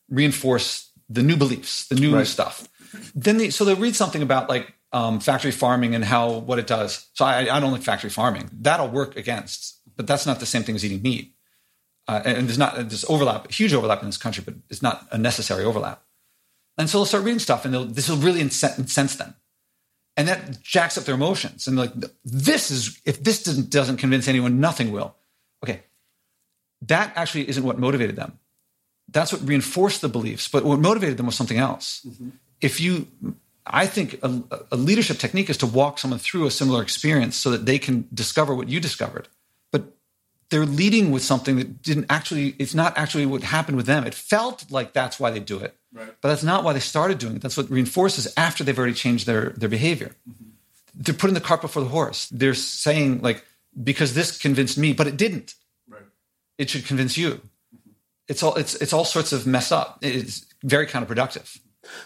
[0.08, 2.26] reinforce the new beliefs, the new right.
[2.26, 2.68] stuff.
[3.14, 6.66] Then they, so they'll read something about like um, factory farming and how what it
[6.66, 7.08] does.
[7.14, 8.48] So I, I, don't like factory farming.
[8.52, 11.34] That'll work against, but that's not the same thing as eating meat.
[12.06, 15.18] Uh, and there's not there's overlap, huge overlap in this country, but it's not a
[15.18, 16.02] necessary overlap.
[16.78, 19.34] And so they'll start reading stuff, and this will really incense them
[20.18, 21.68] and that jacks up their emotions.
[21.68, 21.92] And like,
[22.24, 25.14] this is if this doesn't doesn't convince anyone, nothing will.
[25.64, 25.84] Okay,
[26.82, 28.38] that actually isn't what motivated them.
[29.10, 30.48] That's what reinforced the beliefs.
[30.48, 32.04] But what motivated them was something else.
[32.06, 32.30] Mm-hmm.
[32.60, 33.06] If you,
[33.64, 34.42] I think a,
[34.72, 38.08] a leadership technique is to walk someone through a similar experience so that they can
[38.12, 39.28] discover what you discovered.
[40.48, 42.56] But they're leading with something that didn't actually.
[42.58, 44.06] It's not actually what happened with them.
[44.06, 46.14] It felt like that's why they do it Right.
[46.20, 47.42] But that's not why they started doing it.
[47.42, 50.14] That's what reinforces after they've already changed their, their behavior.
[50.28, 50.44] Mm-hmm.
[50.94, 52.28] They're putting the cart before the horse.
[52.28, 53.44] They're saying, like,
[53.82, 55.54] because this convinced me, but it didn't.
[55.88, 56.02] Right.
[56.58, 57.40] it should convince you.
[58.26, 59.98] It's all it's it's all sorts of messed up.
[60.02, 61.58] It's very counterproductive.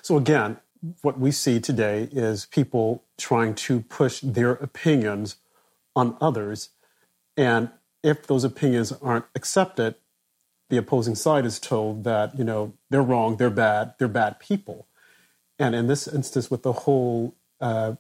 [0.03, 0.59] So again,
[1.01, 5.36] what we see today is people trying to push their opinions
[5.97, 6.68] on others,
[7.36, 7.70] and
[8.03, 9.95] if those opinions aren't accepted,
[10.71, 14.89] the opposing side is told that you know they're wrong, they're bad, they're bad people.
[15.59, 17.95] And in this instance, with the whole uh,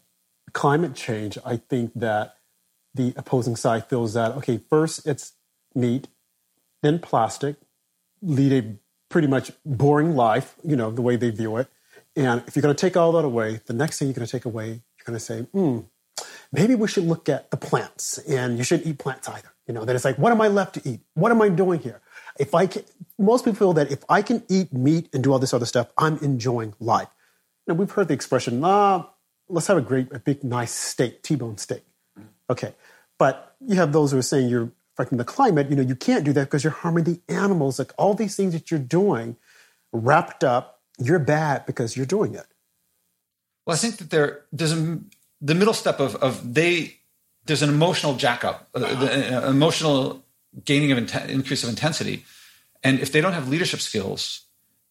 [0.52, 2.36] climate change, I think that
[2.94, 5.34] the opposing side feels that okay, first it's
[5.74, 6.08] meat,
[6.82, 7.56] then plastic,
[8.22, 8.76] lead a
[9.08, 11.68] pretty much boring life, you know, the way they view it.
[12.16, 14.32] And if you're going to take all that away, the next thing you're going to
[14.32, 15.80] take away, you're going to say, hmm,
[16.50, 19.50] maybe we should look at the plants and you shouldn't eat plants either.
[19.72, 21.00] You know, that it's like, what am I left to eat?
[21.14, 22.02] What am I doing here?
[22.38, 22.82] If I can,
[23.18, 25.88] most people feel that if I can eat meat and do all this other stuff,
[25.96, 27.08] I'm enjoying life.
[27.66, 29.08] And we've heard the expression, ah,
[29.48, 31.84] let's have a great, a big, nice steak, T-bone steak.
[32.50, 32.74] Okay.
[33.18, 35.70] But you have those who are saying you're affecting the climate.
[35.70, 37.78] You know, you can't do that because you're harming the animals.
[37.78, 39.36] Like all these things that you're doing
[39.90, 42.44] wrapped up, you're bad because you're doing it.
[43.64, 44.98] Well, I think that there, there's a,
[45.40, 46.98] the middle step of, of they,
[47.46, 50.24] there's an emotional jackup, uh, the, uh, emotional
[50.64, 50.98] gaining of
[51.30, 52.24] increase of intensity.
[52.82, 54.42] And if they don't have leadership skills,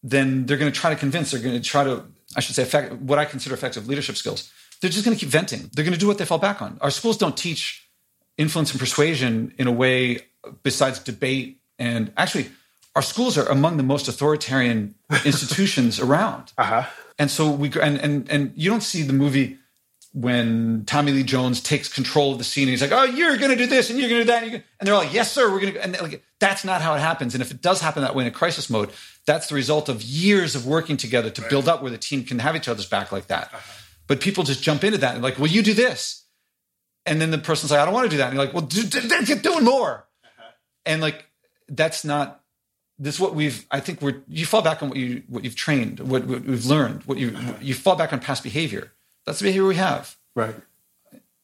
[0.03, 2.03] then they're going to try to convince, they're going to try to,
[2.35, 4.51] I should say, effect, what I consider effective leadership skills.
[4.81, 5.69] They're just going to keep venting.
[5.73, 6.77] They're going to do what they fall back on.
[6.81, 7.87] Our schools don't teach
[8.37, 10.19] influence and persuasion in a way
[10.63, 11.61] besides debate.
[11.77, 12.49] And actually,
[12.95, 14.95] our schools are among the most authoritarian
[15.25, 16.51] institutions around.
[16.57, 16.85] Uh-huh.
[17.19, 19.59] And so we, and, and, and you don't see the movie
[20.13, 23.51] when Tommy Lee Jones takes control of the scene and he's like, "Oh, you're going
[23.51, 25.49] to do this and you're going to do that," and, and they're like, "Yes, sir,
[25.49, 27.33] we're going to." And like, that's not how it happens.
[27.33, 28.91] And if it does happen that way in a crisis mode,
[29.25, 31.49] that's the result of years of working together to right.
[31.49, 33.53] build up where the team can have each other's back like that.
[33.53, 33.73] Uh-huh.
[34.07, 36.25] But people just jump into that and like, "Well, you do this,"
[37.05, 38.65] and then the person's like, "I don't want to do that," and you're like, "Well,
[38.65, 40.51] do, do, do, get doing more," uh-huh.
[40.85, 41.25] and like
[41.69, 42.39] that's not.
[42.99, 43.65] This is what we've.
[43.71, 44.23] I think we're.
[44.27, 47.29] You fall back on what you what you've trained, what, what we've learned, what you
[47.29, 47.53] uh-huh.
[47.61, 48.91] you fall back on past behavior
[49.25, 50.15] that's the behavior we have.
[50.35, 50.55] Right.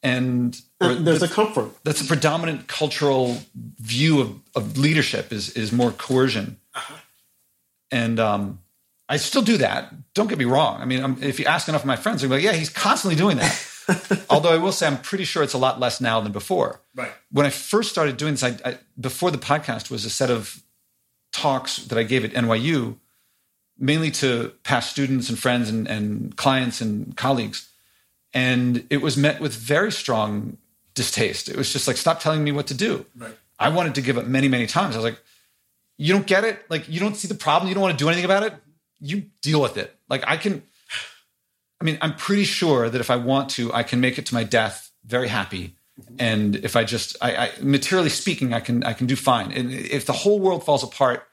[0.02, 1.70] And, and there's a comfort.
[1.84, 3.38] That's a predominant cultural
[3.78, 6.58] view of, of leadership is is more coercion.
[6.74, 6.94] Uh-huh.
[7.90, 8.60] And um,
[9.08, 9.92] I still do that.
[10.14, 10.80] Don't get me wrong.
[10.80, 13.16] I mean, I'm, if you ask enough of my friends, they're like, "Yeah, he's constantly
[13.16, 16.30] doing that." Although I will say, I'm pretty sure it's a lot less now than
[16.30, 16.80] before.
[16.94, 17.10] Right.
[17.32, 20.62] When I first started doing this, I, I, before the podcast was a set of
[21.32, 22.96] talks that I gave at NYU,
[23.78, 27.67] mainly to past students and friends and, and clients and colleagues
[28.32, 30.58] and it was met with very strong
[30.94, 31.48] distaste.
[31.48, 33.06] It was just like, stop telling me what to do.
[33.16, 33.36] Right.
[33.58, 34.94] I wanted to give up many, many times.
[34.94, 35.20] I was like,
[35.96, 36.64] you don't get it.
[36.68, 37.68] Like, you don't see the problem.
[37.68, 38.54] You don't want to do anything about it.
[39.00, 39.96] You deal with it.
[40.08, 40.62] Like, I can,
[41.80, 44.34] I mean, I'm pretty sure that if I want to, I can make it to
[44.34, 45.74] my death very happy.
[46.18, 49.50] And if I just, I, I, materially speaking, I can, I can do fine.
[49.50, 51.26] And if the whole world falls apart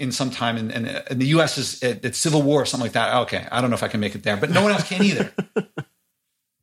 [0.00, 1.58] in some time and, and, and the U.S.
[1.58, 3.88] is at, at civil war or something like that, okay, I don't know if I
[3.88, 5.32] can make it there, but no one else can either.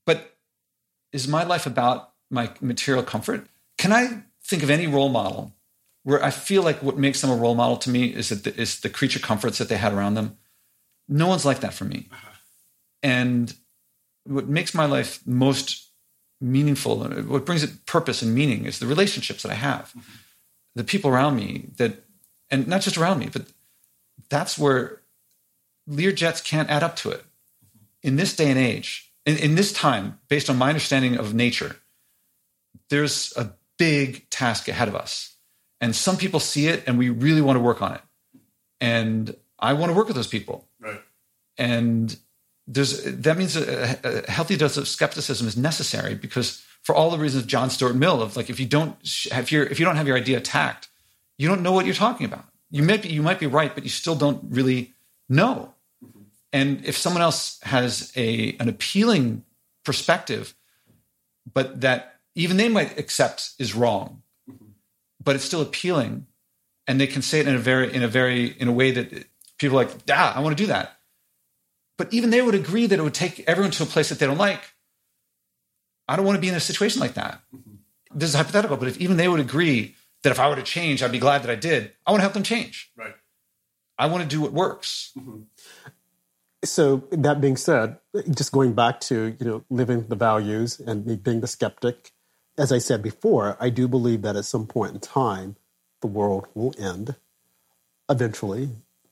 [0.07, 0.37] But
[1.11, 3.45] is my life about my material comfort?
[3.77, 5.53] Can I think of any role model
[6.03, 8.59] where I feel like what makes them a role model to me is that the,
[8.59, 10.37] is the creature comforts that they had around them?
[11.09, 12.07] No one's like that for me.
[12.11, 12.29] Uh-huh.
[13.03, 13.53] And
[14.23, 15.89] what makes my life most
[16.39, 20.11] meaningful, what brings it purpose and meaning, is the relationships that I have, mm-hmm.
[20.75, 22.05] the people around me that,
[22.49, 23.45] and not just around me, but
[24.29, 25.01] that's where
[25.89, 27.19] Learjets can't add up to it.
[27.19, 28.07] Mm-hmm.
[28.07, 31.75] In this day and age, in, in this time, based on my understanding of nature,
[32.89, 35.35] there's a big task ahead of us.
[35.81, 38.01] And some people see it and we really want to work on it.
[38.81, 40.67] And I want to work with those people.
[40.79, 41.01] Right.
[41.57, 42.17] And
[42.67, 47.17] there's that means a, a, healthy dose of skepticism is necessary because for all the
[47.17, 50.07] reasons John Stuart Mill of like if you don't if you if you don't have
[50.07, 50.89] your idea tact,
[51.37, 52.45] you don't know what you're talking about.
[52.69, 54.93] You might be you might be right, but you still don't really
[55.29, 55.73] know.
[56.57, 59.43] And if someone else has a an appealing
[59.85, 60.55] perspective,
[61.53, 64.23] but that even they might accept is wrong,
[65.23, 66.25] but it's still appealing,
[66.87, 69.27] and they can say it in a very in a very in a way that
[69.59, 70.97] people are like, yeah, I want to do that.
[71.95, 74.25] But even they would agree that it would take everyone to a place that they
[74.25, 74.63] don't like.
[76.07, 77.41] I don't want to be in a situation like that.
[78.15, 81.03] This is hypothetical, but if even they would agree that if I were to change,
[81.03, 81.91] I'd be glad that I did.
[82.05, 82.91] I want to help them change.
[82.95, 83.13] Right.
[83.97, 85.11] I want to do what works.
[85.17, 85.41] Mm-hmm.
[86.69, 87.97] So that being said,
[88.29, 92.11] just going back to you know living the values and me being the skeptic,
[92.57, 95.55] as I said before, I do believe that at some point in time,
[96.01, 97.15] the world will end
[98.09, 98.69] eventually,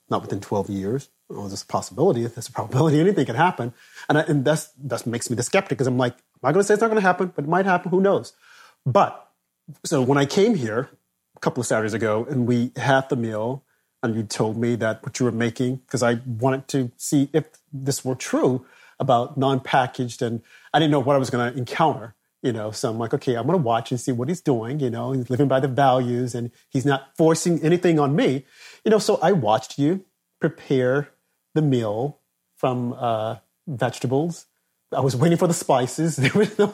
[0.10, 1.10] not within twelve years.
[1.30, 3.74] Well, there's a possibility, there's a probability anything can happen,
[4.08, 6.64] and I, and that's that makes me the skeptic because I'm like, I'm not going
[6.64, 7.92] to say it's not going to happen, but it might happen.
[7.92, 8.34] Who knows?
[8.86, 9.30] But
[9.84, 10.90] so when I came here,
[11.36, 13.64] a couple of Saturdays ago, and we had the meal,
[14.06, 17.46] and you told me that what you were making because I wanted to see if
[17.74, 18.66] this were true
[19.00, 20.42] about non-packaged, and
[20.74, 22.16] I didn't know what I was going to encounter.
[22.42, 24.80] You know, so I'm like, okay, I'm going to watch and see what he's doing.
[24.80, 28.46] You know, he's living by the values, and he's not forcing anything on me.
[28.84, 30.06] You know, so I watched you
[30.40, 31.10] prepare
[31.56, 32.20] the meal
[32.56, 33.38] from uh,
[33.68, 34.46] vegetables.
[34.92, 36.18] I was waiting for the spices.
[36.20, 36.68] There was no,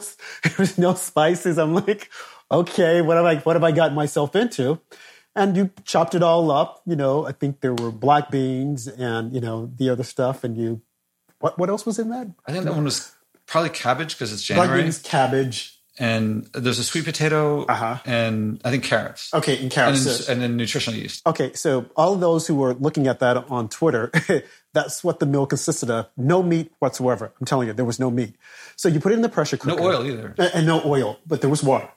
[0.44, 1.58] there was no spices.
[1.58, 2.10] I'm like,
[2.50, 4.78] okay, what have I, what have I gotten myself into?
[5.34, 6.82] And you chopped it all up.
[6.86, 10.44] You know, I think there were black beans and you know the other stuff.
[10.44, 10.82] And you,
[11.40, 12.28] what what else was in that?
[12.46, 13.12] I think that one was
[13.46, 14.68] probably cabbage because it's January.
[14.68, 15.78] Black beans, cabbage.
[15.98, 17.98] And there's a sweet potato Uh-huh.
[18.06, 19.32] and I think carrots.
[19.34, 20.04] Okay, and And carrots.
[20.26, 21.20] then, and then nutritional yeast.
[21.26, 24.10] Okay, so all of those who were looking at that on Twitter,
[24.72, 26.06] that's what the meal consisted of.
[26.16, 27.34] No meat whatsoever.
[27.38, 28.34] I'm telling you, there was no meat.
[28.76, 30.34] So you put it in the pressure cooker, No oil either.
[30.38, 31.90] And, and no oil, but there was water.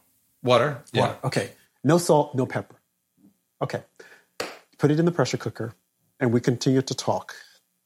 [0.44, 0.84] Water.
[0.92, 1.02] Yeah.
[1.02, 1.18] Water.
[1.24, 1.50] Okay.
[1.86, 2.76] No salt, no pepper.
[3.62, 3.84] Okay.
[4.78, 5.74] Put it in the pressure cooker,
[6.20, 7.34] and we continued to talk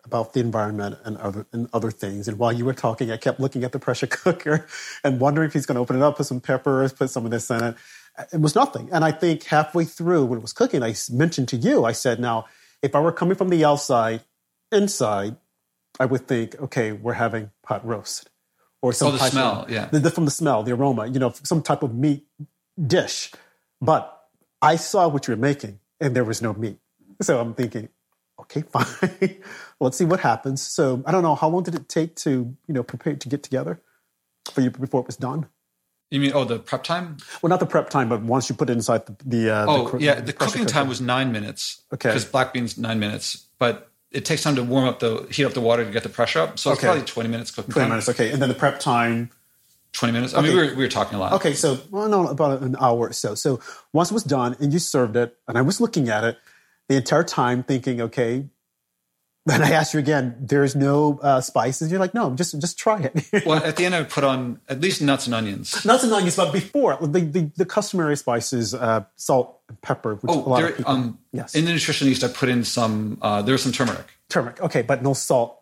[0.06, 2.28] about the environment and other and other things.
[2.28, 4.68] And while you were talking, I kept looking at the pressure cooker
[5.04, 7.32] and wondering if he's going to open it up, put some peppers, put some of
[7.32, 7.76] this in it.
[8.34, 8.90] It was nothing.
[8.92, 12.20] And I think halfway through when it was cooking, I mentioned to you, I said,
[12.20, 12.46] now,
[12.82, 14.22] if I were coming from the outside,
[14.72, 15.36] inside,
[16.00, 18.30] I would think, okay, we're having pot roast.
[18.82, 19.86] Or some Oh, the type of- smell, yeah.
[19.88, 22.26] the, the- from the smell, the aroma, you know, some type of meat
[22.82, 23.32] dish.
[23.82, 24.19] But
[24.62, 26.78] I saw what you were making, and there was no meat.
[27.22, 27.90] So I'm thinking,
[28.42, 28.86] okay, fine.
[29.80, 30.62] Let's see what happens.
[30.62, 33.44] So I don't know how long did it take to you know prepare to get
[33.44, 33.82] together
[34.52, 35.48] for you before it was done.
[36.12, 37.18] You mean oh the prep time?
[37.42, 39.84] Well, not the prep time, but once you put it inside the, the uh, Oh
[39.84, 40.74] the, cr- yeah, the pressure cooking cooker.
[40.74, 41.84] time was nine minutes.
[41.94, 42.10] Okay.
[42.10, 45.54] Because black beans nine minutes, but it takes time to warm up the heat up
[45.54, 46.58] the water to get the pressure up.
[46.58, 46.88] So it's Okay.
[46.88, 47.90] probably twenty minutes cooking twenty time.
[47.92, 48.10] minutes.
[48.10, 49.30] Okay, and then the prep time.
[49.94, 50.34] Twenty minutes.
[50.34, 51.34] I mean, we were we were talking a lot.
[51.34, 53.34] Okay, so well, no, about an hour or so.
[53.36, 53.60] So
[53.92, 56.38] once it was done and you served it, and I was looking at it
[56.88, 58.48] the entire time, thinking, okay.
[59.46, 60.36] Then I asked you again.
[60.40, 61.90] There's no uh, spices.
[61.90, 63.26] You're like, no, just just try it.
[63.48, 65.84] Well, at the end, I would put on at least nuts and onions.
[65.86, 70.30] Nuts and onions, but before the the, the customary spices, uh, salt and pepper, which
[70.30, 70.92] a Oh, lot there, of people.
[70.92, 71.56] um, Yes.
[71.56, 73.18] in the nutrition yeast, I put in some.
[73.24, 74.06] Uh, there was some turmeric.
[74.30, 74.62] turmeric.
[74.62, 75.59] Okay, but no salt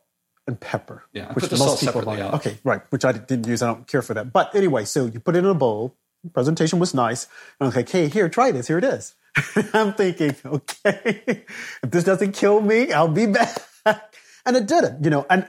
[0.47, 1.03] and pepper.
[1.13, 2.19] Yeah, which most people like.
[2.19, 2.35] out.
[2.35, 2.81] Okay, right.
[2.89, 3.61] Which I didn't use.
[3.61, 4.31] I don't care for that.
[4.33, 5.95] But anyway, so you put it in a bowl.
[6.33, 7.27] Presentation was nice.
[7.59, 8.67] And I'm like, hey, here, try this.
[8.67, 9.15] Here it is.
[9.73, 11.21] I'm thinking, okay,
[11.83, 13.61] if this doesn't kill me, I'll be back.
[14.45, 15.25] And it didn't, you know.
[15.29, 15.45] And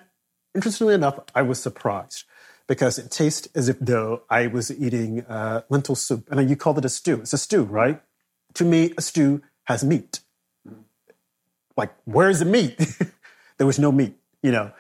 [0.56, 2.24] interestingly enough, I was surprised
[2.66, 6.26] because it tastes as if though I was eating uh, lentil soup.
[6.32, 7.20] And you called it a stew.
[7.20, 8.02] It's a stew, right?
[8.54, 10.18] To me, a stew has meat
[11.78, 12.76] like where's the meat
[13.56, 14.70] there was no meat you know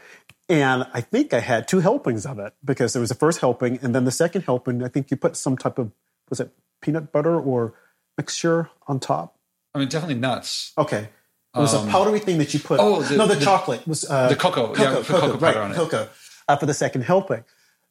[0.48, 3.78] and i think i had two helpings of it because there was the first helping
[3.82, 5.92] and then the second helping i think you put some type of
[6.30, 6.50] was it
[6.80, 7.74] peanut butter or
[8.16, 9.36] mixture on top
[9.74, 10.72] I mean, definitely nuts.
[10.78, 11.08] okay
[11.54, 14.08] it was a powdery thing that you put oh, the- no the, the- chocolate was
[14.08, 14.68] uh, the cocoa.
[14.76, 15.74] Yeah, cocoa, put cocoa right powder on it.
[15.74, 16.08] cocoa
[16.46, 17.42] uh, for the second helping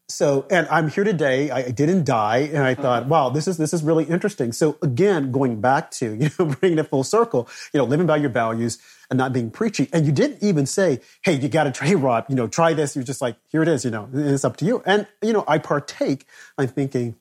[0.09, 1.49] so and i'm here today.
[1.51, 3.09] I, didn't die and i thought Uh-huh.
[3.09, 4.51] wow this is this is really interesting.
[4.53, 8.17] So again going back to you know bringing it full circle you know living by
[8.17, 8.77] your values
[9.09, 9.89] and not being preachy.
[9.93, 12.95] And you didn't even say hey you got to try rob you know try this.
[12.95, 14.81] You're just like here it is you know it's up to you.
[14.85, 16.25] And you know i partake
[16.57, 17.15] i'm thinking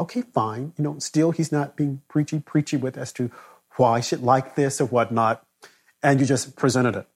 [0.00, 3.30] okay fine you know still he's not being preachy preachy with as to
[3.76, 5.46] why i should like this or whatnot
[6.02, 7.06] and you just presented it.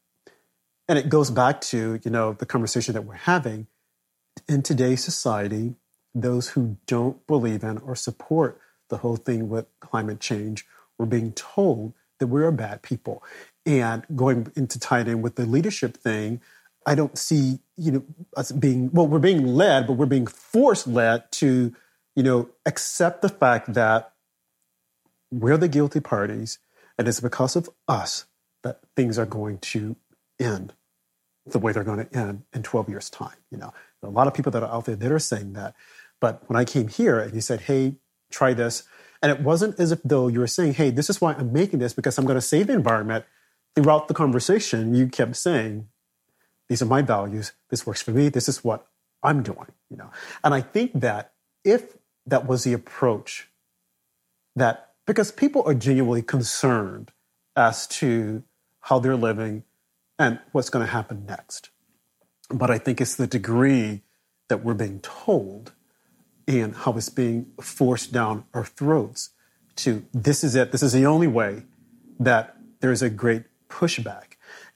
[0.89, 3.67] And it goes back to you know the conversation that we're having
[4.49, 5.75] in today's society
[6.15, 10.67] those who don't believe in or support the whole thing with climate change
[10.99, 13.23] we're being told that we're bad people.
[13.65, 16.41] And going into tied in with the leadership thing
[16.87, 18.05] i don't see you know
[18.37, 21.75] us being well we're being led but we're being forced led to
[22.17, 24.13] you know accept the fact that
[25.31, 26.59] we're the guilty parties
[26.97, 28.25] and it's because of us
[28.63, 29.97] that things are going to
[30.41, 30.73] end
[31.45, 34.35] the way they're going to end in 12 years time you know a lot of
[34.35, 35.75] people that are out there that are saying that.
[36.21, 37.97] But when i came here and you said hey
[38.31, 38.85] try this
[39.23, 41.79] and it wasn't as if though you were saying hey this is why i'm making
[41.79, 43.25] this because i'm going to save the environment.
[43.75, 45.89] Throughout the conversation you kept saying
[46.69, 47.53] these are my values.
[47.71, 48.29] This works for me.
[48.29, 48.87] This is what
[49.23, 50.11] i'm doing you know?
[50.45, 51.33] And i think that
[51.65, 51.97] if
[52.27, 53.49] that was the approach
[54.55, 57.13] that because people are genuinely concerned
[57.57, 58.43] as to
[58.83, 59.65] how they're living
[60.19, 61.71] and what's going to happen next.
[62.49, 64.03] But I think it's the degree
[64.49, 65.73] that we're being told
[66.47, 69.31] and how it's being forced down our throats
[69.77, 71.65] to this is it, this is the only way
[72.19, 74.28] that there's a great pushback.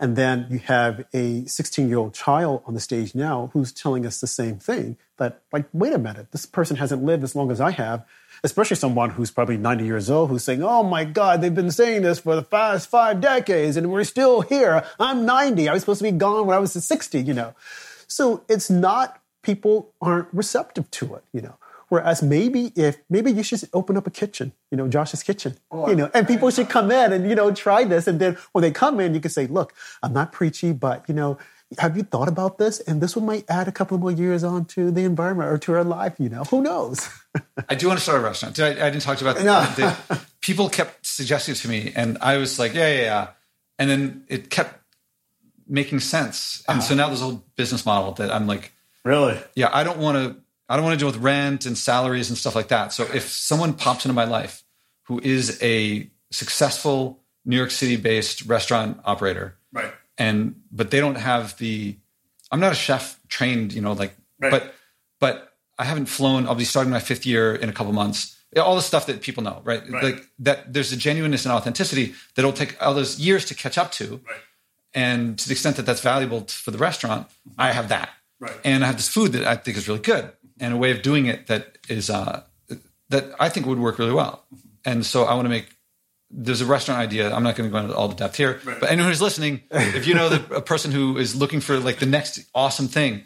[0.02, 4.04] And then you have a 16 year old child on the stage now who's telling
[4.04, 7.52] us the same thing that, like, wait a minute, this person hasn't lived as long
[7.52, 8.04] as I have,
[8.42, 12.02] especially someone who's probably 90 years old who's saying, oh my God, they've been saying
[12.02, 14.84] this for the past five decades and we're still here.
[14.98, 15.68] I'm 90.
[15.68, 17.54] I was supposed to be gone when I was 60, you know.
[18.08, 21.54] So it's not, people aren't receptive to it, you know.
[21.92, 25.90] Whereas maybe if maybe you should open up a kitchen, you know, Josh's kitchen, oh,
[25.90, 28.62] you know, and people should come in and you know try this, and then when
[28.62, 31.36] they come in, you can say, "Look, I'm not preachy, but you know,
[31.76, 32.80] have you thought about this?
[32.80, 35.74] And this one might add a couple more years on to the environment or to
[35.74, 36.14] our life.
[36.18, 37.10] You know, who knows?"
[37.68, 38.58] I do want to start a restaurant.
[38.58, 39.44] I, I didn't talk about that.
[39.44, 39.60] No.
[39.76, 43.28] The, people kept suggesting it to me, and I was like, "Yeah, yeah, yeah,"
[43.78, 44.80] and then it kept
[45.68, 46.88] making sense, and uh-huh.
[46.88, 48.72] so now there's a whole business model that I'm like,
[49.04, 49.38] "Really?
[49.54, 50.42] Yeah, I don't want to."
[50.72, 52.94] I don't want to deal with rent and salaries and stuff like that.
[52.94, 54.64] So if someone pops into my life
[55.02, 59.92] who is a successful New York City based restaurant operator, right?
[60.16, 61.98] And but they don't have the
[62.50, 64.50] I'm not a chef trained, you know, like right.
[64.50, 64.74] but
[65.20, 66.46] but I haven't flown.
[66.46, 68.38] I'll be starting my fifth year in a couple months.
[68.56, 69.82] All the stuff that people know, right?
[69.90, 70.02] right?
[70.02, 73.92] Like that there's a genuineness and authenticity that'll take all those years to catch up
[73.92, 74.22] to.
[74.26, 74.40] Right.
[74.94, 77.26] And to the extent that that's valuable for the restaurant,
[77.58, 78.08] I have that.
[78.40, 78.56] Right.
[78.64, 81.02] And I have this food that I think is really good and a way of
[81.02, 82.42] doing it that is uh,
[83.08, 84.44] that I think would work really well.
[84.84, 85.66] And so I want to make.
[86.34, 87.30] There's a restaurant idea.
[87.30, 88.80] I'm not going to go into all the depth here, right.
[88.80, 91.98] but anyone who's listening, if you know the, a person who is looking for like
[91.98, 93.24] the next awesome thing,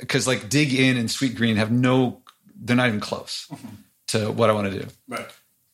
[0.00, 2.22] because like Dig Inn and Sweetgreen have no,
[2.58, 3.66] they're not even close mm-hmm.
[4.08, 4.86] to what I want to do.
[5.08, 5.28] Right.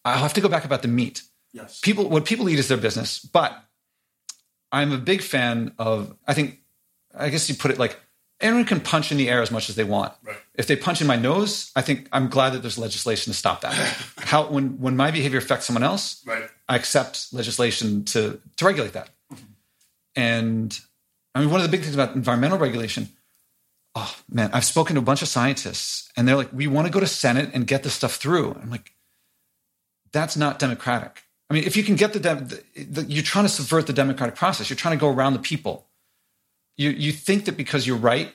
[0.04, 1.22] I'll have to go back about the meat.
[1.52, 1.78] Yes.
[1.80, 3.56] People, what people eat is their business, but
[4.72, 6.16] I'm a big fan of.
[6.26, 6.58] I think,
[7.16, 8.00] I guess you put it like
[8.40, 10.12] anyone can punch in the air as much as they want.
[10.22, 10.36] Right.
[10.54, 13.62] If they punch in my nose, I think I'm glad that there's legislation to stop
[13.62, 13.74] that.
[14.18, 16.48] How when when my behavior affects someone else, right.
[16.68, 19.10] I accept legislation to to regulate that.
[19.32, 19.44] Mm-hmm.
[20.16, 20.80] And
[21.34, 23.08] I mean, one of the big things about environmental regulation.
[23.96, 26.92] Oh man, I've spoken to a bunch of scientists, and they're like, "We want to
[26.92, 28.92] go to Senate and get this stuff through." I'm like,
[30.12, 33.48] "That's not democratic." I mean, if you can get the, the, the you're trying to
[33.48, 34.68] subvert the democratic process.
[34.68, 35.86] You're trying to go around the people
[36.76, 38.32] you you think that because you're right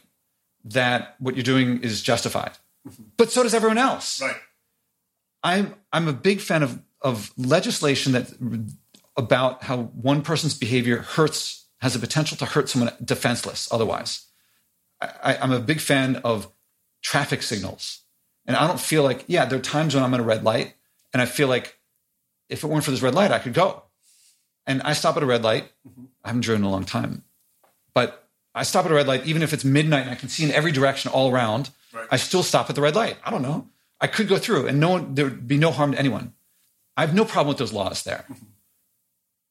[0.66, 2.52] that what you're doing is justified,
[2.88, 3.04] mm-hmm.
[3.18, 4.22] but so does everyone else.
[4.22, 4.36] Right.
[5.44, 8.32] I'm I'm a big fan of of legislation that
[9.16, 13.70] about how one person's behavior hurts has the potential to hurt someone defenseless.
[13.72, 14.26] Otherwise,
[15.02, 16.52] I, I'm a big fan of
[17.02, 18.02] traffic signals,
[18.46, 20.74] and I don't feel like yeah, there are times when I'm in a red light,
[21.14, 21.78] and I feel like
[22.50, 23.84] if it weren't for this red light, I could go.
[24.66, 25.72] And I stop at a red light.
[25.88, 26.06] Mm-hmm.
[26.24, 27.24] I haven't driven in a long time,
[27.94, 30.44] but I stop at a red light, even if it's midnight and I can see
[30.44, 31.70] in every direction all around.
[31.94, 32.08] Right.
[32.12, 33.18] I still stop at the red light.
[33.24, 33.68] I don't know.
[34.02, 36.34] I could go through, and no one there would be no harm to anyone.
[36.96, 38.46] I have no problem with those laws there, mm-hmm.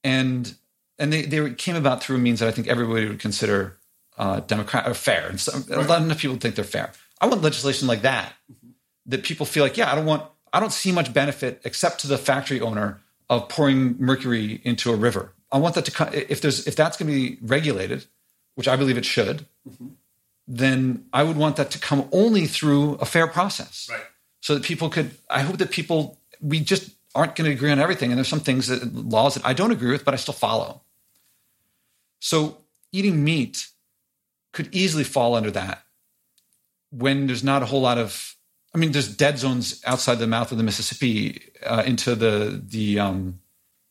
[0.04, 0.54] and
[0.98, 3.78] and they they came about through means that I think everybody would consider
[4.16, 5.28] uh, democratic or fair.
[5.28, 5.84] And so, right.
[5.84, 6.92] a lot of people think they're fair.
[7.20, 8.70] I want legislation like that mm-hmm.
[9.06, 12.06] that people feel like, yeah, I don't want, I don't see much benefit except to
[12.06, 15.32] the factory owner of pouring mercury into a river.
[15.50, 18.06] I want that to come if there's if that's going to be regulated
[18.58, 19.90] which I believe it should, mm-hmm.
[20.48, 23.88] then I would want that to come only through a fair process.
[23.88, 24.02] Right.
[24.40, 27.78] So that people could, I hope that people, we just aren't going to agree on
[27.78, 28.10] everything.
[28.10, 30.80] And there's some things that laws that I don't agree with, but I still follow.
[32.18, 32.58] So
[32.90, 33.68] eating meat
[34.52, 35.84] could easily fall under that
[36.90, 38.34] when there's not a whole lot of,
[38.74, 42.98] I mean, there's dead zones outside the mouth of the Mississippi uh, into the, the
[42.98, 43.38] um,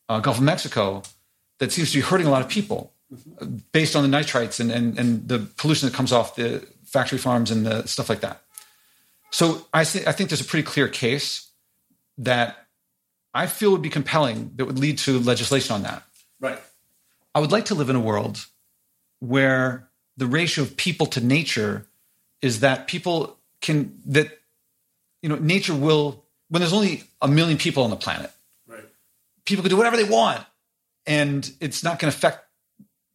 [0.09, 1.03] uh, Gulf of Mexico
[1.59, 2.91] that seems to be hurting a lot of people
[3.71, 7.51] based on the nitrites and, and, and the pollution that comes off the factory farms
[7.51, 8.41] and the stuff like that.
[9.31, 11.49] So I, th- I think there's a pretty clear case
[12.17, 12.67] that
[13.33, 16.03] I feel would be compelling that would lead to legislation on that.
[16.39, 16.59] Right.
[17.35, 18.45] I would like to live in a world
[19.19, 21.87] where the ratio of people to nature
[22.41, 24.39] is that people can that
[25.21, 28.31] you know nature will when there's only a million people on the planet
[28.67, 28.83] right
[29.45, 30.43] people can do whatever they want
[31.05, 32.46] and it's not going to affect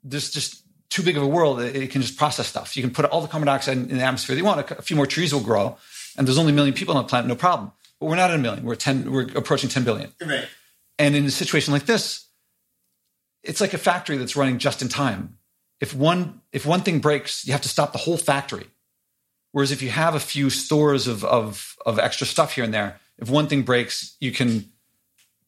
[0.03, 2.77] there's just too big of a world it can just process stuff.
[2.77, 4.71] You can put all the carbon dioxide in the atmosphere that you want.
[4.71, 5.77] A few more trees will grow,
[6.17, 7.73] and there's only a million people on the planet, no problem.
[7.99, 8.65] But we're not at a million.
[8.65, 9.11] We're ten.
[9.11, 10.13] We're approaching ten billion.
[10.21, 10.47] Right.
[10.99, 12.27] And in a situation like this,
[13.43, 15.39] it's like a factory that's running just in time.
[15.81, 18.67] If one if one thing breaks, you have to stop the whole factory.
[19.53, 23.01] Whereas if you have a few stores of of, of extra stuff here and there,
[23.19, 24.71] if one thing breaks, you can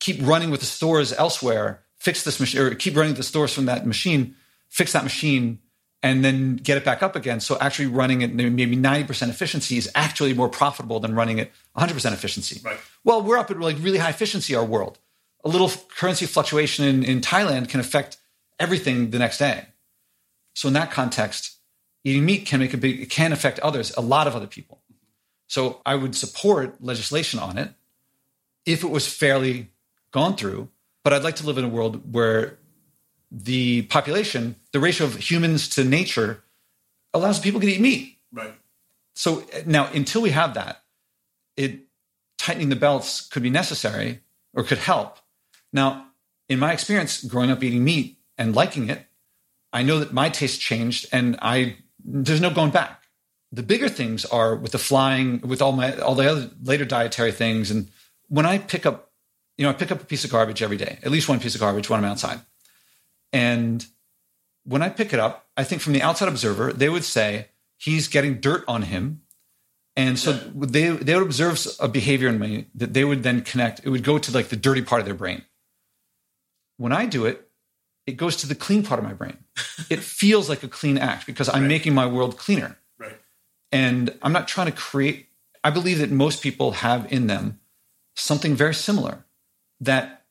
[0.00, 3.66] keep running with the stores elsewhere, fix this machine, or keep running the stores from
[3.66, 4.34] that machine
[4.68, 5.58] fix that machine
[6.02, 7.40] and then get it back up again.
[7.40, 12.12] So actually running it maybe 90% efficiency is actually more profitable than running it 100%
[12.12, 12.60] efficiency.
[12.62, 12.78] Right.
[13.04, 14.98] Well, we're up at like really high efficiency, our world.
[15.44, 18.18] A little currency fluctuation in, in Thailand can affect
[18.60, 19.66] everything the next day.
[20.54, 21.58] So in that context,
[22.04, 24.82] eating meat can make a big, it can affect others, a lot of other people.
[25.46, 27.70] So I would support legislation on it
[28.66, 29.70] if it was fairly
[30.10, 30.68] gone through.
[31.02, 32.58] But I'd like to live in a world where
[33.36, 36.44] the population, the ratio of humans to nature,
[37.12, 38.18] allows people to eat meat.
[38.32, 38.54] Right.
[39.14, 40.82] So now, until we have that,
[41.56, 41.80] it
[42.38, 44.20] tightening the belts could be necessary
[44.54, 45.18] or could help.
[45.72, 46.06] Now,
[46.48, 49.06] in my experience, growing up eating meat and liking it,
[49.72, 53.02] I know that my taste changed, and I there's no going back.
[53.50, 57.32] The bigger things are with the flying, with all my all the other later dietary
[57.32, 57.88] things, and
[58.28, 59.10] when I pick up,
[59.56, 61.54] you know, I pick up a piece of garbage every day, at least one piece
[61.54, 62.40] of garbage when I'm outside,
[63.34, 63.86] and
[64.64, 68.08] when I pick it up, I think from the outside observer, they would say he's
[68.08, 69.20] getting dirt on him
[69.96, 73.80] and so they they would observe a behavior in me that they would then connect.
[73.84, 75.42] It would go to like the dirty part of their brain.
[76.76, 77.48] When I do it,
[78.06, 79.38] it goes to the clean part of my brain.
[79.90, 81.68] it feels like a clean act because I'm right.
[81.68, 82.76] making my world cleaner.
[82.98, 83.16] Right.
[83.70, 85.28] And I'm not trying to create.
[85.62, 87.60] I believe that most people have in them
[88.16, 89.24] something very similar.
[89.80, 90.23] That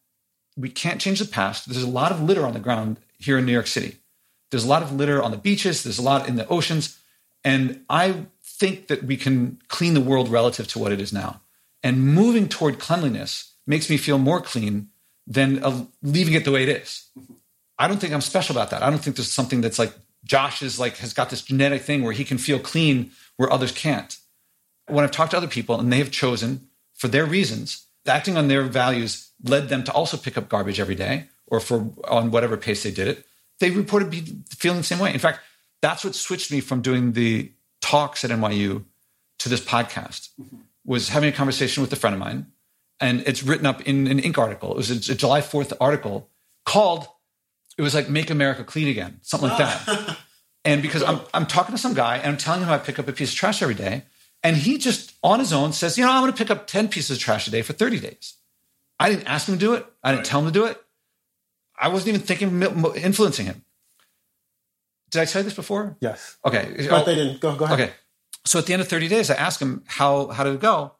[0.58, 1.68] we can't change the past.
[1.68, 3.98] There's a lot of litter on the ground here in New York City.
[4.52, 5.84] There's a lot of litter on the beaches.
[5.84, 7.00] There's a lot in the oceans.
[7.44, 11.42] And I think that we can clean the world relative to what it is now.
[11.82, 14.90] And moving toward cleanliness makes me feel more clean
[15.26, 17.10] than uh, leaving it the way it is.
[17.80, 18.84] I don't think I'm special about that.
[18.84, 19.94] I don't think there's something that's like
[20.24, 23.72] Josh is like has got this genetic thing where he can feel clean where others
[23.72, 24.18] can't.
[24.88, 28.48] When I've talked to other people and they have chosen for their reasons, acting on
[28.48, 32.58] their values led them to also pick up garbage every day or for on whatever
[32.58, 33.26] pace they did it.
[33.60, 35.14] They reported be feeling the same way.
[35.14, 35.40] In fact,
[35.82, 37.52] that's what switched me from doing the
[37.82, 38.86] talks at NYU
[39.40, 40.58] to this podcast mm-hmm.
[40.86, 42.48] was having a conversation with a friend of mine.
[43.00, 44.38] And it's written up in an Inc.
[44.38, 44.72] article.
[44.72, 46.30] It was a, a July 4th article
[46.66, 47.08] called,
[47.78, 50.18] it was like Make America Clean Again, something like that.
[50.66, 53.08] and because I'm, I'm talking to some guy and I'm telling him I pick up
[53.08, 54.04] a piece of trash every day.
[54.44, 56.90] And he just on his own says, you know, I'm going to pick up 10
[56.90, 58.36] pieces of trash a day for 30 days.
[59.00, 59.86] I didn't ask him to do it.
[60.04, 60.26] I didn't right.
[60.26, 60.78] tell him to do it.
[61.80, 62.62] I wasn't even thinking
[62.96, 63.64] influencing him.
[65.12, 65.98] Did I tell you this before?
[66.02, 66.38] Yes.
[66.46, 66.88] Okay.
[66.90, 67.40] But they didn't.
[67.40, 67.80] Go, go ahead.
[67.80, 67.94] Okay.
[68.46, 70.94] So at the end of 30 days, I asked him how how did it go?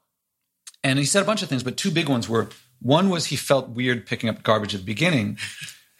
[0.82, 2.48] And he said a bunch of things, but two big ones were
[2.80, 5.38] one was he felt weird picking up garbage at the beginning.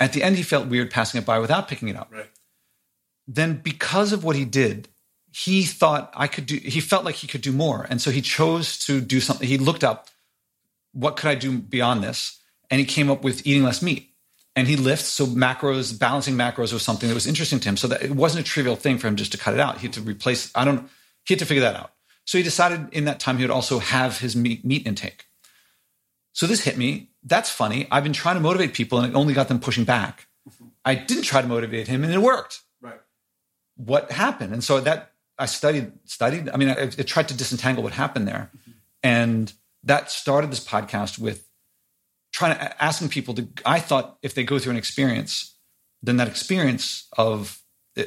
[0.01, 2.11] at the end, he felt weird passing it by without picking it up.
[2.13, 2.31] Right.
[3.27, 4.89] Then because of what he did,
[5.37, 7.87] he thought I could do he felt like he could do more.
[7.91, 9.49] And so he chose to do something.
[9.49, 10.09] He looked up
[10.93, 12.41] what could I do beyond this?
[12.71, 14.11] And he came up with eating less meat.
[14.55, 17.89] And he lifts so macros balancing macros was something that was interesting to him so
[17.89, 19.79] that it wasn't a trivial thing for him just to cut it out.
[19.79, 20.89] He had to replace i don't
[21.25, 21.91] he had to figure that out.
[22.25, 25.25] So he decided in that time he would also have his meat, meat intake.
[26.33, 27.11] So this hit me.
[27.25, 27.89] That's funny.
[27.91, 30.29] I've been trying to motivate people and it only got them pushing back.
[30.85, 32.61] I didn't try to motivate him and it worked.
[32.81, 33.01] Right.
[33.75, 34.53] What happened?
[34.53, 38.29] And so that i studied studied i mean i, I tried to disentangle what happened
[38.29, 38.71] there mm-hmm.
[39.03, 41.49] and that started this podcast with
[42.33, 45.55] trying to asking people to i thought if they go through an experience
[46.03, 47.61] then that experience of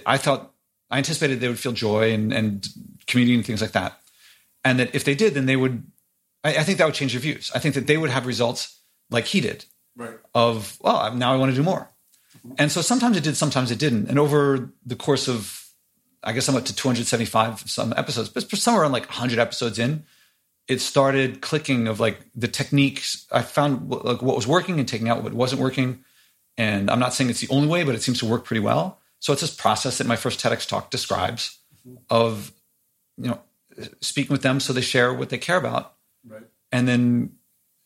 [0.05, 0.53] i thought
[0.89, 2.67] i anticipated they would feel joy and, and
[3.07, 3.99] community and things like that
[4.63, 5.83] and that if they did then they would
[6.43, 8.81] I, I, think that would change their views i think that they would have results
[9.09, 9.65] like he did
[9.95, 11.89] right of well now i want to do more
[12.37, 12.55] mm-hmm.
[12.57, 15.66] and so sometimes it did sometimes it didn't and over the course of
[16.27, 20.03] i guess i'm up to 275 some episodes but somewhere around like 100 episodes in
[20.67, 23.25] it started clicking of like the techniques.
[23.31, 26.03] I found like what was working and taking out what wasn't working.
[26.57, 28.99] And i'm not saying it's the only way but it seems to work pretty well.
[29.19, 31.57] So it's this process that my first tedx talk describes
[32.09, 32.51] of
[33.17, 33.39] you know
[34.01, 35.93] speaking with them so they share what they care about
[36.27, 36.43] right.
[36.71, 37.31] and then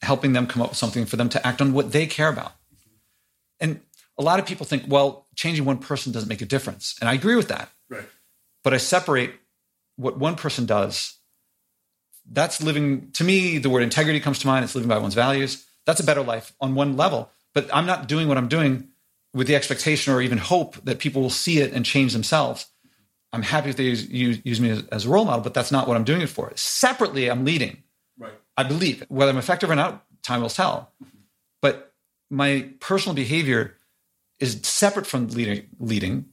[0.02, 2.54] helping them come up with something for them to act on what they care about.
[3.60, 3.82] And
[4.18, 6.96] a lot of people think well changing one person doesn't make a difference.
[7.00, 7.70] And i agree with that
[8.64, 9.34] but i separate
[9.98, 11.18] what one person does.
[12.26, 14.64] That's living to me the word integrity comes to mind.
[14.64, 15.66] It's living by one's values.
[15.86, 18.88] That's a better life on one level but i'm not doing what i'm doing
[19.34, 22.66] with the expectation or even hope that people will see it and change themselves.
[23.32, 25.72] I'm happy if they use, use, use me as, as, a role model but that's
[25.72, 26.52] not what i'm doing it for.
[26.56, 27.84] Separately i'm leading.
[28.18, 28.34] Right.
[28.58, 30.92] I believe whether i'm effective or not time will tell.
[31.62, 31.94] But
[32.30, 33.76] my personal behavior
[34.40, 36.26] is separate from leading, leading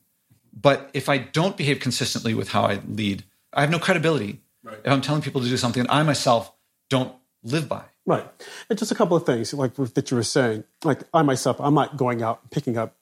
[0.60, 4.78] but if i don't behave consistently with how i lead i have no credibility Right.
[4.84, 6.52] If I'm telling people to do something that I myself
[6.90, 7.84] don't live by.
[8.04, 8.26] Right.
[8.68, 10.64] And just a couple of things, like that you were saying.
[10.84, 12.94] Like I myself, I'm not going out and picking up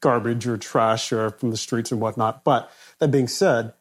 [0.00, 2.44] garbage or trash or from the streets and whatnot.
[2.44, 3.74] But that being said,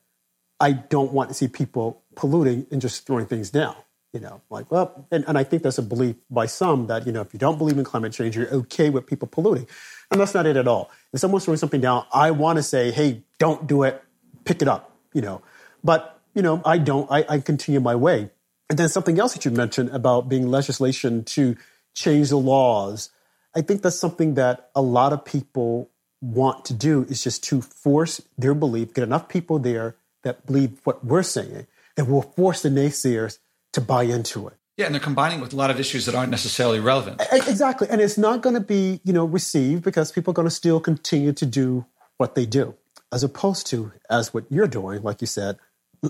[0.60, 3.76] I don't want to see people polluting and just throwing things down.
[4.12, 7.12] You know, like, well, and, and I think there's a belief by some that, you
[7.12, 9.68] know, if you don't believe in climate change, you're okay with people polluting.
[10.12, 10.90] And that's not it at all.
[11.14, 14.04] If someone's throwing something down, I want to say, hey, don't do it,
[14.44, 15.44] pick it up, you know.
[15.84, 18.32] But, you know, I don't, I, I continue my way.
[18.70, 21.56] And then something else that you mentioned about being legislation to
[21.94, 23.12] change the laws.
[23.56, 25.90] I think that's something that a lot of people
[26.22, 30.80] want to do is just to force their belief, get enough people there that believe
[30.84, 33.40] what we're saying, that will force the naysayers
[33.74, 34.59] to buy into it.
[34.80, 37.22] Yeah, and they're combining with a lot of issues that aren't necessarily relevant.
[37.34, 37.90] Exactly.
[37.90, 40.80] And it's not going to be, you know, received because people are going to still
[40.80, 42.76] continue to do what they do,
[43.12, 45.58] as opposed to, as what you're doing, like you said,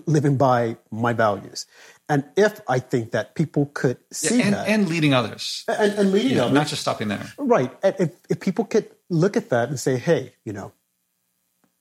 [0.06, 1.66] living by my values.
[2.08, 4.68] And if I think that people could see yeah, and, that.
[4.68, 5.64] And leading others.
[5.68, 6.54] And, and leading yeah, others.
[6.54, 7.26] Not just stopping there.
[7.40, 7.76] Right.
[7.82, 10.74] And if, if people could look at that and say, hey, you know,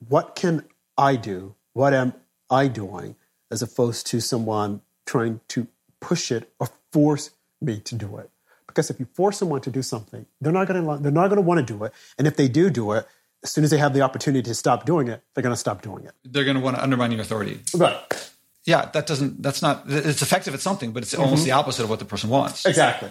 [0.07, 0.63] what can
[0.97, 1.53] I do?
[1.73, 2.15] What am
[2.49, 3.15] I doing?
[3.51, 5.67] As opposed to someone trying to
[6.01, 7.31] push it or force
[7.61, 8.29] me to do it.
[8.67, 11.37] Because if you force someone to do something, they're not going to they're not going
[11.37, 11.93] to want to do it.
[12.17, 13.07] And if they do do it,
[13.43, 15.81] as soon as they have the opportunity to stop doing it, they're going to stop
[15.81, 16.11] doing it.
[16.23, 17.61] They're going to want to undermine your authority.
[17.75, 18.31] Right.
[18.65, 19.41] Yeah, that doesn't.
[19.41, 19.83] That's not.
[19.87, 21.23] It's effective at something, but it's mm-hmm.
[21.23, 22.65] almost the opposite of what the person wants.
[22.65, 23.09] Exactly.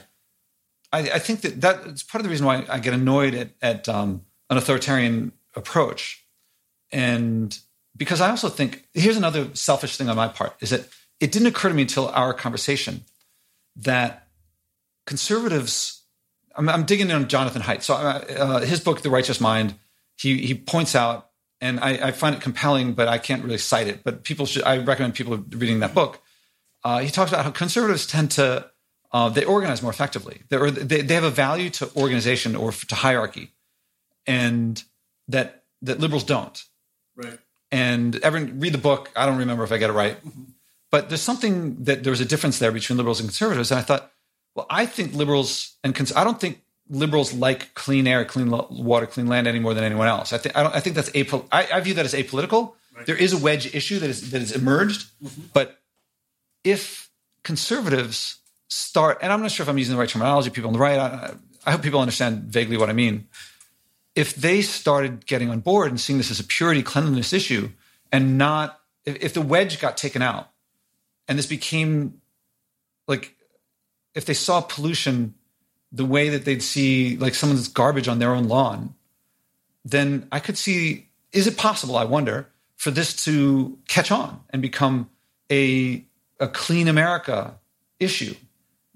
[0.93, 3.89] I, I think that that's part of the reason why I get annoyed at, at
[3.89, 6.25] um, an authoritarian approach,
[6.93, 7.59] and
[7.97, 11.49] because I also think here's another selfish thing on my part is that it didn't
[11.49, 13.05] occur to me until our conversation
[13.79, 14.29] that
[15.07, 16.03] conservatives.
[16.55, 17.83] I'm, I'm digging in on Jonathan Haidt.
[17.83, 19.75] So uh, uh, his book, The Righteous Mind,
[20.17, 23.87] he he points out, and I, I, find it compelling, but I can't really cite
[23.87, 24.03] it.
[24.03, 24.65] But people should.
[24.65, 26.21] I recommend people reading that book.
[26.85, 28.71] Uh, he talks about how conservatives tend to
[29.13, 30.43] uh, they organize more effectively.
[30.49, 33.53] They, they, they have a value to organization or to hierarchy,
[34.27, 34.83] and
[35.29, 36.63] that that liberals don't.
[37.17, 37.39] Right.
[37.71, 39.11] And everyone read the book.
[39.15, 40.19] I don't remember if I get it right.
[40.91, 43.71] But there's something that there's a difference there between liberals and conservatives.
[43.71, 44.11] And I thought,
[44.55, 48.67] well, I think liberals and cons- I don't think liberals like clean air, clean lo-
[48.71, 50.33] water, clean land any more than anyone else.
[50.33, 52.73] I think I, don't I think that's apol- I, I, view that as apolitical.
[52.97, 53.07] Right.
[53.07, 55.43] There is a wedge issue that is that has emerged, mm-hmm.
[55.53, 55.79] but
[56.65, 57.11] if
[57.45, 60.79] conservatives start, and I'm not sure if I'm using the right terminology, people on the
[60.79, 61.35] right, I,
[61.67, 63.29] I hope people understand vaguely what I mean.
[64.15, 67.71] If they started getting on board and seeing this as a purity cleanliness issue,
[68.11, 70.51] and not if, if the wedge got taken out
[71.29, 72.21] and this became
[73.07, 73.35] like
[74.15, 75.35] if they saw pollution
[75.93, 78.95] the way that they'd see like someone's garbage on their own lawn
[79.85, 84.63] then i could see is it possible i wonder for this to catch on and
[84.63, 85.09] become
[85.51, 86.05] a
[86.41, 87.59] a clean america
[88.01, 88.35] issue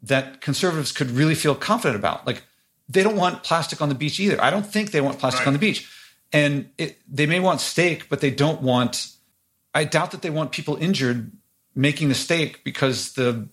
[0.02, 2.26] that conservatives could really feel confident about?
[2.26, 2.42] Like
[2.88, 4.42] they don't want plastic on the beach either.
[4.42, 5.48] I don't think they want plastic right.
[5.48, 5.88] on the beach.
[6.32, 9.08] And it, they may want steak but they don't want
[9.74, 11.30] i doubt that they want people injured
[11.74, 13.48] making the steak because the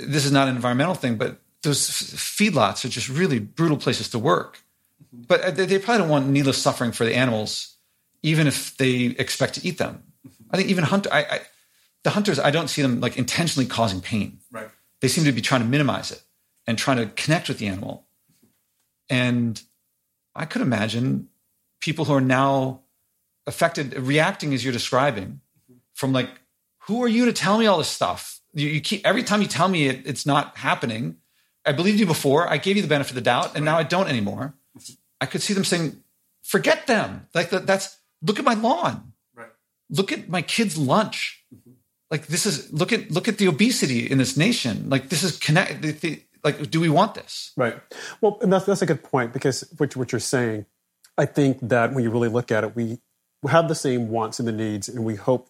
[0.00, 4.18] this is not an environmental thing, but those feedlots are just really brutal places to
[4.18, 4.62] work.
[5.12, 7.76] But uh, they probably don't want needless suffering for the animals,
[8.22, 10.02] even if they expect to eat them.
[10.50, 11.40] I think even hunter, I, I,
[12.02, 14.38] the hunters, I don't see them like intentionally causing pain.
[14.50, 14.68] Right.
[15.00, 16.22] They seem to be trying to minimize it
[16.66, 18.06] and trying to connect with the animal.
[19.10, 19.60] And
[20.34, 21.28] I could imagine
[21.80, 22.80] people who are now
[23.46, 25.40] affected, reacting as you're describing,
[25.92, 26.30] from like
[26.86, 28.40] who are you to tell me all this stuff?
[28.52, 31.16] You, you keep every time you tell me it, it's not happening.
[31.66, 32.48] I believed you before.
[32.48, 34.54] I gave you the benefit of the doubt, and now I don't anymore.
[35.20, 36.02] I could see them saying,
[36.42, 39.12] "Forget them." Like that, that's look at my lawn.
[39.34, 39.48] Right.
[39.90, 41.44] Look at my kids' lunch.
[41.54, 41.72] Mm-hmm.
[42.10, 44.90] Like this is look at look at the obesity in this nation.
[44.90, 45.82] Like this is connect.
[45.82, 47.52] The, the, like, do we want this?
[47.56, 47.80] Right.
[48.20, 50.66] Well, and that's that's a good point because what, what you're saying,
[51.16, 52.98] I think that when you really look at it, we
[53.48, 55.48] have the same wants and the needs, and we hope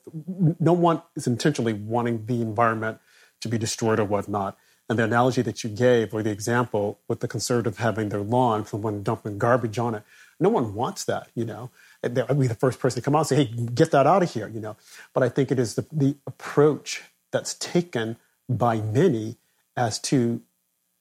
[0.61, 2.99] no one is intentionally wanting the environment
[3.41, 4.57] to be destroyed or whatnot.
[4.89, 8.67] And the analogy that you gave, or the example with the conservative having their lawn,
[8.67, 10.03] someone dumping garbage on it,
[10.39, 11.71] no one wants that, you know.
[12.03, 14.31] I'd be the first person to come out and say, hey, get that out of
[14.33, 14.77] here, you know.
[15.15, 18.17] But I think it is the, the approach that's taken
[18.49, 19.37] by many
[19.77, 20.43] as to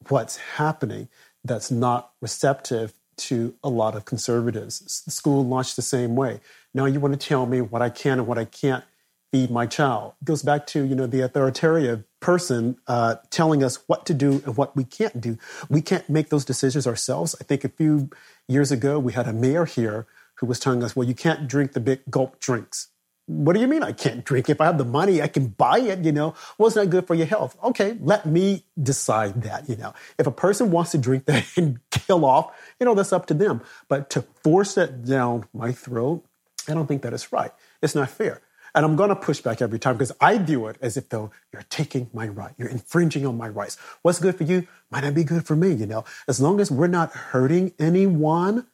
[0.07, 1.09] what's happening
[1.43, 5.03] that's not receptive to a lot of conservatives.
[5.03, 6.39] The school launched the same way.
[6.73, 8.83] Now you want to tell me what I can and what I can't
[9.31, 10.13] feed my child.
[10.21, 14.43] It goes back to you know the authoritarian person uh, telling us what to do
[14.45, 15.37] and what we can't do.
[15.69, 17.35] We can't make those decisions ourselves.
[17.41, 18.09] I think a few
[18.47, 21.73] years ago we had a mayor here who was telling us, "Well, you can't drink
[21.73, 22.89] the big gulp drinks."
[23.25, 24.49] What do you mean I can't drink?
[24.49, 26.35] If I have the money, I can buy it, you know.
[26.57, 27.55] Well, it's not good for your health.
[27.63, 29.93] Okay, let me decide that, you know.
[30.19, 33.33] If a person wants to drink that and kill off, you know, that's up to
[33.33, 33.61] them.
[33.87, 36.25] But to force it down my throat,
[36.69, 37.51] I don't think that is right.
[37.81, 38.41] It's not fair.
[38.75, 41.31] And I'm going to push back every time because I view it as if though
[41.51, 43.77] you're taking my right, you're infringing on my rights.
[44.01, 46.05] What's good for you might not be good for me, you know.
[46.27, 48.65] As long as we're not hurting anyone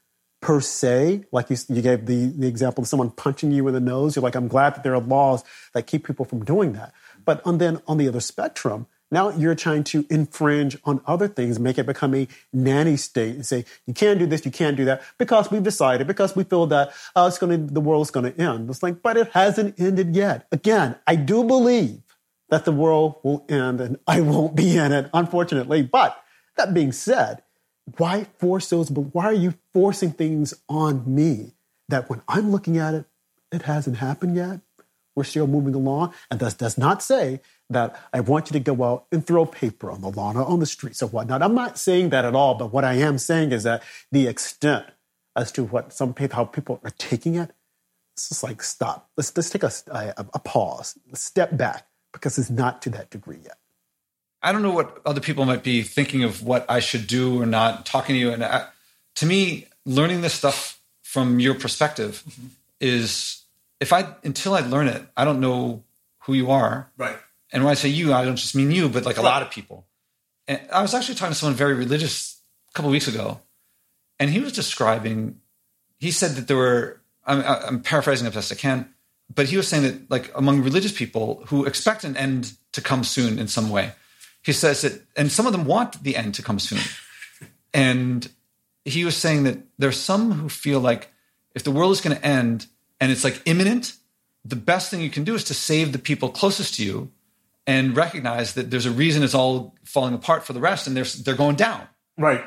[0.42, 3.82] per se, like you, you gave the, the example of someone punching you in the
[3.82, 6.94] nose, you're like, I'm glad that there are laws that keep people from doing that.
[7.26, 11.60] But on, then on the other spectrum, now you're trying to infringe on other things,
[11.60, 14.86] make it become a nanny state, and say you can't do this, you can't do
[14.86, 18.42] that, because we've decided, because we feel that uh, it's to, the world's going to
[18.42, 18.70] end.
[18.70, 20.48] It's like, but it hasn't ended yet.
[20.52, 22.02] Again, I do believe
[22.50, 25.82] that the world will end, and I won't be in it, unfortunately.
[25.84, 26.22] But
[26.58, 27.44] that being said,
[27.98, 28.90] why force those?
[28.90, 31.54] but Why are you forcing things on me
[31.88, 33.06] that when I'm looking at it,
[33.52, 34.60] it hasn't happened yet?
[35.16, 38.84] We're still moving along, and this does not say that I want you to go
[38.84, 41.44] out and throw paper on the lawn or on the streets or whatnot.
[41.44, 44.86] I'm not saying that at all, but what I am saying is that the extent
[45.36, 47.52] as to what some people, how people are taking it,
[48.14, 49.10] it's just like stop.
[49.16, 53.40] Let's let's take a, a, a pause, step back, because it's not to that degree
[53.44, 53.58] yet.
[54.42, 57.46] I don't know what other people might be thinking of what I should do or
[57.46, 57.86] not.
[57.86, 58.68] Talking to you, and I,
[59.16, 62.48] to me, learning this stuff from your perspective mm-hmm.
[62.80, 63.44] is
[63.80, 65.84] if I until I learn it, I don't know
[66.24, 66.90] who you are.
[66.98, 67.18] Right.
[67.52, 69.50] And when I say you, I don't just mean you, but like a lot of
[69.50, 69.88] people.
[70.48, 72.40] And I was actually talking to someone very religious
[72.70, 73.40] a couple weeks ago,
[74.20, 75.40] and he was describing.
[76.00, 77.02] He said that there were.
[77.26, 78.94] I'm, I'm paraphrasing as best I can,
[79.34, 83.04] but he was saying that like among religious people who expect an end to come
[83.04, 83.92] soon in some way,
[84.44, 86.80] he says that, and some of them want the end to come soon.
[87.74, 88.30] and
[88.86, 91.12] he was saying that there's some who feel like
[91.54, 92.68] if the world is going to end
[93.00, 93.94] and it's like imminent,
[94.46, 97.12] the best thing you can do is to save the people closest to you
[97.70, 101.04] and recognize that there's a reason it's all falling apart for the rest and they're,
[101.04, 101.88] they're going down.
[102.18, 102.44] Right.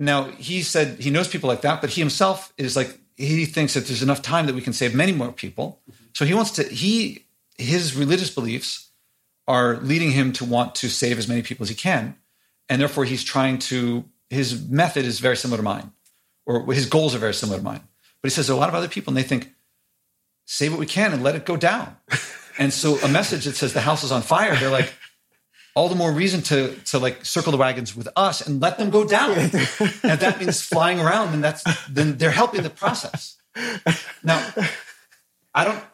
[0.00, 3.74] Now, he said he knows people like that, but he himself is like, he thinks
[3.74, 5.80] that there's enough time that we can save many more people.
[6.12, 7.26] So he wants to, he,
[7.56, 8.90] his religious beliefs
[9.46, 12.16] are leading him to want to save as many people as he can.
[12.68, 15.92] And therefore, he's trying to, his method is very similar to mine,
[16.46, 17.82] or his goals are very similar to mine.
[18.20, 19.52] But he says a lot of other people, and they think,
[20.46, 21.96] save what we can and let it go down.
[22.58, 24.92] And so a message that says the house is on fire, they're like,
[25.74, 28.90] all the more reason to to like circle the wagons with us and let them
[28.90, 29.30] go down.
[29.38, 29.50] and
[30.20, 33.36] that means flying around, and that's then they're helping the process.
[34.22, 34.46] Now,
[35.54, 35.84] I don't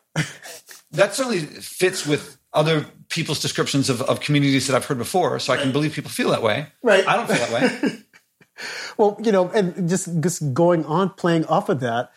[0.93, 5.53] that certainly fits with other people's descriptions of, of communities that I've heard before, so
[5.53, 6.67] I can believe people feel that way.
[6.83, 7.07] Right.
[7.07, 7.99] I don't feel that way.
[8.99, 12.11] well, you know, and just just going on playing off of that,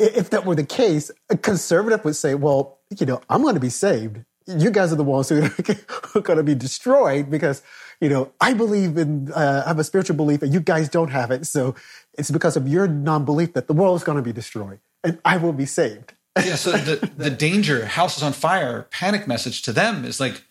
[0.00, 3.60] if that were the case, a conservative would say, well, you know, I'm going to
[3.60, 4.24] be saved.
[4.46, 7.62] You guys are the ones who are going to be destroyed because,
[8.00, 11.10] you know, I believe in, uh, I have a spiritual belief and you guys don't
[11.10, 11.46] have it.
[11.46, 11.74] So
[12.14, 15.20] it's because of your non belief that the world is going to be destroyed and
[15.24, 16.14] I will be saved.
[16.36, 16.56] yeah.
[16.56, 20.42] So the, the danger, house is on fire, panic message to them is like,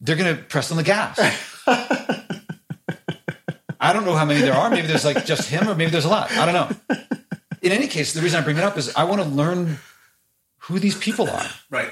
[0.00, 1.18] they're going to press on the gas.
[3.78, 4.70] I don't know how many there are.
[4.70, 6.30] Maybe there's like just him or maybe there's a lot.
[6.32, 6.96] I don't know
[7.62, 9.78] in any case, the reason I bring it up is I want to learn
[10.58, 11.46] who these people are.
[11.70, 11.90] Right.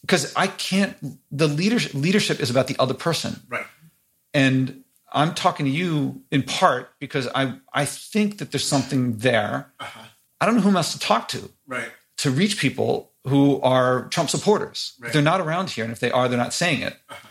[0.00, 0.96] Because I can't.
[1.30, 3.40] The leadership leadership is about the other person.
[3.48, 3.66] Right.
[4.34, 9.72] And I'm talking to you in part because I I think that there's something there.
[9.78, 10.00] Uh-huh.
[10.40, 11.50] I don't know whom else to talk to.
[11.68, 11.90] Right.
[12.18, 14.94] To reach people who are Trump supporters.
[15.00, 15.12] Right.
[15.12, 16.96] They're not around here, and if they are, they're not saying it.
[17.08, 17.28] Uh-huh.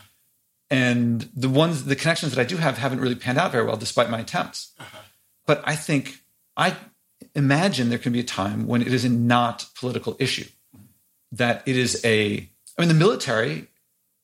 [0.70, 3.76] And the ones, the connections that I do have, haven't really panned out very well,
[3.76, 4.72] despite my attempts.
[4.80, 5.00] Uh-huh.
[5.46, 6.22] But I think
[6.56, 6.78] I
[7.36, 10.46] imagine there can be a time when it is a not political issue,
[11.32, 13.68] that it is a, I mean, the military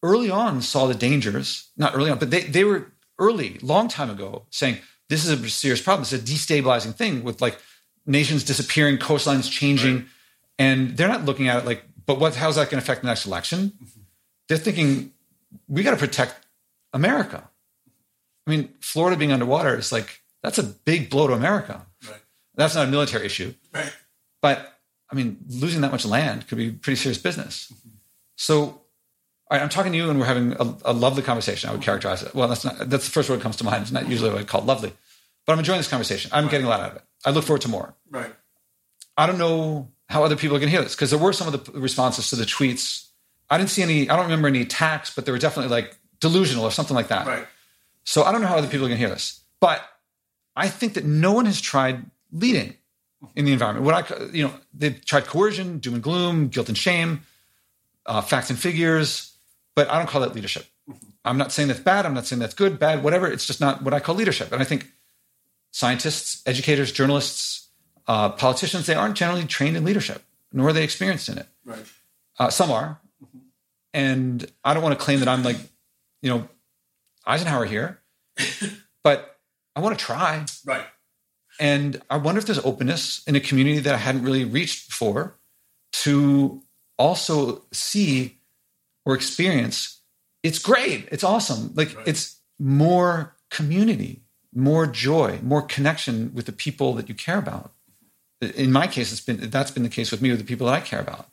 [0.04, 4.10] early on saw the dangers, not early on, but they, they were early, long time
[4.10, 4.78] ago, saying
[5.10, 6.04] this is a serious problem.
[6.04, 7.58] It's a destabilizing thing with like
[8.06, 9.96] nations disappearing, coastlines changing.
[9.96, 10.06] Right.
[10.60, 13.08] And they're not looking at it like, but what, how's that going to affect the
[13.08, 13.72] next election?
[13.72, 14.02] Mm-hmm.
[14.48, 15.14] They're thinking,
[15.68, 16.46] we got to protect
[16.94, 17.50] America.
[18.46, 21.87] I mean, Florida being underwater is like, that's a big blow to America.
[22.58, 23.54] That's not a military issue.
[23.74, 23.94] Right.
[24.42, 24.78] But
[25.10, 27.72] I mean, losing that much land could be pretty serious business.
[27.74, 27.90] Mm-hmm.
[28.36, 28.82] So, all
[29.52, 31.70] right, I'm talking to you and we're having a, a, lovely conversation.
[31.70, 32.36] I would characterize it.
[32.36, 33.84] Well, that's not, that's the first word that comes to mind.
[33.84, 34.92] It's not usually what I call lovely,
[35.46, 36.30] but I'm enjoying this conversation.
[36.34, 36.52] I'm right.
[36.52, 37.04] getting a lot out of it.
[37.26, 37.96] I look forward to more.
[38.12, 38.34] Right.
[39.16, 41.52] I don't know how other people are going to hear this because there were some
[41.52, 43.08] of the responses to the tweets.
[43.50, 46.66] I didn't see any, I don't remember any attacks, but they were definitely like delusional
[46.66, 47.26] or something like that.
[47.26, 47.48] Right.
[48.04, 49.82] So I don't know how other people are going to hear this, but
[50.56, 52.76] I think that no one has tried leading
[53.36, 53.86] in the environment.
[53.86, 57.24] What I, you know, they've tried coercion, doom and gloom, guilt and shame,
[58.06, 59.34] uh, facts and figures,
[59.76, 60.66] but I don't call that leadership.
[61.26, 62.06] I'm not saying that's bad.
[62.06, 63.28] I'm not saying that's good, bad, whatever.
[63.28, 64.52] It's just not what I call leadership.
[64.52, 64.88] And I think
[65.72, 67.68] scientists, educators, journalists,
[68.08, 70.24] uh, politicians, they aren't generally trained in leadership,
[70.54, 71.48] nor are they experienced in it.
[71.66, 71.86] Right.
[72.40, 73.02] Uh, some are,
[73.94, 75.58] And I don't want to claim that I'm like,
[76.22, 76.48] you know,
[77.26, 78.00] Eisenhower here,
[79.04, 79.38] but
[79.76, 80.46] I want to try.
[80.66, 80.86] Right.
[81.60, 85.36] And I wonder if there's openness in a community that I hadn't really reached before
[86.04, 86.62] to
[86.98, 88.38] also see
[89.06, 90.02] or experience.
[90.44, 91.08] It's great.
[91.12, 91.72] It's awesome.
[91.76, 92.08] Like Right.
[92.08, 94.22] it's more community,
[94.54, 97.72] more joy, more connection with the people that you care about.
[98.42, 100.74] In my case, it's been that's been the case with me with the people that
[100.74, 101.28] I care about.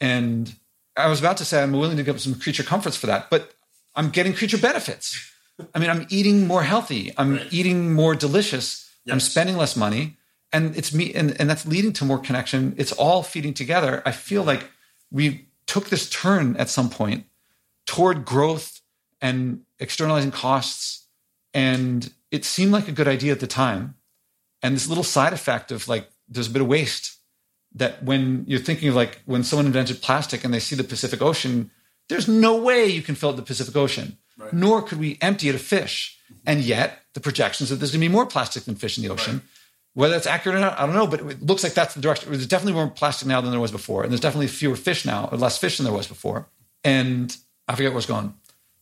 [0.00, 0.54] And
[0.96, 3.30] I was about to say I'm willing to give up some creature comforts for that,
[3.30, 3.54] but
[3.94, 5.32] I'm getting creature benefits.
[5.74, 7.12] I mean, I'm eating more healthy.
[7.16, 7.52] I'm Right.
[7.52, 8.87] eating more delicious.
[9.10, 10.16] I'm spending less money.
[10.52, 12.74] And it's me and, and that's leading to more connection.
[12.78, 14.02] It's all feeding together.
[14.06, 14.70] I feel like
[15.10, 17.26] we took this turn at some point
[17.86, 18.80] toward growth
[19.20, 21.06] and externalizing costs.
[21.52, 23.94] And it seemed like a good idea at the time.
[24.62, 27.16] And this little side effect of like there's a bit of waste
[27.74, 31.20] that when you're thinking of like when someone invented plastic and they see the Pacific
[31.20, 31.70] Ocean,
[32.08, 34.52] there's no way you can fill the Pacific Ocean, Right.
[34.52, 36.17] nor could we empty it of fish.
[36.48, 39.10] And yet the projections that there's going to be more plastic than fish in the
[39.10, 39.42] ocean.
[39.92, 42.30] Whether that's accurate or not, I don't know, but it looks like that's the direction.
[42.30, 45.28] There's definitely more plastic now than there was before, and there's definitely fewer fish now,
[45.30, 46.48] or less fish than there was before.
[46.82, 47.36] And
[47.68, 48.32] I forget what's going.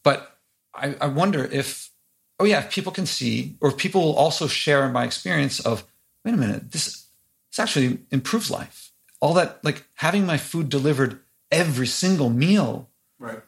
[0.04, 0.38] But
[0.74, 1.90] I, I wonder if,
[2.38, 5.84] oh yeah, if people can see, or if people will also share my experience of,
[6.24, 7.06] wait a minute, this
[7.50, 8.92] this actually improves life.
[9.20, 11.18] All that, like having my food delivered
[11.50, 13.40] every single meal, Right.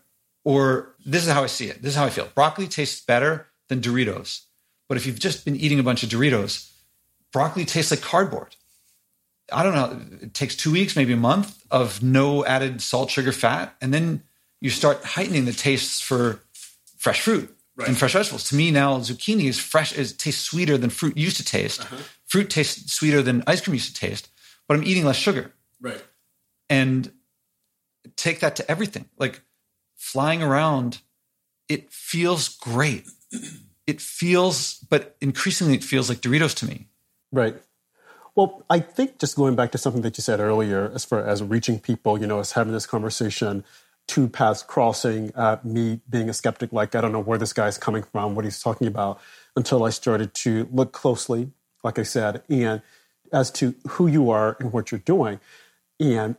[0.42, 1.82] or this is how I see it.
[1.82, 2.28] This is how I feel.
[2.34, 4.42] Broccoli tastes better than Doritos.
[4.88, 6.70] But if you've just been eating a bunch of Doritos,
[7.32, 8.56] broccoli tastes like cardboard.
[9.52, 10.18] I don't know.
[10.22, 13.74] It takes two weeks, maybe a month of no added salt, sugar, fat.
[13.80, 14.22] And then
[14.60, 16.40] you start heightening the tastes for
[16.98, 17.88] fresh fruit Right.
[17.88, 18.44] and fresh vegetables.
[18.48, 21.80] To me now, zucchini is fresh, it tastes sweeter than fruit used to taste.
[21.82, 21.96] Uh-huh.
[22.26, 24.28] Fruit tastes sweeter than ice cream used to taste,
[24.66, 26.02] but I'm eating less sugar Right.
[26.68, 27.12] and
[28.16, 29.08] take that to everything.
[29.16, 29.42] Like
[29.94, 30.98] flying around,
[31.68, 33.06] it feels great.
[33.86, 36.86] It feels, but increasingly it feels like Doritos to me.
[37.32, 37.56] Right.
[38.34, 41.42] Well, I think just going back to something that you said earlier, as far as
[41.42, 43.64] reaching people, you know, as having this conversation,
[44.06, 47.78] two paths crossing, uh, me being a skeptic, like, I don't know where this guy's
[47.78, 49.20] coming from, what he's talking about,
[49.56, 51.50] until I started to look closely,
[51.82, 52.80] like I said, and
[53.32, 55.40] as to who you are and what you're doing.
[56.00, 56.36] And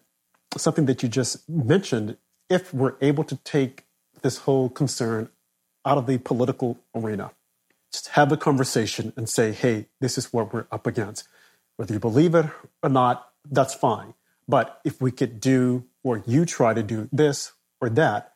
[0.57, 2.17] something that you just mentioned,
[2.49, 3.85] if we're able to take
[4.21, 5.29] this whole concern
[5.85, 7.31] out of the political arena,
[7.91, 11.27] just have a conversation and say, hey, this is what we're up against.
[11.77, 12.45] Whether you believe it
[12.83, 14.13] or not, that's fine.
[14.47, 18.33] But if we could do, or you try to do this or that,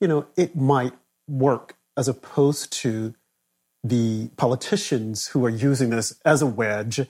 [0.00, 0.92] you know, it might
[1.28, 3.14] work as opposed to
[3.82, 7.00] the politicians who are using this as a wedge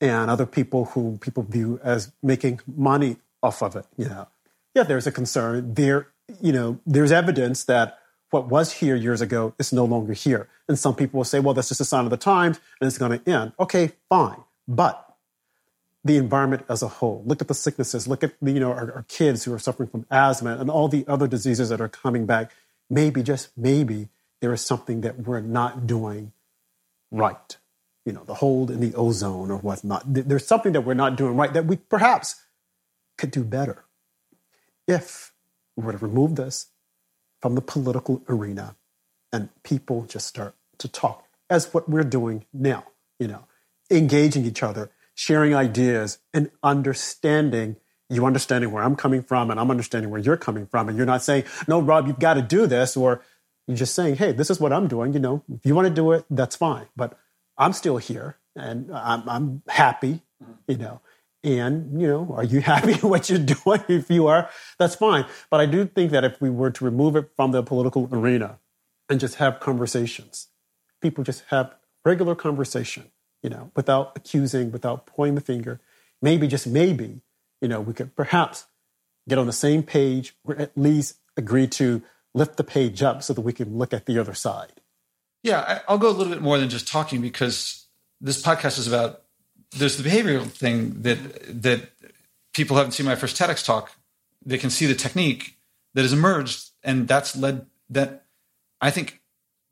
[0.00, 3.86] and other people who people view as making money off of it.
[3.96, 4.28] You know,
[4.74, 5.74] yeah, there's a concern.
[5.74, 6.08] There,
[6.40, 7.98] you know, there's evidence that
[8.30, 10.48] what was here years ago is no longer here.
[10.68, 12.98] And some people will say, well, that's just a sign of the times and it's
[12.98, 13.52] going to end.
[13.58, 14.42] Okay, fine.
[14.66, 15.02] But
[16.04, 19.04] the environment as a whole, look at the sicknesses, look at you know, our, our
[19.08, 22.52] kids who are suffering from asthma and all the other diseases that are coming back.
[22.88, 24.08] Maybe, just maybe,
[24.40, 26.32] there is something that we're not doing
[27.10, 27.56] right.
[28.04, 30.02] You know, the hold in the ozone or whatnot.
[30.06, 32.44] There's something that we're not doing right that we perhaps
[33.18, 33.84] could do better
[34.86, 35.32] if
[35.74, 36.68] we were to remove this
[37.46, 38.74] from the political arena
[39.32, 42.82] and people just start to talk as what we're doing now,
[43.20, 43.44] you know,
[43.88, 47.76] engaging each other, sharing ideas and understanding
[48.10, 50.88] you understanding where I'm coming from and I'm understanding where you're coming from.
[50.88, 52.96] And you're not saying, no, Rob, you've got to do this.
[52.96, 53.22] Or
[53.68, 55.12] you're just saying, hey, this is what I'm doing.
[55.12, 56.86] You know, if you want to do it, that's fine.
[56.96, 57.16] But
[57.56, 60.22] I'm still here and I'm, I'm happy,
[60.66, 61.00] you know.
[61.46, 63.80] And, you know, are you happy with what you're doing?
[63.88, 65.24] If you are, that's fine.
[65.48, 68.58] But I do think that if we were to remove it from the political arena
[69.08, 70.48] and just have conversations,
[71.00, 71.72] people just have
[72.04, 73.12] regular conversation,
[73.42, 75.80] you know, without accusing, without pointing the finger,
[76.20, 77.20] maybe, just maybe,
[77.60, 78.66] you know, we could perhaps
[79.28, 82.02] get on the same page or at least agree to
[82.34, 84.80] lift the page up so that we can look at the other side.
[85.44, 87.86] Yeah, I'll go a little bit more than just talking because
[88.20, 89.22] this podcast is about
[89.72, 91.18] there's the behavioral thing that
[91.62, 91.90] that
[92.54, 93.92] people haven't seen my first TEDx talk.
[94.44, 95.56] They can see the technique
[95.94, 98.24] that has emerged, and that's led that
[98.80, 99.20] I think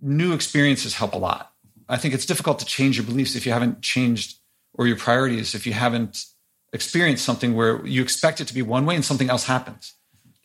[0.00, 1.52] new experiences help a lot.
[1.88, 4.38] I think it's difficult to change your beliefs if you haven't changed
[4.72, 6.24] or your priorities if you haven't
[6.72, 9.94] experienced something where you expect it to be one way and something else happens.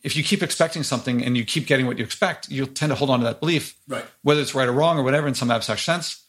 [0.02, 2.96] If you keep expecting something and you keep getting what you expect, you'll tend to
[2.96, 4.04] hold on to that belief Right.
[4.22, 6.24] whether it's right or wrong or whatever in some abstract sense.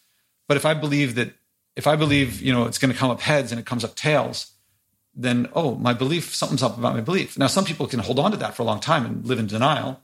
[0.48, 1.34] But if I believe that,
[1.82, 3.96] if I believe, you know, it's going to come up heads and it comes up
[3.96, 4.52] tails,
[5.16, 7.40] then oh, my belief, something's up about my belief.
[7.40, 9.48] Now, some people can hold on to that for a long time and live in
[9.48, 10.00] denial,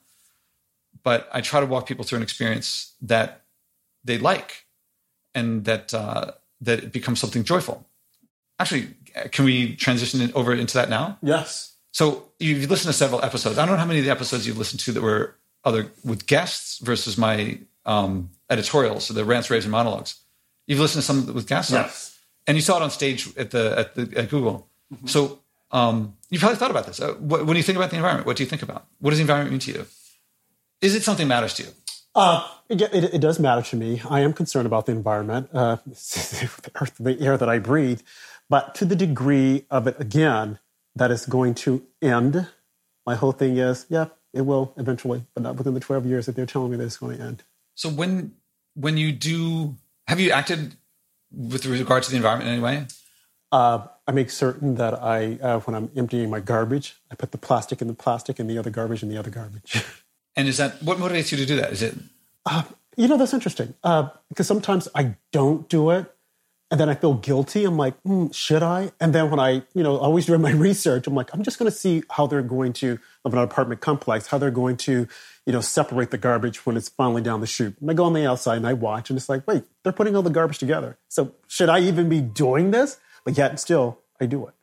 [1.03, 3.43] but I try to walk people through an experience that
[4.03, 4.65] they like
[5.35, 6.31] and that uh,
[6.61, 7.85] that it becomes something joyful.
[8.57, 8.87] Actually,
[9.31, 11.19] can we transition over into that now?
[11.21, 11.75] Yes.
[11.91, 13.59] So you've listened to several episodes.
[13.59, 16.25] I don't know how many of the episodes you've listened to that were other with
[16.25, 20.15] guests versus my um, editorials, so the rants, raves, and monologues.
[20.67, 22.17] You've listened to some with guests, Yes.
[22.45, 24.67] and you saw it on stage at the at the at Google.
[25.05, 25.39] So
[25.71, 26.99] um, you probably thought about this.
[27.01, 28.85] Uh, what, when you think about the environment, what do you think about?
[28.99, 29.85] What does the environment mean to you?
[30.81, 31.69] Is it something that matters to you?
[32.15, 34.01] Uh, it, it, it does matter to me.
[34.09, 36.49] I am concerned about the environment, uh, the
[36.81, 38.01] earth, the air that I breathe,
[38.49, 40.59] but to the degree of it, again,
[40.95, 42.47] that is going to end.
[43.05, 46.35] My whole thing is, yeah, it will eventually, but not within the 12 years that
[46.35, 47.43] they're telling me that it's going to end.
[47.75, 48.33] So when
[48.73, 49.75] when you do,
[50.07, 50.75] have you acted
[51.31, 52.87] with regard to the environment in any way?
[53.51, 57.37] Uh, I make certain that I, uh, when I'm emptying my garbage, I put the
[57.37, 59.83] plastic in the plastic and the other garbage in the other garbage.
[60.37, 61.71] And is that what motivates you to do that?
[61.71, 61.95] Is it
[62.95, 66.13] You know, that's interesting uh, because sometimes I don't do it
[66.69, 67.63] and then I feel guilty.
[67.63, 68.91] I'm like, hmm, should I?
[68.99, 71.71] And then when I, you know, always doing my research, I'm like, I'm just going
[71.71, 75.07] to see how they're going to, of an apartment complex, how they're going to,
[75.45, 77.75] you know, separate the garbage when it's finally down the chute.
[77.79, 80.15] And I go on the outside and I watch and it's like, wait, they're putting
[80.15, 80.97] all the garbage together.
[81.07, 82.99] So should I even be doing this?
[83.23, 84.53] But yet still, I do it.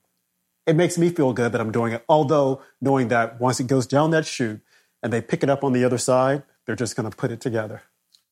[0.67, 2.05] It makes me feel good that I'm doing it.
[2.09, 4.61] Although knowing that once it goes down that chute
[5.03, 7.41] and they pick it up on the other side, they're just going to put it
[7.41, 7.83] together.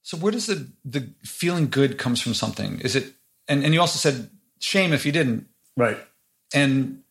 [0.02, 0.16] so?
[0.16, 2.34] Where does the the feeling good comes from?
[2.34, 3.14] Something is it?
[3.52, 4.30] And and you also said
[4.60, 5.46] shame if you didn't.
[5.76, 5.98] Right.
[6.54, 7.02] And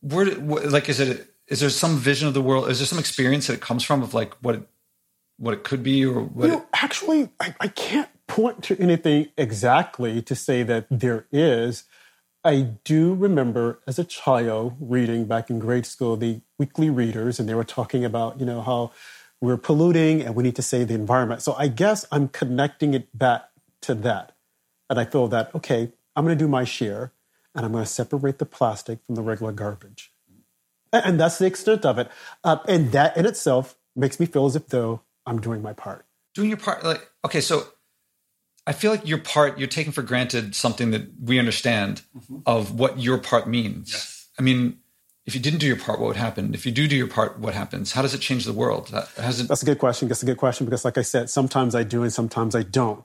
[0.00, 1.34] where like is it?
[1.48, 2.68] Is there some vision of the world?
[2.68, 4.62] Is there some experience that it comes from of like what it,
[5.38, 6.46] what it could be or what?
[6.46, 11.84] You know, actually, I, I can't point to anything exactly to say that there is.
[12.44, 17.48] I do remember as a child reading back in grade school the weekly readers, and
[17.48, 18.92] they were talking about, you know, how
[19.40, 21.42] we're polluting and we need to save the environment.
[21.42, 23.48] So I guess I'm connecting it back
[23.82, 24.37] to that.
[24.90, 27.12] And I feel that, okay, I'm going to do my share
[27.54, 30.12] and I'm going to separate the plastic from the regular garbage.
[30.92, 32.10] And, that's the extent of it.
[32.42, 36.06] Uh, and that in itself makes me feel as if though I'm doing my part.
[36.34, 37.66] doing your part like okay so
[38.66, 42.02] i feel like your part you're taking for granted something that we understand
[42.46, 44.78] of what your part means i mean
[45.26, 47.38] if you didn't do your part what would happen if you do do your part
[47.40, 50.06] what happens how does it change the world How- it That's a good question.
[50.08, 53.04] That's a good question because, like I said, sometimes I do and sometimes I don't.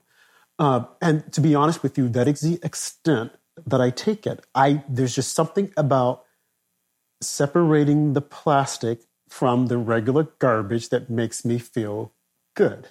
[0.64, 3.34] Uh, and to be honest with you, that is the extent
[3.68, 4.46] that I take it.
[4.56, 6.24] I there's just something about
[7.22, 12.14] separating the plastic from the regular garbage that makes me feel
[12.56, 12.88] good.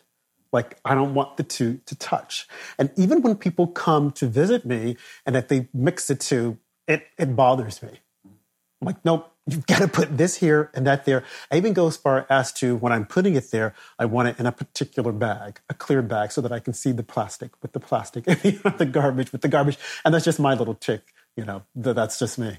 [0.53, 2.47] Like I don't want the two to touch.
[2.79, 7.07] And even when people come to visit me and if they mix the two, it,
[7.19, 8.01] it bothers me.
[8.27, 11.25] I'm like, nope, you've got to put this here and that there.
[11.51, 14.39] I even go as far as to when I'm putting it there, I want it
[14.39, 17.73] in a particular bag, a clear bag, so that I can see the plastic with
[17.73, 18.39] the plastic and
[18.79, 19.79] the garbage with the garbage.
[20.05, 22.59] And that's just my little tick, you know, th- that's just me.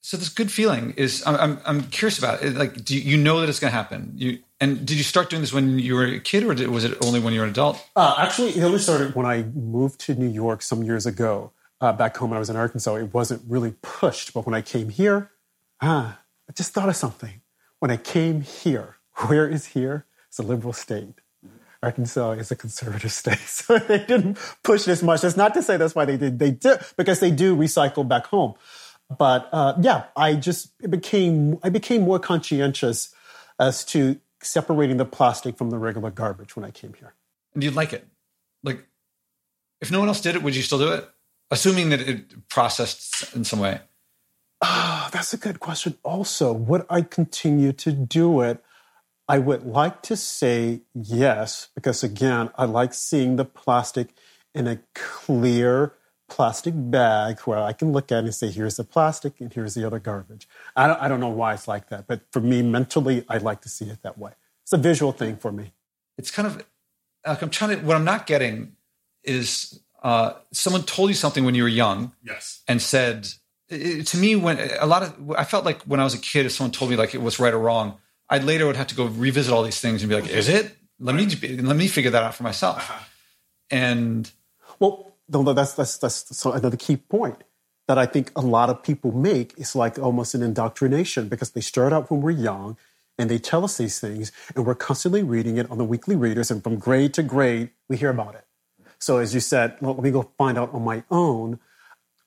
[0.00, 3.16] so this good feeling is i'm, I'm, I'm curious about it like do you, you
[3.16, 5.94] know that it's going to happen you and did you start doing this when you
[5.94, 8.50] were a kid or did, was it only when you were an adult Uh, actually,
[8.50, 11.52] it only started when I moved to New York some years ago.
[11.80, 14.32] Uh, back home when I was in Arkansas, it wasn't really pushed.
[14.32, 15.30] But when I came here,
[15.80, 17.40] ah, I just thought of something.
[17.78, 18.96] When I came here,
[19.26, 20.06] where is here?
[20.28, 21.14] It's a liberal state.
[21.82, 25.20] Arkansas is a conservative state, so they didn't push as much.
[25.20, 26.38] That's not to say that's why they did.
[26.38, 28.54] They did because they do recycle back home.
[29.16, 33.14] But uh, yeah, I just it became I became more conscientious
[33.60, 37.14] as to separating the plastic from the regular garbage when I came here.
[37.54, 38.06] and you'd like it
[38.62, 38.84] like
[39.80, 41.08] if no one else did it would you still do it
[41.50, 43.80] assuming that it processed in some way
[44.62, 45.96] Ah, that's a good question.
[46.02, 48.62] Also, would I continue to do it?
[49.28, 54.10] I would like to say yes, because again, I like seeing the plastic
[54.54, 55.94] in a clear
[56.28, 59.74] plastic bag where I can look at it and say, here's the plastic and here's
[59.74, 60.48] the other garbage.
[60.76, 63.60] I don't, I don't know why it's like that, but for me, mentally, I'd like
[63.62, 64.32] to see it that way.
[64.62, 65.72] It's a visual thing for me.
[66.18, 66.64] it's kind of
[67.26, 67.84] like I'm trying to.
[67.84, 68.76] What I'm not getting
[69.24, 72.62] is uh, someone told you something when you were young Yes.
[72.68, 73.28] and said
[73.68, 76.46] it, to me when a lot of I felt like when I was a kid,
[76.46, 77.98] if someone told me like it was right or wrong,
[78.28, 80.76] I later would have to go revisit all these things and be like, is it?
[80.98, 81.26] Let me
[81.58, 83.10] let me figure that out for myself.
[83.70, 84.30] And
[84.78, 87.42] Well, no, no, that's that's that's so another key point
[87.88, 91.60] that I think a lot of people make is like almost an indoctrination because they
[91.60, 92.76] start out when we're young
[93.18, 96.50] and they tell us these things and we're constantly reading it on the weekly readers
[96.50, 98.44] and from grade to grade we hear about it.
[98.98, 101.60] So as you said, well, let me go find out on my own.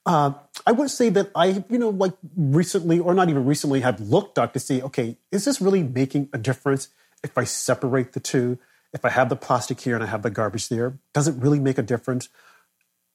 [0.06, 0.34] Uh,
[0.66, 4.38] I would say that I, you know, like recently, or not even recently, have looked
[4.38, 6.90] up to see, okay, is this really making a difference
[7.24, 8.58] if I separate the two?
[8.94, 11.60] If I have the plastic here and I have the garbage there, does it really
[11.60, 12.30] make a difference?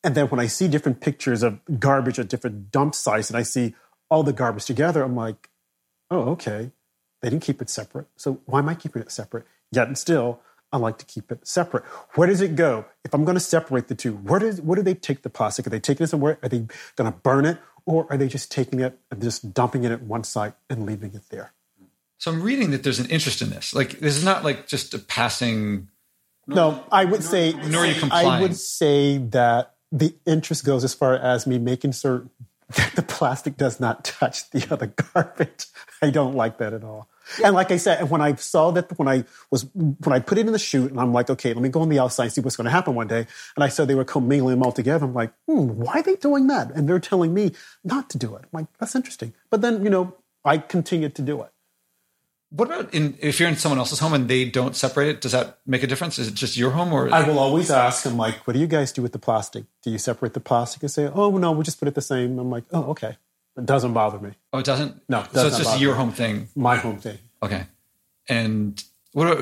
[0.05, 3.43] And then when I see different pictures of garbage at different dump sites and I
[3.43, 3.75] see
[4.11, 5.51] all the garbage together, I'm like,
[6.11, 6.71] oh, okay.
[7.23, 8.07] They didn't keep it separate.
[8.17, 9.47] So why am I keeping it separate?
[9.73, 10.41] Yet and still,
[10.75, 11.85] I like to keep it separate.
[12.17, 12.85] Where does it go?
[13.05, 15.69] If I'm going to separate the two, where does where do they take the plastic?
[15.69, 16.37] Are they taking it somewhere?
[16.43, 19.85] Are they going to burn it, or are they just taking it and just dumping
[19.85, 21.53] it at one site and leaving it there?
[22.19, 23.73] So I'm reading that there's an interest in this.
[23.73, 25.91] Like this is not like just a passing.
[26.49, 27.53] No, I would say.
[27.53, 31.93] Nor are you I would say that the interest goes as far as me making
[31.93, 32.31] certain
[32.77, 35.67] that the plastic does not touch the other garbage.
[36.03, 37.09] I don't like that at all.
[37.43, 40.39] And like I said, and when I saw that when I was when I put
[40.39, 42.33] it in the chute, and I'm like, okay, let me go on the outside and
[42.33, 43.27] see what's going to happen one day.
[43.57, 45.05] And I saw they were commingling them all together.
[45.05, 46.71] I'm like, hmm, why are they doing that?
[46.73, 47.53] And they're telling me
[47.83, 48.43] not to do it.
[48.45, 49.35] I'm like, that's interesting.
[49.51, 50.15] But then you know,
[50.45, 51.51] I continued to do it.
[52.51, 55.21] What about in, if you're in someone else's home and they don't separate it?
[55.21, 56.21] Does that make a difference?
[56.21, 57.13] Is it just your home or?
[57.13, 59.65] I will always ask them, like, what do you guys do with the plastic?
[59.83, 62.39] Do you separate the plastic and say, oh, no, we just put it the same?
[62.39, 63.17] I'm like, oh, okay.
[63.57, 64.33] It doesn't bother me.
[64.53, 65.03] oh, it doesn't.
[65.09, 65.99] No, it so it's just your me.
[65.99, 66.49] home thing.
[66.57, 67.19] My home thing.
[67.43, 67.67] Okay.
[68.29, 68.83] And
[69.13, 69.39] what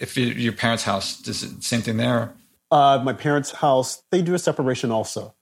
[0.00, 1.20] if your parents' house?
[1.20, 2.32] Does it same thing there?
[2.70, 5.34] Uh, my parents' house, they do a separation also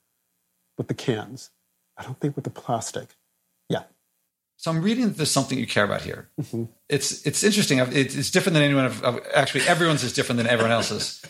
[0.76, 1.50] with the cans.
[1.96, 3.10] I don't think with the plastic.
[3.68, 3.84] Yeah.
[4.56, 6.28] So I'm reading that there's something you care about here.
[6.88, 7.78] It's it's interesting.
[7.78, 8.86] It's, it's different than anyone.
[8.86, 11.22] I've, I've- actually, everyone's is different than everyone else's.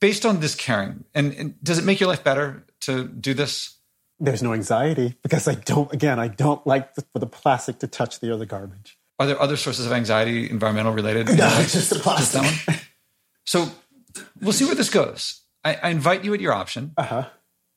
[0.00, 3.73] Based on this caring, and, and does it make your life better to do this?
[4.20, 7.86] There's no anxiety because I don't, again, I don't like the, for the plastic to
[7.86, 8.96] touch the other garbage.
[9.18, 11.26] Are there other sources of anxiety, environmental related?
[11.36, 12.68] No, it's just the Just that plastic.
[12.68, 12.78] one.
[13.44, 13.68] So
[14.40, 15.42] we'll see where this goes.
[15.64, 17.28] I, I invite you at your option Uh-huh.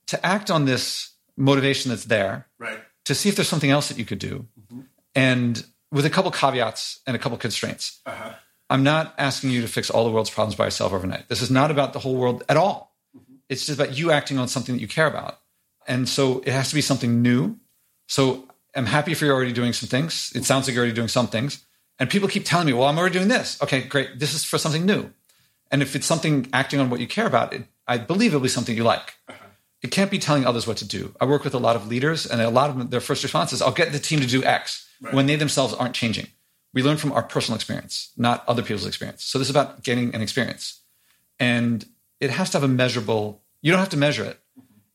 [0.07, 2.79] to act on this motivation that's there Right.
[3.05, 4.81] to see if there's something else that you could do, mm-hmm.
[5.15, 7.99] and with a couple caveats and a couple constraints.
[8.05, 8.33] Uh-huh.
[8.69, 11.29] I'm not asking you to fix all the world's problems by yourself overnight.
[11.29, 12.95] This is not about the whole world at all.
[13.15, 13.35] Mm-hmm.
[13.49, 15.39] It's just about you acting on something that you care about.
[15.87, 17.57] And so it has to be something new.
[18.07, 20.31] So I'm happy if you're already doing some things.
[20.35, 21.65] It sounds like you're already doing some things.
[21.97, 23.59] And people keep telling me, well, I'm already doing this.
[23.61, 24.19] Okay, great.
[24.19, 25.11] This is for something new.
[25.71, 28.49] And if it's something acting on what you care about, it, I believe it'll be
[28.49, 29.15] something you like.
[29.27, 29.47] Uh-huh.
[29.81, 31.15] It can't be telling others what to do.
[31.19, 33.53] I work with a lot of leaders, and a lot of them, their first response
[33.53, 36.27] is, I'll get the team to do X when they themselves aren't changing.
[36.73, 39.23] We learn from our personal experience, not other people's experience.
[39.23, 40.81] So this is about getting an experience.
[41.39, 41.85] And
[42.19, 44.39] it has to have a measurable, you don't have to measure it.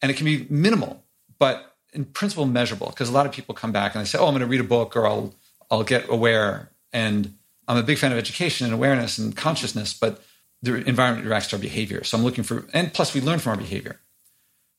[0.03, 1.05] And it can be minimal,
[1.39, 2.89] but in principle measurable.
[2.89, 4.61] Because a lot of people come back and they say, Oh, I'm going to read
[4.61, 5.35] a book or I'll
[5.71, 6.71] I'll get aware.
[6.93, 7.35] And
[7.69, 10.23] I'm a big fan of education and awareness and consciousness, but
[10.61, 12.05] the environment reacts to our behavior.
[12.05, 14.01] So I'm looking for, and plus we learn from our behavior.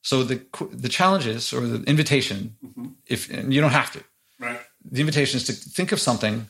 [0.02, 0.42] So the
[0.72, 2.88] the challenge is, or the invitation, mm-hmm.
[3.08, 4.04] if and you don't have to,
[4.40, 4.60] Right.
[4.84, 6.50] the invitation is to think of something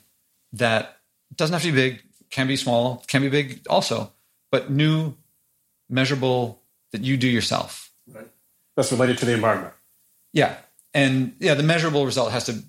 [0.54, 0.98] that
[1.36, 2.02] doesn't have to be big,
[2.32, 4.12] can be small, can be big also,
[4.52, 5.14] but new,
[5.90, 7.91] measurable that you do yourself.
[8.08, 8.28] Right.
[8.76, 9.74] That's related to the environment.
[10.32, 10.58] Yeah.
[10.94, 12.64] And yeah, the measurable result has to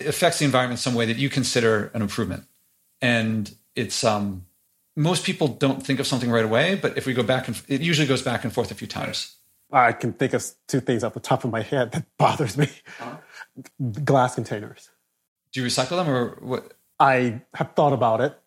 [0.00, 2.44] affects the environment in some way that you consider an improvement.
[3.00, 4.44] And it's um
[4.96, 7.80] most people don't think of something right away, but if we go back and it
[7.80, 9.36] usually goes back and forth a few times.
[9.70, 12.68] I can think of two things off the top of my head that bothers me.
[14.04, 14.90] Glass containers.
[15.52, 16.72] Do you recycle them or what?
[16.98, 18.38] I have thought about it.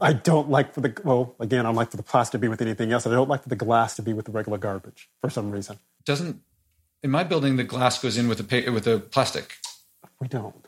[0.00, 1.60] I don't like for the well again.
[1.60, 3.06] I don't like for the plastic to be with anything else.
[3.06, 5.78] I don't like for the glass to be with the regular garbage for some reason.
[6.08, 6.40] Doesn't
[7.02, 9.58] in my building the glass goes in with a with the plastic.
[10.20, 10.66] We don't.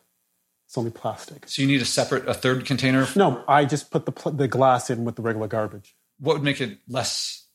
[0.66, 1.48] It's only plastic.
[1.48, 3.08] So you need a separate a third container.
[3.16, 5.96] No, I just put the pl- the glass in with the regular garbage.
[6.18, 7.46] What would make it less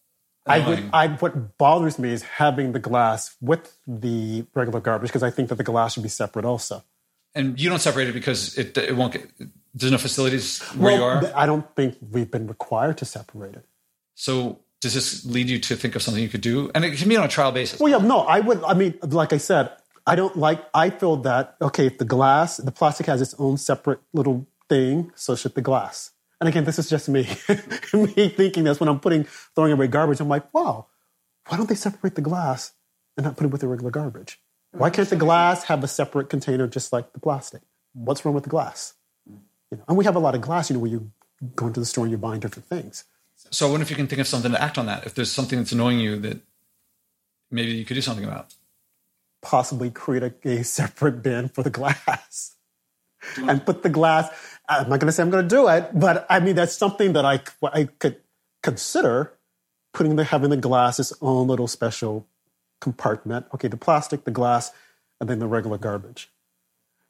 [0.48, 0.90] I would.
[0.94, 5.50] I what bothers me is having the glass with the regular garbage because I think
[5.50, 6.84] that the glass should be separate also.
[7.36, 9.30] and you don't separate it because it it won't get
[9.76, 11.22] there's no facilities where you are.
[11.36, 13.66] I don't think we've been required to separate it.
[14.16, 16.70] So does this lead you to think of something you could do?
[16.76, 17.80] And it can be on a trial basis.
[17.80, 18.64] Well, yeah, no, I would.
[18.64, 19.72] I mean, like I said,
[20.06, 20.64] I don't like.
[20.76, 25.12] I feel that okay, if the glass, the plastic has its own separate little thing,
[25.16, 26.12] so should the glass.
[26.40, 27.28] And again, this is just me,
[27.94, 29.24] me thinking this when I'm putting
[29.56, 30.20] throwing away garbage.
[30.20, 30.86] I'm like, wow,
[31.48, 32.74] why don't they separate the glass
[33.18, 34.40] and not put it with the regular garbage?
[34.72, 37.62] Why can't the glass have a separate container just like the plastic?
[37.94, 38.94] What's wrong with the glass?
[39.26, 40.70] You know, and we have a lot of glass.
[40.70, 41.12] You know, where you
[41.56, 43.06] go into the store and you're buying different things.
[43.52, 45.06] So I wonder if you can think of something to act on that.
[45.06, 46.42] If there's something that's annoying you that
[47.52, 48.54] maybe you could do something about.
[49.42, 52.56] possibly create a, a separate bin for the glass
[53.38, 54.30] and put the glass.
[54.68, 57.14] I'm not going to say I'm going to do it, but I mean that's something
[57.14, 58.18] that I I could
[58.64, 59.34] consider
[59.94, 62.28] putting the having the glass its own little special
[62.82, 63.46] compartment.
[63.54, 64.72] Okay, the plastic, the glass,
[65.22, 66.30] and then the regular garbage.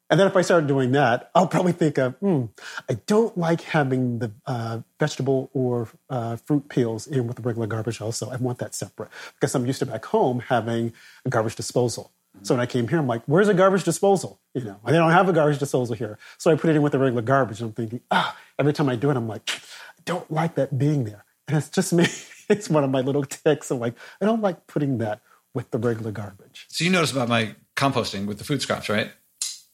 [0.10, 2.46] And then if I start doing that, I'll probably think of, hmm,
[2.90, 7.66] I don't like having the uh, vegetable or uh, fruit peels in with the regular
[7.66, 8.30] garbage also.
[8.30, 9.10] I want that separate
[9.40, 10.94] because I'm used to back home having
[11.26, 12.12] a garbage disposal.
[12.42, 14.40] So when I came here, I'm like, where's a garbage disposal?
[14.54, 16.18] You know, I don't have a garbage disposal here.
[16.38, 17.62] So I put it in with the regular garbage.
[17.62, 20.78] And I'm thinking, ah, every time I do it, I'm like, I don't like that
[20.78, 21.26] being there.
[21.48, 22.06] And it's just me.
[22.50, 23.72] it's one of my little ticks.
[23.72, 25.22] I'm like, I don't like putting that
[25.54, 26.66] with the regular garbage.
[26.68, 29.12] So you notice about my composting with the food scraps, right?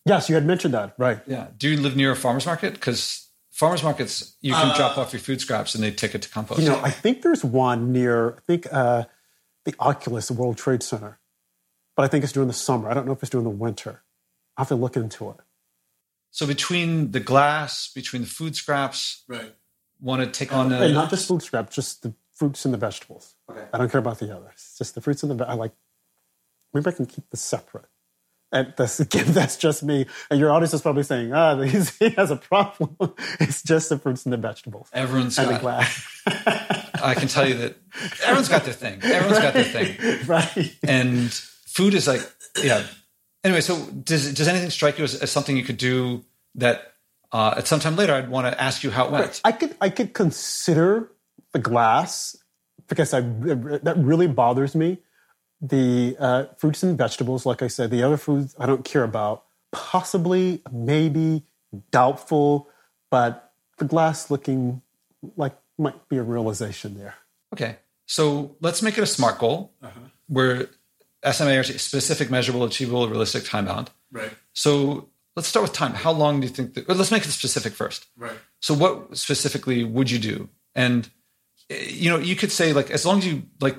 [0.06, 1.20] Yes, you had mentioned that, right?
[1.28, 1.48] Yeah.
[1.58, 2.74] Do you live near a farmer's market?
[2.74, 6.24] Because farmers markets, you can uh, drop off your food scraps and they take it
[6.24, 6.62] to compost.
[6.62, 9.04] You know, I think there's one near, I think uh,
[9.66, 11.20] the Oculus the World Trade Center,
[11.96, 12.90] but I think it's during the summer.
[12.90, 14.02] I don't know if it's during the winter.
[14.58, 15.38] I have to look into it.
[16.32, 19.54] So between the glass, between the food scraps, right?
[20.00, 22.78] Want to take on a, and not just food scraps, just the fruits and the
[22.78, 23.36] vegetables.
[23.52, 23.64] Okay.
[23.72, 24.74] I don't care about the others.
[24.78, 25.74] Just the fruits and the I like.
[26.74, 27.86] Maybe I can keep this separate.
[28.52, 30.06] And that's again, that's just me.
[30.30, 32.96] And your audience is probably saying, "Ah, oh, he has a problem."
[33.40, 34.90] it's just the fruits and the vegetables.
[34.94, 35.56] Everyone's and got.
[35.56, 36.08] The glass.
[37.04, 37.76] I can tell you that
[38.24, 39.02] everyone's got their thing.
[39.04, 39.44] Everyone's right.
[39.44, 40.28] got their thing.
[40.28, 40.76] Right.
[40.84, 41.32] And
[41.66, 42.22] food is like,
[42.64, 42.84] yeah.
[43.44, 46.24] Anyway, so does does anything strike you as, as something you could do
[46.56, 46.94] that
[47.32, 49.42] uh, at some time later I'd want to ask you how it went?
[49.44, 51.12] I could I could consider
[51.54, 52.36] the glass
[52.88, 55.00] because I that really bothers me
[55.62, 59.46] the uh, fruits and vegetables, like I said, the other foods I don't care about.
[59.72, 61.44] Possibly, maybe,
[61.92, 62.68] doubtful,
[63.10, 64.82] but the glass looking
[65.38, 67.16] like might be a realization there.
[67.54, 67.78] Okay.
[68.06, 70.00] So let's make it a SMART goal uh-huh.
[70.28, 70.68] where
[71.32, 73.90] SMA are specific, measurable, achievable, realistic, time bound.
[74.12, 74.32] Right.
[74.54, 75.94] So let's start with time.
[75.94, 78.08] How long do you think that, let's make it specific first.
[78.18, 78.38] Right.
[78.60, 80.50] So what specifically would you do?
[80.76, 81.10] And,
[81.70, 83.78] eh, you know, you could say like, as long as you like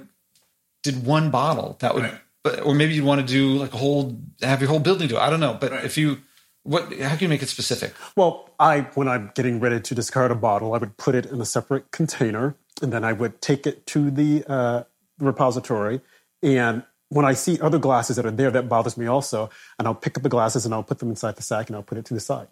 [0.82, 2.14] did one bottle, that would, right.
[2.42, 5.16] but, or maybe you'd want to do like a whole, have your whole building do
[5.16, 5.20] it.
[5.20, 5.56] I don't know.
[5.60, 5.84] But right.
[5.84, 6.18] if you,
[6.64, 7.94] what, how can you make it specific?
[8.16, 11.40] Well, I, when I'm getting ready to discard a bottle, I would put it in
[11.40, 14.84] a separate container and then I would take it to the uh,
[15.18, 16.00] repository.
[16.42, 19.50] And when I see other glasses that are there, that bothers me also.
[19.78, 21.82] And I'll pick up the glasses and I'll put them inside the sack and I'll
[21.82, 22.48] put it to the side.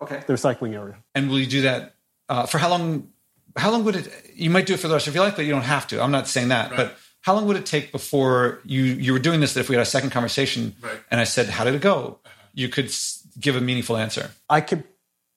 [0.00, 0.22] Okay.
[0.26, 0.96] The recycling area.
[1.14, 1.94] And will you do that
[2.28, 3.08] uh, for how long?
[3.56, 4.08] How long would it?
[4.34, 6.02] You might do it for the rest of your life, but you don't have to.
[6.02, 6.76] I'm not saying that, right.
[6.76, 9.54] but how long would it take before you you were doing this?
[9.54, 11.00] That if we had a second conversation right.
[11.10, 12.18] and I said, "How did it go?"
[12.54, 12.94] you could
[13.40, 14.30] give a meaningful answer.
[14.48, 14.84] I could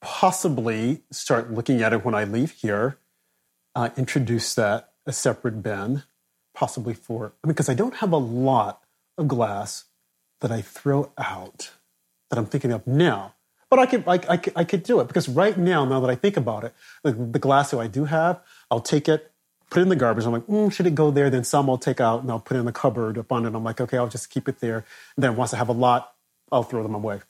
[0.01, 2.97] possibly start looking at it when I leave here.
[3.73, 6.03] Uh, introduce that a separate bin,
[6.53, 8.81] possibly for I mean, because I don't have a lot
[9.17, 9.85] of glass
[10.41, 11.71] that I throw out
[12.29, 13.33] that I'm thinking of now.
[13.69, 16.09] But I could, I, I, could, I could do it because right now, now that
[16.09, 16.73] I think about it,
[17.03, 18.41] the, the glass that I do have,
[18.71, 19.31] I'll take it,
[19.69, 20.25] put it in the garbage.
[20.25, 21.29] I'm like, mm, should it go there?
[21.29, 23.53] Then some I'll take out and I'll put it in the cupboard up on it.
[23.53, 24.85] I'm like, okay, I'll just keep it there.
[25.15, 26.13] And then once I have a lot,
[26.51, 27.21] I'll throw them away.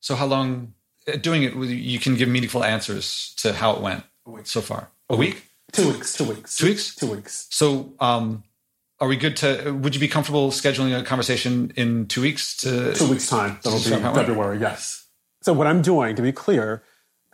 [0.00, 0.74] So how long
[1.06, 1.54] uh, doing it?
[1.54, 4.04] You can give meaningful answers to how it went
[4.44, 4.90] so far.
[5.08, 5.44] A week?
[5.72, 6.16] Two weeks.
[6.16, 6.56] Two weeks.
[6.56, 6.94] Two weeks.
[6.94, 7.46] Two weeks.
[7.50, 8.44] So, um,
[9.00, 9.72] are we good to?
[9.72, 12.56] Would you be comfortable scheduling a conversation in two weeks?
[12.58, 13.58] To two weeks time.
[13.62, 14.58] That'll be February.
[14.58, 15.06] Yes.
[15.42, 16.82] So what I'm doing, to be clear,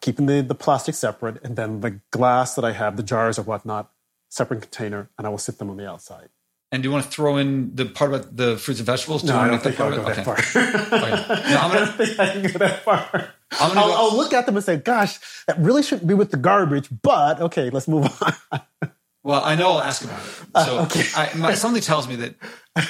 [0.02, 3.42] keeping the the plastic separate, and then the glass that I have, the jars or
[3.42, 3.90] whatnot,
[4.35, 6.28] separate container, and I will sit them on the outside.
[6.73, 9.23] And do you want to throw in the part about the fruits and vegetables?
[9.23, 10.23] Do no, I don't think I'll go that okay.
[10.24, 10.39] far.
[10.39, 11.52] okay.
[11.52, 13.31] no, I'm gonna, I don't think I can go that far.
[13.52, 16.36] I'll, go, I'll, look at them and say, "Gosh, that really shouldn't be with the
[16.36, 18.61] garbage." But okay, let's move on.
[19.23, 20.47] well, I know I'll ask about it.
[20.52, 21.05] Uh, so uh, okay.
[21.15, 22.35] I, my, something tells me that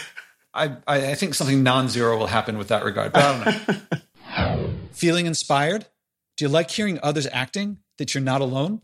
[0.55, 3.12] I, I think something non-zero will happen with that regard.
[3.12, 4.71] But I don't know.
[4.93, 5.87] Feeling inspired?
[6.39, 7.79] Do you like hearing others acting?
[7.99, 8.81] That you're not alone?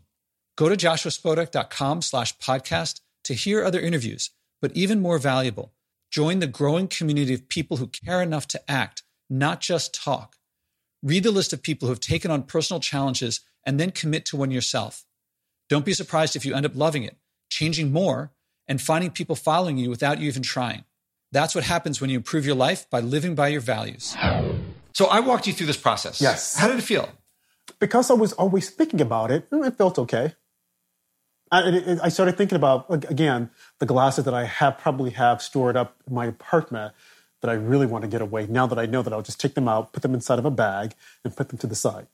[0.57, 5.73] Go to joshuaspodek.com slash podcast to hear other interviews, but even more valuable,
[6.11, 10.35] join the growing community of people who care enough to act, not just talk.
[11.01, 14.37] Read the list of people who have taken on personal challenges and then commit to
[14.37, 15.05] one yourself.
[15.69, 17.17] Don't be surprised if you end up loving it,
[17.49, 18.33] changing more,
[18.67, 20.83] and finding people following you without you even trying.
[21.31, 24.15] That's what happens when you improve your life by living by your values.
[24.93, 26.19] So I walked you through this process.
[26.19, 26.55] Yes.
[26.55, 27.07] How did it feel?
[27.79, 30.35] Because I was always thinking about it, it felt okay.
[31.51, 33.49] I, I, started thinking about again
[33.79, 36.93] the glasses that I have probably have stored up in my apartment
[37.41, 38.47] that I really want to get away.
[38.47, 40.51] Now that I know that I'll just take them out, put them inside of a
[40.51, 42.07] bag, and put them to the side.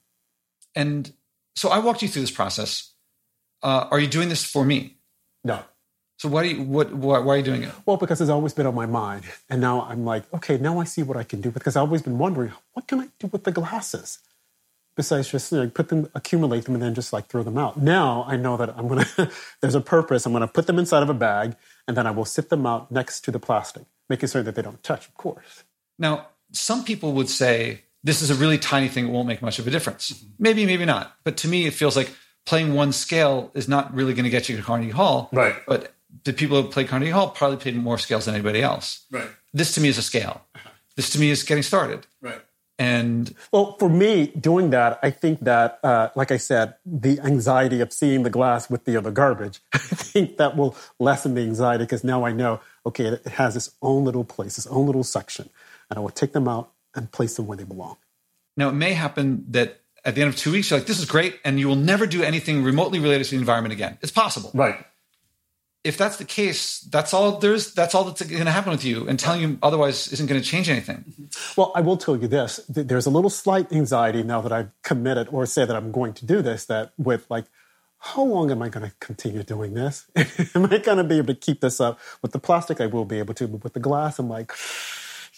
[0.74, 1.14] And
[1.56, 2.94] so I walked you through this process.
[3.62, 4.98] Uh, are you doing this for me?
[5.44, 5.64] No.
[6.18, 7.72] So why do you what why, why, are you doing it?
[7.86, 10.84] Well, because it's always been on my mind, and now I'm like, okay, now I
[10.84, 13.44] see what I can do because I've always been wondering what can I do with
[13.44, 14.18] the glasses
[14.98, 17.78] besides just you know, put them, accumulate them, and then just like throw them out.
[17.78, 19.08] Now I know that I'm gonna.
[19.62, 20.26] there's a purpose.
[20.26, 21.56] I'm gonna put them inside of a bag,
[21.88, 24.62] and then I will sit them out next to the plastic, making sure that they
[24.62, 25.08] don't touch.
[25.08, 25.64] Of course.
[25.98, 29.60] Now, some people would say this is a really tiny thing, it won't make much
[29.60, 30.12] of a difference.
[30.12, 30.28] Mm-hmm.
[30.40, 31.16] Maybe, maybe not.
[31.24, 32.12] But to me, it feels like
[32.46, 35.30] playing one scale is not really going to get you to Carnegie Hall.
[35.32, 35.56] Right.
[35.68, 35.94] But
[36.24, 39.06] the people who play Carnegie Hall probably played more scales than anybody else.
[39.12, 39.28] Right.
[39.54, 40.42] This to me is a scale.
[40.96, 42.08] This to me is getting started.
[42.22, 42.42] Right.
[42.80, 47.82] And well, for me, doing that, I think that, uh, like I said, the anxiety
[47.82, 51.86] of seeing the glass with the other garbage, I think that will lessen the anxiety
[51.86, 55.50] because now I know, okay, it has its own little place, its own little section,
[55.90, 57.98] and I will take them out and place them where they belong.
[58.56, 61.06] Now, it may happen that at the end of two weeks, you're like, this is
[61.06, 63.98] great, and you will never do anything remotely related to the environment again.
[64.02, 64.52] It's possible.
[64.54, 64.86] Right
[65.84, 67.74] if that's the case, that's all there's.
[67.74, 70.46] That's all that's going to happen with you, and telling you otherwise isn't going to
[70.46, 71.06] change anything.
[71.56, 75.30] Well, I will tell you this: there's a little slight anxiety now that I've committed
[75.32, 76.66] or say that I'm going to do this.
[76.66, 77.46] That with like,
[78.00, 80.10] how long am I going to continue doing this?
[80.56, 82.82] am I going to be able to keep this up with the plastic?
[82.82, 84.50] I will be able to, but with the glass, I'm like,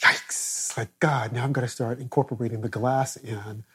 [0.02, 0.76] yikes!
[0.78, 3.66] Like God, now I'm going to start incorporating the glass in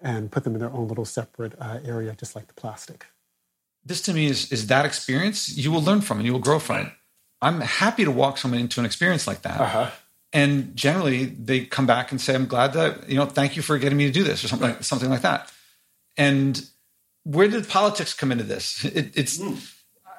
[0.00, 3.06] and put them in their own little separate uh, area, just like the plastic
[3.84, 6.58] this to me is is that experience you will learn from and you will grow
[6.58, 6.92] from it.
[7.40, 9.60] I'm happy to walk someone into an experience like that.
[9.60, 9.90] Uh-huh.
[10.32, 13.76] And generally they come back and say, I'm glad that, you know, thank you for
[13.78, 14.76] getting me to do this or something, right.
[14.76, 15.52] like, something like that.
[16.16, 16.64] And
[17.24, 18.84] where did politics come into this?
[18.94, 19.58] It, it's, mm.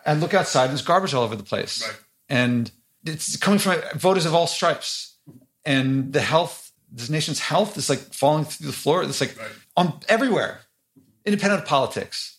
[0.05, 1.87] I look outside and there's garbage all over the place.
[1.87, 1.97] Right.
[2.29, 2.71] And
[3.05, 5.17] it's coming from voters of all stripes.
[5.65, 9.03] And the health, this nation's health is like falling through the floor.
[9.03, 9.49] It's like right.
[9.77, 10.59] on everywhere,
[11.25, 12.37] independent of politics.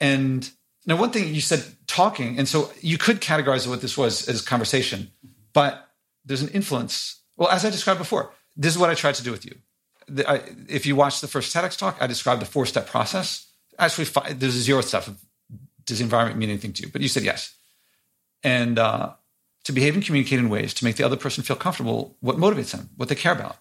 [0.00, 0.50] And
[0.86, 4.42] now, one thing you said talking, and so you could categorize what this was as
[4.42, 5.10] conversation,
[5.52, 5.88] but
[6.24, 7.20] there's an influence.
[7.36, 9.56] Well, as I described before, this is what I tried to do with you.
[10.06, 13.50] The, I, if you watch the first TEDx talk, I described the four step process.
[13.78, 15.08] Actually, five, there's a zero step
[15.86, 16.88] does the environment mean anything to you?
[16.90, 17.54] But you said yes.
[18.42, 19.12] And uh,
[19.64, 22.72] to behave and communicate in ways to make the other person feel comfortable, what motivates
[22.72, 23.56] them, what they care about.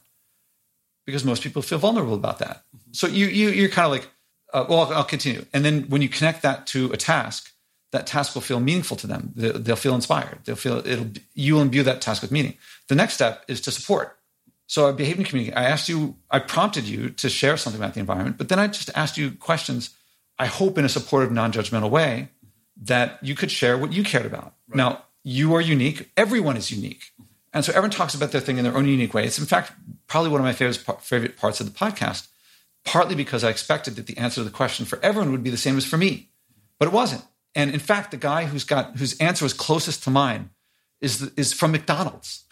[1.05, 2.63] Because most people feel vulnerable about that.
[2.91, 4.07] So you, you you're kind of like,
[4.53, 5.45] uh, well, I'll, I'll, continue.
[5.51, 7.51] And then when you connect that to a task,
[7.91, 9.31] that task will feel meaningful to them.
[9.35, 10.39] They'll, they'll feel inspired.
[10.45, 11.07] They'll feel it'll.
[11.34, 12.57] You will imbue that task with meaning.
[12.88, 14.17] The next step is to support.
[14.67, 15.55] So I behaved in community.
[15.55, 16.15] I asked you.
[16.31, 19.31] I prompted you to share something about the environment, but then I just asked you
[19.31, 19.91] questions.
[20.39, 22.30] I hope in a supportive, non-judgmental way
[22.81, 24.55] that you could share what you cared about.
[24.67, 24.77] Right.
[24.77, 26.09] Now you are unique.
[26.17, 27.11] Everyone is unique.
[27.53, 29.25] And so everyone talks about their thing in their own unique way.
[29.25, 29.71] It's in fact
[30.07, 32.27] probably one of my favorite favorite parts of the podcast
[32.85, 35.57] partly because I expected that the answer to the question for everyone would be the
[35.57, 36.30] same as for me,
[36.80, 37.23] but it wasn't.
[37.55, 40.49] And in fact, the guy who's got whose answer was closest to mine
[41.01, 42.45] is the, is from McDonald's.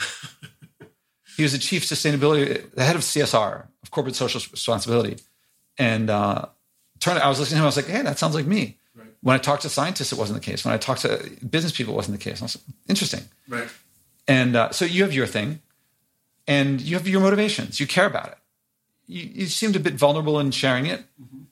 [1.37, 5.17] he was the chief sustainability, the head of CSR of corporate social responsibility,
[5.77, 6.45] and uh,
[6.99, 7.19] turned.
[7.19, 7.63] I was listening to him.
[7.63, 9.07] I was like, "Hey, that sounds like me." Right.
[9.21, 10.63] When I talked to scientists, it wasn't the case.
[10.63, 12.41] When I talked to business people, it wasn't the case.
[12.41, 13.23] I was like, interesting.
[13.47, 13.67] Right.
[14.27, 15.61] And uh, so you have your thing,
[16.47, 17.79] and you have your motivations.
[17.79, 18.37] You care about it
[19.11, 21.01] you, you seemed a bit vulnerable in sharing it.
[21.21, 21.43] Mm-hmm.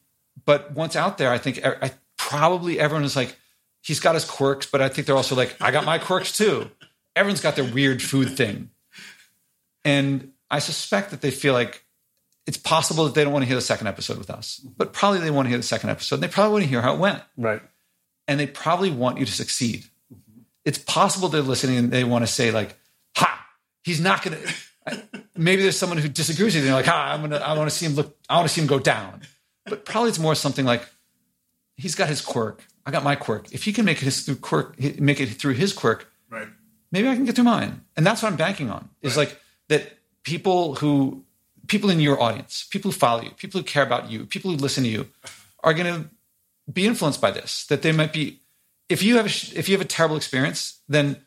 [0.46, 3.36] But once out there, I think I, probably everyone is like,
[3.82, 6.72] he's got his quirks, but I think they're also like, I got my quirks too.
[7.16, 8.70] Everyone's got their weird food thing.
[9.84, 11.84] And I suspect that they feel like
[12.48, 14.74] it's possible that they don't want to hear the second episode with us, mm-hmm.
[14.78, 16.16] but probably they want to hear the second episode.
[16.16, 17.22] And they probably want to hear how it went.
[17.38, 17.62] Right.
[18.28, 19.86] And they probably want you to succeed.
[20.12, 20.42] Mm-hmm.
[20.66, 22.78] It's possible they're listening and they want to say, like,
[23.16, 23.46] ha,
[23.84, 24.54] he's not going to
[25.36, 26.70] maybe there's someone who disagrees with you.
[26.70, 28.62] They're like, ah, I'm gonna, I want to see him look, I want to see
[28.62, 29.22] him go down.
[29.66, 30.88] But probably it's more something like,
[31.78, 32.64] he's got his quirk.
[32.86, 33.54] I got my quirk.
[33.54, 36.48] If he can make it his through quirk, make it through his quirk, right?
[36.92, 37.82] Maybe I can get through mine.
[37.96, 38.90] And that's what I'm banking on.
[39.02, 39.28] Is right.
[39.28, 41.24] like that people who,
[41.68, 44.58] people in your audience, people who follow you, people who care about you, people who
[44.58, 45.08] listen to you,
[45.64, 46.10] are going to
[46.72, 47.66] be influenced by this.
[47.68, 48.40] That they might be.
[48.90, 51.24] If you have a, if you have a terrible experience, then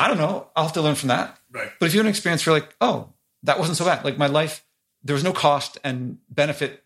[0.00, 0.48] I don't know.
[0.56, 1.38] I'll have to learn from that.
[1.50, 1.70] Right.
[1.78, 3.10] But if you have an experience where like, oh,
[3.42, 4.04] that wasn't so bad.
[4.04, 4.64] Like my life,
[5.02, 6.84] there was no cost and benefit.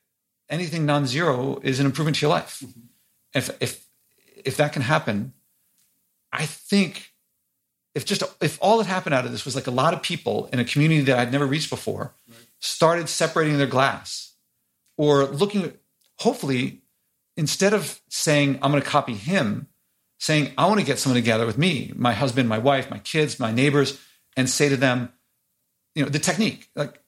[0.51, 2.61] Anything non-zero is an improvement to your life.
[2.65, 2.81] Mm-hmm.
[3.35, 3.87] If if
[4.45, 5.35] if that can happen,
[6.33, 7.13] I think
[7.95, 10.49] if just if all that happened out of this was like a lot of people
[10.53, 12.39] in a community that I'd never reached before right.
[12.59, 14.35] started separating their glass
[14.97, 15.73] or looking
[16.17, 16.83] hopefully
[17.37, 19.68] instead of saying I'm going to copy him
[20.19, 23.41] saying I want to get someone together with me my husband my wife my kids
[23.41, 24.01] my neighbors
[24.37, 25.13] and say to them
[25.99, 27.01] you know, the technique, like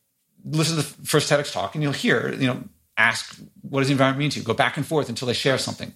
[0.44, 2.64] listen to the first TEDx talk and you'll hear, you know,
[2.96, 4.44] ask what does the environment mean to you?
[4.44, 5.94] Go back and forth until they share something.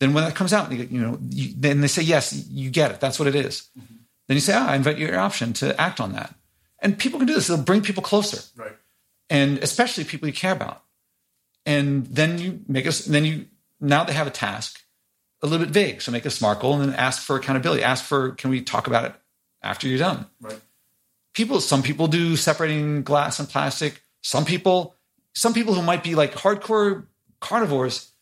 [0.00, 2.98] Then when that comes out, you, know, you, then they say, yes, you get it.
[2.98, 3.68] That's what it is.
[3.78, 3.94] Mm-hmm.
[4.26, 6.34] Then you say, ah, I invite your option to act on that.
[6.80, 7.46] And people can do this.
[7.46, 8.42] They'll bring people closer.
[8.56, 8.76] Right.
[9.30, 10.82] And especially people you care about.
[11.64, 13.46] And then you make us, then you,
[13.80, 14.82] now they have a task
[15.42, 16.02] a little bit vague.
[16.02, 17.82] So make a SMART goal and then ask for accountability.
[17.82, 19.14] Ask for, can we talk about it
[19.62, 20.26] after you're done?
[20.40, 20.60] Right
[21.34, 24.02] people, some people do separating glass and plastic.
[24.22, 24.94] Some people,
[25.34, 27.06] some people who might be like hardcore
[27.40, 28.12] carnivores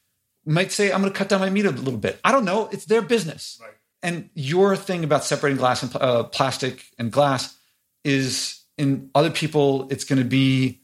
[0.47, 2.19] might say, I'm going to cut down my meat a little bit.
[2.25, 2.69] I don't know.
[2.73, 3.59] It's their business.
[3.61, 3.73] Right.
[4.03, 7.57] And your thing about separating glass and uh, plastic and glass
[8.03, 10.81] is in other people, it's going to be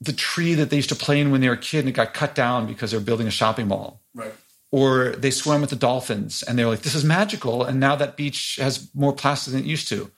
[0.00, 1.92] the tree that they used to play in when they were a kid and it
[1.92, 4.00] got cut down because they're building a shopping mall.
[4.14, 4.32] Right.
[4.80, 4.88] Or
[5.22, 7.56] they swam with the dolphins and they're like, this is magical.
[7.68, 10.10] And now that beach has more plastic than it used to.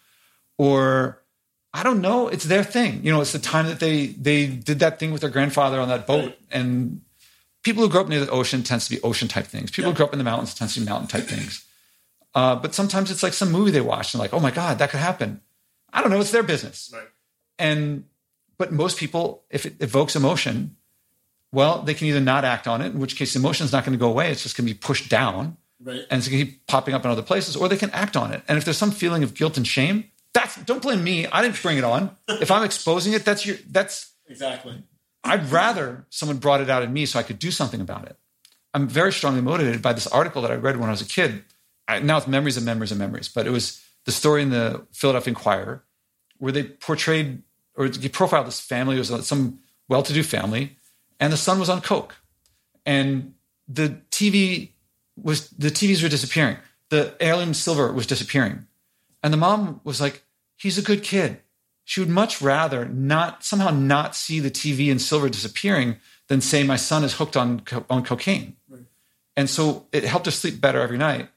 [0.56, 1.22] Or
[1.72, 2.93] I don't know, it's their thing.
[3.05, 5.89] You know, it's the time that they they did that thing with their grandfather on
[5.89, 6.32] that boat.
[6.51, 7.02] And
[7.62, 9.70] people who grow up near the ocean tends to be ocean type things.
[9.70, 9.93] People Yeah.
[9.93, 11.64] who grow up in the mountains tends to be mountain type things.
[12.35, 14.90] Uh, but sometimes it's like some movie they watched and like, oh my God, that
[14.90, 15.40] could happen.
[15.93, 16.90] I don't know, it's their business.
[16.93, 17.09] Right.
[17.59, 18.05] And
[18.59, 20.76] but most people, if it evokes emotion,
[21.52, 23.84] well, they can either not act on it, in which case the emotion is not
[23.84, 24.30] going to go away.
[24.30, 26.04] It's just going to be pushed down Right.
[26.10, 28.32] and it's going to keep popping up in other places, or they can act on
[28.32, 28.42] it.
[28.48, 30.04] And if there's some feeling of guilt and shame,
[30.34, 31.26] that's don't blame me.
[31.26, 32.10] I didn't bring it on.
[32.28, 34.82] If I'm exposing it, that's your that's Exactly.
[35.24, 38.16] I'd rather someone brought it out in me so I could do something about it.
[38.74, 41.44] I'm very strongly motivated by this article that I read when I was a kid.
[41.88, 44.86] I, now it's memories and memories and memories, but it was the story in the
[44.92, 45.82] Philadelphia Inquirer
[46.38, 47.42] where they portrayed
[47.76, 48.96] or he profiled this family.
[48.96, 50.76] It was uh, some well-to-do family,
[51.20, 52.16] and the son was on coke,
[52.86, 53.34] and
[53.66, 54.70] the TV
[55.16, 56.56] was the TVs were disappearing.
[56.90, 58.66] The heirloom silver was disappearing,
[59.22, 60.24] and the mom was like,
[60.56, 61.40] "He's a good kid."
[61.84, 65.96] She would much rather not somehow not see the TV and silver disappearing
[66.28, 68.56] than say my son is hooked on co- on cocaine.
[68.68, 68.82] Right.
[69.36, 71.30] And so it helped her sleep better every night.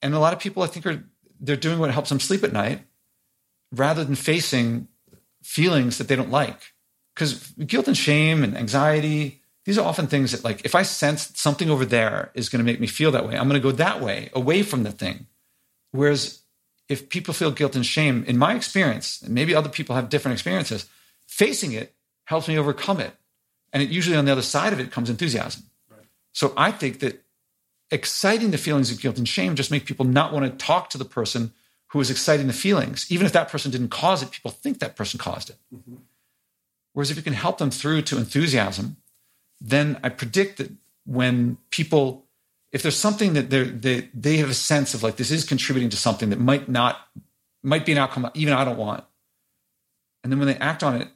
[0.00, 1.04] And a lot of people, I think, are
[1.40, 2.82] they're doing what helps them sleep at night,
[3.72, 4.88] rather than facing
[5.42, 6.72] feelings that they don't like.
[7.18, 11.32] Because guilt and shame and anxiety, these are often things that, like, if I sense
[11.34, 13.72] something over there is going to make me feel that way, I'm going to go
[13.72, 15.26] that way, away from the thing.
[15.90, 16.42] Whereas
[16.88, 20.34] if people feel guilt and shame, in my experience, and maybe other people have different
[20.34, 20.86] experiences,
[21.26, 21.92] facing it
[22.26, 23.12] helps me overcome it.
[23.72, 25.64] And it usually on the other side of it comes enthusiasm.
[25.90, 26.06] Right.
[26.32, 27.24] So I think that
[27.90, 30.98] exciting the feelings of guilt and shame just make people not want to talk to
[30.98, 31.52] the person
[31.88, 33.10] who is exciting the feelings.
[33.10, 35.56] Even if that person didn't cause it, people think that person caused it.
[35.74, 35.96] Mm-hmm.
[36.98, 38.96] Whereas if you can help them through to enthusiasm,
[39.60, 40.72] then I predict that
[41.06, 42.26] when people,
[42.72, 45.90] if there's something that they're, they they have a sense of like this is contributing
[45.90, 46.96] to something that might not
[47.62, 49.04] might be an outcome even I don't want,
[50.24, 51.06] and then when they act on it,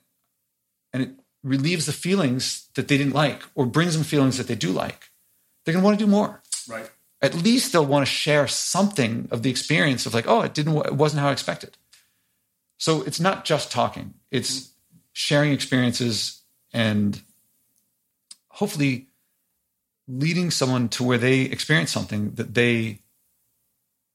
[0.93, 1.11] and it
[1.43, 5.11] relieves the feelings that they didn't like or brings them feelings that they do like,
[5.65, 6.89] they're gonna want to do more Right.
[7.21, 10.77] at least they'll want to share something of the experience of like, oh, it didn't,
[10.87, 11.77] it wasn't how I expected.
[12.79, 14.72] So it's not just talking; it's mm-hmm.
[15.13, 17.21] Sharing experiences and
[18.49, 19.09] hopefully
[20.09, 23.01] leading someone to where they experience something that they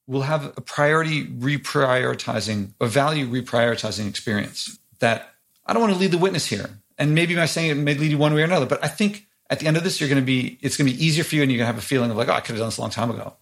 [0.06, 4.80] will have a priority reprioritizing, a value reprioritizing experience.
[4.99, 5.34] That
[5.65, 8.11] I don't want to lead the witness here, and maybe by saying it may lead
[8.11, 10.22] you one way or another, but I think at the end of this, you're going
[10.22, 11.86] to be, it's going to be easier for you, and you're going to have a
[11.86, 13.34] feeling of like, oh, I could have done this a long time ago.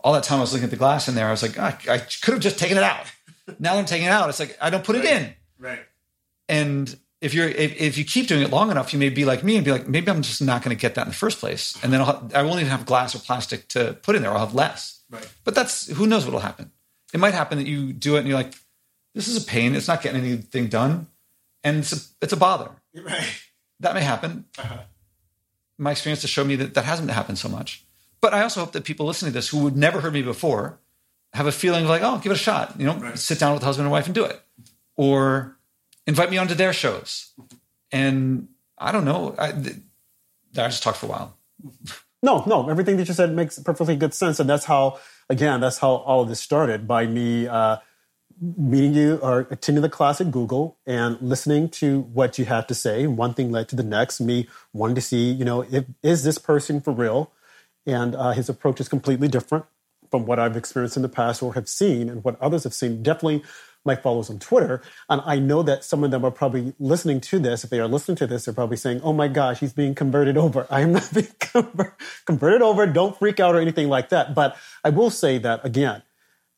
[0.00, 1.76] All that time I was looking at the glass in there, I was like, "Ah,
[1.88, 3.06] I could have just taken it out.
[3.58, 5.34] now that I'm taking it out, it's like I don't put it in.
[5.58, 5.80] Right.
[6.48, 9.42] And if you're if, if you keep doing it long enough, you may be like
[9.44, 11.38] me and be like, maybe I'm just not going to get that in the first
[11.40, 14.22] place, and then I'll have, I won't even have glass or plastic to put in
[14.22, 14.32] there.
[14.32, 15.02] I'll have less.
[15.10, 15.26] Right.
[15.44, 16.70] But that's who knows what'll happen.
[17.12, 18.52] It might happen that you do it and you're like,
[19.14, 19.74] this is a pain.
[19.74, 21.06] It's not getting anything done,
[21.64, 22.70] and it's a, it's a bother.
[22.94, 23.40] Right.
[23.80, 24.44] That may happen.
[24.58, 24.78] Uh-huh.
[25.78, 27.84] My experience has shown me that that hasn't happened so much.
[28.20, 30.80] But I also hope that people listening to this who would never heard me before
[31.32, 32.74] have a feeling of like, oh, give it a shot.
[32.78, 33.18] You know, Right.
[33.18, 34.40] sit down with the husband and wife and do it,
[34.96, 35.56] or
[36.08, 37.32] invite me onto their shows.
[37.92, 38.48] And
[38.78, 39.36] I don't know.
[39.38, 41.36] I, I just talked for a while.
[42.22, 44.98] No, no, everything that you said makes perfectly good sense, and that's how,
[45.28, 47.76] again, that's how all of this started by me uh,
[48.40, 52.74] meeting you or attending the class at Google and listening to what you had to
[52.74, 53.06] say.
[53.06, 54.20] One thing led to the next.
[54.20, 57.30] Me wanting to see, you know, if, is this person for real?
[57.86, 59.66] And uh, his approach is completely different
[60.10, 63.02] from what I've experienced in the past or have seen, and what others have seen.
[63.02, 63.44] Definitely
[63.84, 64.82] my followers on Twitter.
[65.08, 67.64] And I know that some of them are probably listening to this.
[67.64, 70.36] If they are listening to this, they're probably saying, oh my gosh, he's being converted
[70.36, 70.66] over.
[70.70, 71.92] I am not being conver-
[72.26, 72.86] converted over.
[72.86, 74.34] Don't freak out or anything like that.
[74.34, 76.02] But I will say that, again,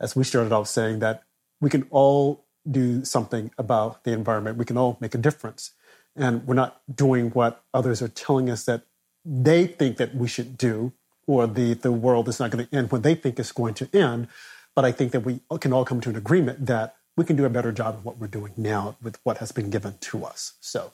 [0.01, 1.23] as we started off saying, that
[1.61, 4.59] we can all do something about the environment.
[4.59, 5.73] We can all make a difference.
[6.17, 8.83] And we're not doing what others are telling us that
[9.25, 10.93] they think that we should do,
[11.27, 13.89] or the, the world is not going to end when they think it's going to
[13.97, 14.29] end.
[14.75, 17.45] But I think that we can all come to an agreement that we can do
[17.45, 20.55] a better job of what we're doing now with what has been given to us.
[20.61, 20.93] So,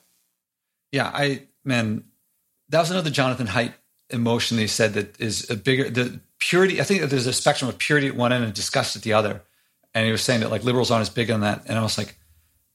[0.91, 2.05] Yeah, I man,
[2.69, 3.73] that was another Jonathan Haidt
[4.09, 6.79] emotion that he said that is a bigger the purity.
[6.79, 9.13] I think that there's a spectrum of purity at one end and disgust at the
[9.13, 9.41] other.
[9.93, 11.63] And he was saying that like liberals aren't as big on that.
[11.67, 12.17] And I was like,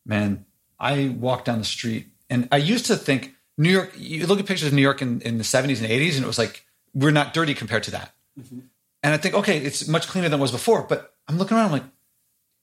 [0.05, 0.44] man,
[0.78, 4.47] I walk down the street and I used to think New York, you look at
[4.47, 6.64] pictures of New York in, in the 70s and 80s, and it was like,
[6.94, 8.12] we're not dirty compared to that.
[8.40, 8.60] Mm-hmm.
[9.02, 10.82] And I think, okay, it's much cleaner than it was before.
[10.82, 11.85] But I'm looking around, I'm like,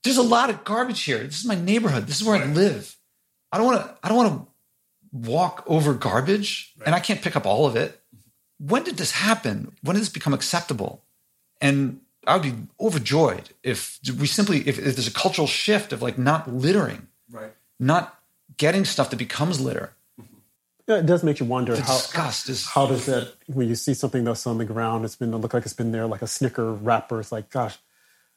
[0.03, 1.19] there's a lot of garbage here.
[1.19, 2.07] This is my neighborhood.
[2.07, 2.47] This is where right.
[2.47, 2.95] I live.
[3.51, 4.47] I don't want to, I don't want to
[5.31, 6.87] walk over garbage right.
[6.87, 7.99] and I can't pick up all of it.
[8.59, 9.75] When did this happen?
[9.81, 11.03] When did this become acceptable?
[11.61, 16.01] And I would be overjoyed if we simply, if, if there's a cultural shift of
[16.01, 17.51] like not littering, right.
[17.79, 18.19] not
[18.57, 19.93] getting stuff that becomes litter
[20.89, 23.75] yeah, it does make you wonder the how disgust is, how does that when you
[23.75, 26.23] see something that's on the ground, it's been it look like it's been there like
[26.23, 27.19] a Snicker wrapper.
[27.19, 27.77] It's like, gosh,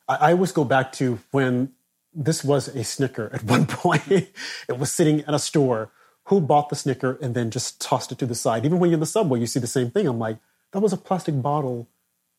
[0.09, 1.73] I, I always go back to when
[2.15, 4.03] this was a Snicker at one point.
[4.09, 5.91] it was sitting at a store.
[6.27, 8.65] Who bought the Snicker and then just tossed it to the side?
[8.65, 10.07] Even when you're in the subway, you see the same thing.
[10.07, 10.39] I'm like,
[10.71, 11.89] that was a plastic bottle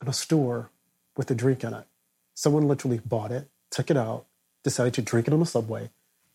[0.02, 0.70] in a store
[1.18, 1.86] with a drink in it.
[2.34, 4.26] Someone literally bought it, took it out,
[4.64, 5.90] decided to drink it on the subway,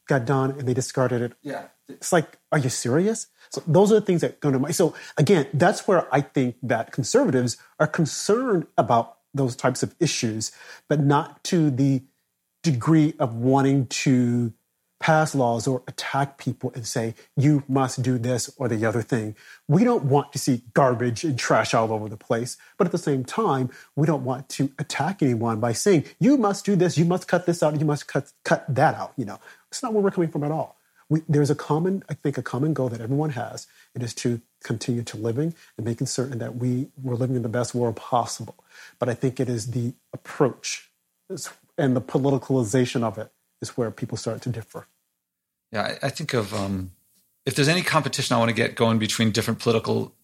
[0.06, 1.32] got done, and they discarded it.
[1.42, 1.68] Yeah.
[1.88, 3.28] It's like, are you serious?
[3.50, 4.70] So those are the things that go to my.
[4.70, 10.52] So again, that's where I think that conservatives are concerned about those types of issues,
[10.88, 12.02] but not to the
[12.62, 14.52] degree of wanting to
[15.00, 19.36] pass laws or attack people and say, you must do this or the other thing.
[19.68, 22.56] We don't want to see garbage and trash all over the place.
[22.76, 26.64] But at the same time, we don't want to attack anyone by saying, you must
[26.64, 29.12] do this, you must cut this out, you must cut, cut that out.
[29.16, 29.38] You know,
[29.70, 30.77] it's not where we're coming from at all
[31.08, 33.66] we, there's a common, I think, a common goal that everyone has.
[33.94, 37.48] It is to continue to living and making certain that we we're living in the
[37.48, 38.56] best world possible.
[38.98, 40.90] But I think it is the approach
[41.76, 43.30] and the politicalization of it
[43.60, 44.86] is where people start to differ.
[45.72, 46.92] Yeah, I, I think of um,
[47.46, 50.14] if there's any competition I want to get going between different political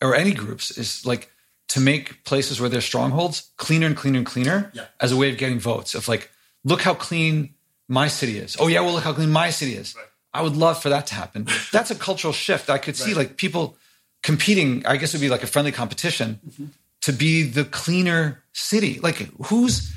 [0.00, 1.30] or any groups is like
[1.68, 4.86] to make places where there's strongholds cleaner and cleaner and cleaner yeah.
[5.00, 5.94] as a way of getting votes.
[5.94, 6.30] Of like,
[6.64, 7.54] look how clean
[7.88, 8.56] my city is.
[8.58, 9.94] Oh yeah, well look how clean my city is.
[9.96, 10.06] Right.
[10.32, 11.46] I would love for that to happen.
[11.72, 12.70] That's a cultural shift.
[12.70, 13.18] I could see right.
[13.18, 13.76] like people
[14.22, 14.84] competing.
[14.86, 16.66] I guess it would be like a friendly competition mm-hmm.
[17.02, 19.00] to be the cleaner city.
[19.00, 19.92] Like who's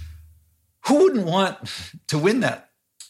[0.86, 1.58] who wouldn't want
[2.08, 2.70] to win that?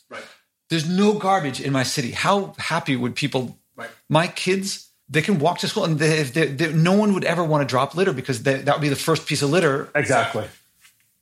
[0.10, 0.24] Right.
[0.70, 2.12] There's no garbage in my city.
[2.12, 3.58] How happy would people?
[3.76, 3.90] Right.
[4.10, 7.44] My kids, they can walk to school, and they, they, they, no one would ever
[7.44, 9.90] want to drop litter because that would be the first piece of litter.
[9.96, 10.46] Exactly.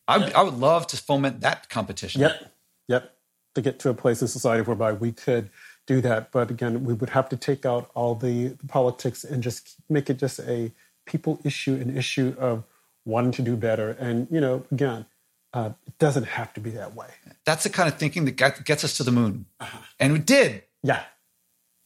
[0.07, 0.35] I, yep.
[0.35, 2.21] I would love to foment that competition.
[2.21, 2.51] Yep.
[2.87, 3.15] Yep.
[3.55, 5.49] To get to a place in society whereby we could
[5.89, 6.31] do that.
[6.31, 10.07] But again, we would have to take out all the, the politics and just make
[10.09, 10.71] it just a
[11.05, 12.63] people issue, an issue of
[13.05, 13.89] wanting to do better.
[13.99, 15.07] And, you know, again,
[15.51, 17.07] uh, it doesn't have to be that way.
[17.43, 19.47] That's the kind of thinking that gets us to the moon.
[19.59, 19.79] Uh-huh.
[19.99, 20.63] And we did.
[20.83, 21.01] Yeah.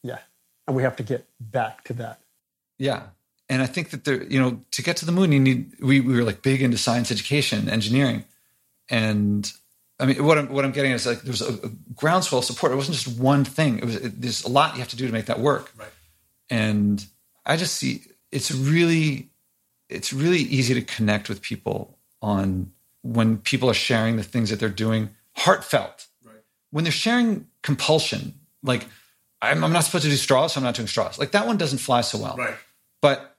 [0.02, 0.18] Yeah.
[0.66, 2.20] And we have to get back to that.
[2.78, 3.04] Yeah.
[3.48, 6.00] And I think that there, you know, to get to the moon, you need, we,
[6.00, 8.24] we were like big into science education, engineering.
[8.90, 9.50] And
[10.00, 12.44] I mean, what I'm what I'm getting is like there was a, a groundswell of
[12.44, 12.72] support.
[12.72, 13.78] It wasn't just one thing.
[13.78, 15.72] It was it, there's a lot you have to do to make that work.
[15.76, 15.88] Right.
[16.50, 17.04] And
[17.46, 18.02] I just see
[18.32, 19.30] it's really
[19.88, 22.72] it's really easy to connect with people on
[23.02, 26.06] when people are sharing the things that they're doing heartfelt.
[26.24, 26.34] Right.
[26.70, 28.86] When they're sharing compulsion, like
[29.40, 31.18] I'm, I'm not supposed to do straws, so I'm not doing straws.
[31.18, 32.34] Like that one doesn't fly so well.
[32.36, 32.54] Right.
[33.00, 33.36] But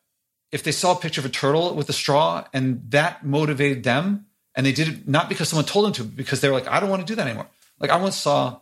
[0.52, 4.28] if they saw a picture of a turtle with a straw and that motivated them
[4.56, 6.80] and they did it not because someone told them to, because they were like, I
[6.80, 7.48] don't want to do that anymore.
[7.80, 8.60] Like I once saw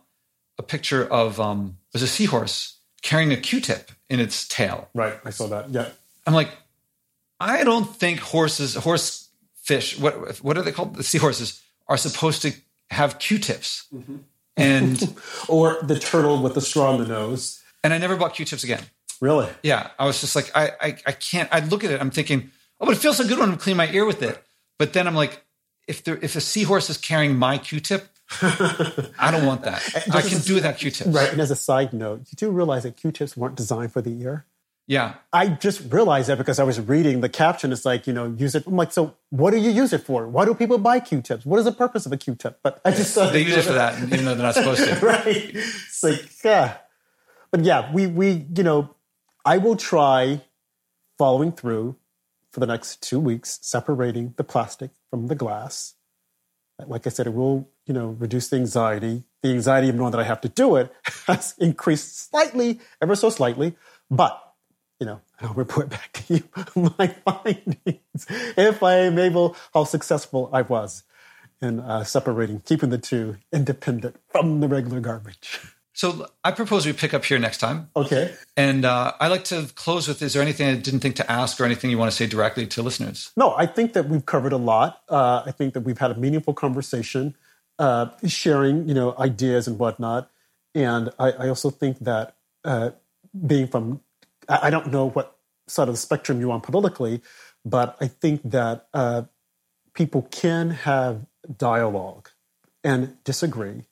[0.58, 4.88] a picture of um, there's a seahorse carrying a Q-tip in its tail.
[4.94, 5.70] Right, I saw that.
[5.70, 5.88] Yeah,
[6.26, 6.50] I'm like,
[7.40, 10.96] I don't think horses, horse fish, what what are they called?
[10.96, 12.52] The seahorses are supposed to
[12.90, 14.16] have Q-tips, mm-hmm.
[14.56, 15.16] and
[15.48, 17.62] or the turtle with the straw in the nose.
[17.82, 18.82] And I never bought Q-tips again.
[19.20, 19.48] Really?
[19.62, 21.48] Yeah, I was just like, I I, I can't.
[21.52, 22.50] I look at it, I'm thinking,
[22.80, 24.42] oh, but it feels so good when I clean my ear with it.
[24.78, 25.44] But then I'm like,
[25.86, 28.08] if there if a seahorse is carrying my Q-tip,
[28.40, 29.82] I don't want that.
[30.12, 31.10] I can do without Q-tips.
[31.10, 31.30] Right.
[31.30, 34.46] And as a side note, you do realize that Q-tips weren't designed for the ear.
[34.86, 35.14] Yeah.
[35.32, 37.72] I just realized that because I was reading the caption.
[37.72, 38.66] It's like, you know, use it.
[38.66, 40.28] I'm like, so what do you use it for?
[40.28, 41.46] Why do people buy Q-tips?
[41.46, 42.60] What is the purpose of a Q-tip?
[42.62, 44.94] But I just thought they use it for that, even though they're not supposed to.
[45.06, 45.26] right.
[45.26, 46.78] It's like, yeah.
[47.50, 48.96] But yeah, we we you know,
[49.44, 50.42] I will try
[51.16, 51.94] following through
[52.50, 55.94] for the next two weeks, separating the plastic from the glass.
[56.84, 59.22] Like I said, it will, you know, reduce the anxiety.
[59.44, 60.92] The anxiety of knowing that I have to do it
[61.28, 63.76] has increased slightly, ever so slightly,
[64.10, 64.40] but
[64.98, 66.42] you know, I'll report back to you
[66.98, 68.26] my findings
[68.56, 71.04] if I am able, how successful I was
[71.62, 75.60] in uh, separating, keeping the two independent from the regular garbage.
[75.94, 77.88] So I propose we pick up here next time.
[77.94, 78.34] Okay.
[78.56, 81.60] And uh, I like to close with: Is there anything I didn't think to ask,
[81.60, 83.30] or anything you want to say directly to listeners?
[83.36, 85.02] No, I think that we've covered a lot.
[85.08, 87.36] Uh, I think that we've had a meaningful conversation,
[87.78, 90.30] uh, sharing you know ideas and whatnot.
[90.74, 92.34] And I, I also think that
[92.64, 92.90] uh,
[93.46, 94.00] being from,
[94.48, 95.36] I don't know what
[95.68, 97.22] side of the spectrum you're on politically,
[97.64, 99.22] but I think that uh,
[99.94, 101.24] people can have
[101.56, 102.30] dialogue
[102.82, 103.84] and disagree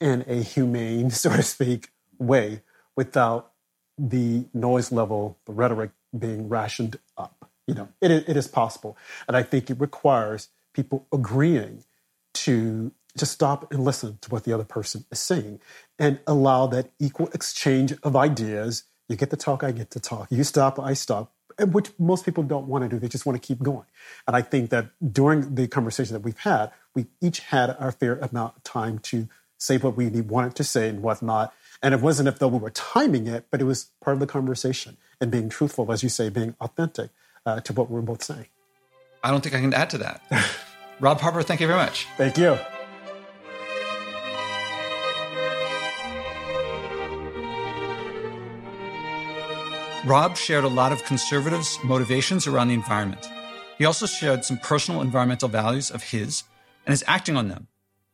[0.00, 2.62] in a humane, so to speak, way
[2.96, 3.52] without
[3.96, 7.50] the noise level, the rhetoric being rationed up.
[7.66, 8.96] You know, it, it is possible.
[9.26, 11.84] And I think it requires people agreeing
[12.34, 15.60] to just stop and listen to what the other person is saying
[15.98, 18.84] and allow that equal exchange of ideas.
[19.08, 20.28] You get to talk, I get to talk.
[20.30, 22.98] You stop, I stop, which most people don't want to do.
[22.98, 23.86] They just want to keep going.
[24.26, 28.18] And I think that during the conversation that we've had, we each had our fair
[28.18, 31.52] amount of time to say what we wanted to say and whatnot.
[31.82, 34.26] And it wasn't as though we were timing it, but it was part of the
[34.26, 37.10] conversation and being truthful, as you say, being authentic
[37.44, 38.46] uh, to what we we're both saying.
[39.22, 40.22] I don't think I can add to that.
[41.00, 42.06] Rob Harper, thank you very much.
[42.16, 42.58] Thank you.
[50.04, 53.28] Rob shared a lot of conservatives' motivations around the environment.
[53.76, 56.44] He also shared some personal environmental values of his
[56.86, 57.68] and is acting on them.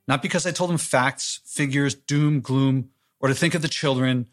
[0.07, 2.91] Not because I told him facts, figures, doom, gloom,
[3.21, 4.29] or to think of the children,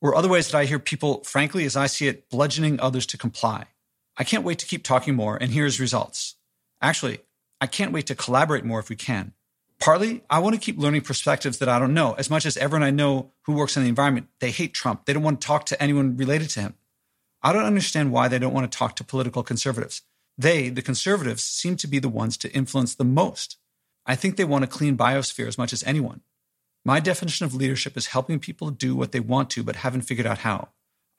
[0.00, 3.18] or other ways that I hear people, frankly, as I see it, bludgeoning others to
[3.18, 3.66] comply.
[4.16, 6.36] I can't wait to keep talking more and hear his results.
[6.82, 7.20] Actually,
[7.60, 9.32] I can't wait to collaborate more if we can.
[9.80, 12.12] Partly, I want to keep learning perspectives that I don't know.
[12.14, 15.04] As much as everyone I know who works in the environment, they hate Trump.
[15.04, 16.74] They don't want to talk to anyone related to him.
[17.42, 20.02] I don't understand why they don't want to talk to political conservatives.
[20.38, 23.58] They, the conservatives, seem to be the ones to influence the most.
[24.06, 26.20] I think they want a clean biosphere as much as anyone.
[26.84, 30.26] My definition of leadership is helping people do what they want to, but haven't figured
[30.26, 30.68] out how.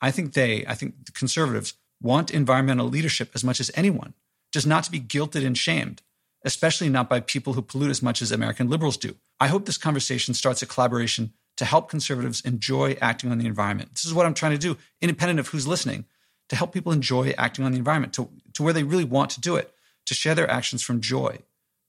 [0.01, 4.13] I think they, I think the conservatives, want environmental leadership as much as anyone,
[4.51, 6.01] just not to be guilted and shamed,
[6.43, 9.15] especially not by people who pollute as much as American liberals do.
[9.39, 13.95] I hope this conversation starts a collaboration to help conservatives enjoy acting on the environment.
[13.95, 16.05] This is what I'm trying to do, independent of who's listening,
[16.49, 19.41] to help people enjoy acting on the environment to, to where they really want to
[19.41, 19.73] do it,
[20.05, 21.39] to share their actions from joy,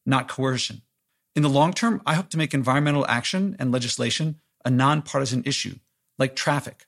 [0.06, 0.82] not coercion.
[1.36, 5.76] In the long term, I hope to make environmental action and legislation a nonpartisan issue,
[6.18, 6.86] like traffic.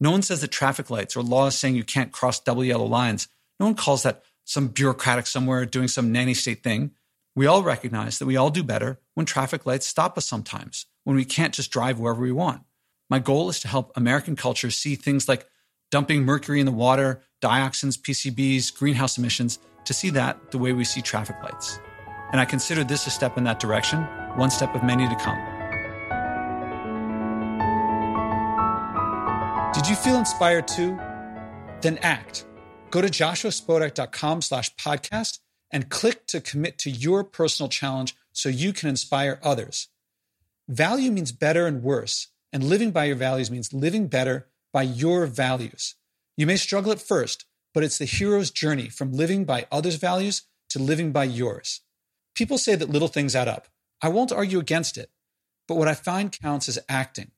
[0.00, 3.28] No one says that traffic lights or laws saying you can't cross double yellow lines,
[3.60, 6.92] no one calls that some bureaucratic somewhere doing some nanny state thing.
[7.36, 11.14] We all recognize that we all do better when traffic lights stop us sometimes, when
[11.14, 12.62] we can't just drive wherever we want.
[13.10, 15.46] My goal is to help American culture see things like
[15.90, 20.84] dumping mercury in the water, dioxins, PCBs, greenhouse emissions, to see that the way we
[20.84, 21.78] see traffic lights.
[22.34, 24.02] And I consider this a step in that direction,
[24.34, 25.38] one step of many to come.
[29.72, 30.98] Did you feel inspired too?
[31.80, 32.44] Then act.
[32.90, 35.38] Go to joshuaspodek.com slash podcast
[35.70, 39.86] and click to commit to your personal challenge so you can inspire others.
[40.66, 45.26] Value means better and worse, and living by your values means living better by your
[45.26, 45.94] values.
[46.36, 50.42] You may struggle at first, but it's the hero's journey from living by others' values
[50.70, 51.82] to living by yours.
[52.34, 53.68] People say that little things add up.
[54.02, 55.10] I won't argue against it,
[55.68, 57.30] but what I find counts is acting.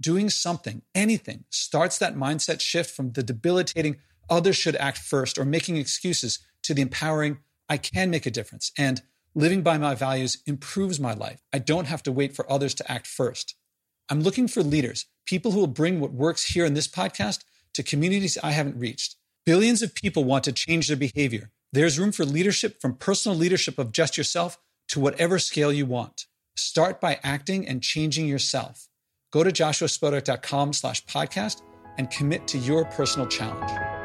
[0.00, 3.96] Doing something, anything, starts that mindset shift from the debilitating
[4.28, 8.72] others should act first or making excuses to the empowering I can make a difference.
[8.76, 9.02] And
[9.34, 11.42] living by my values improves my life.
[11.52, 13.54] I don't have to wait for others to act first.
[14.10, 17.40] I'm looking for leaders, people who will bring what works here in this podcast
[17.74, 19.16] to communities I haven't reached.
[19.46, 21.50] Billions of people want to change their behavior.
[21.74, 24.58] There's room for leadership from personal leadership of just yourself
[24.90, 26.26] to whatever scale you want.
[26.56, 28.86] Start by acting and changing yourself.
[29.32, 31.62] Go to joshuaspodek.com slash podcast
[31.98, 34.03] and commit to your personal challenge.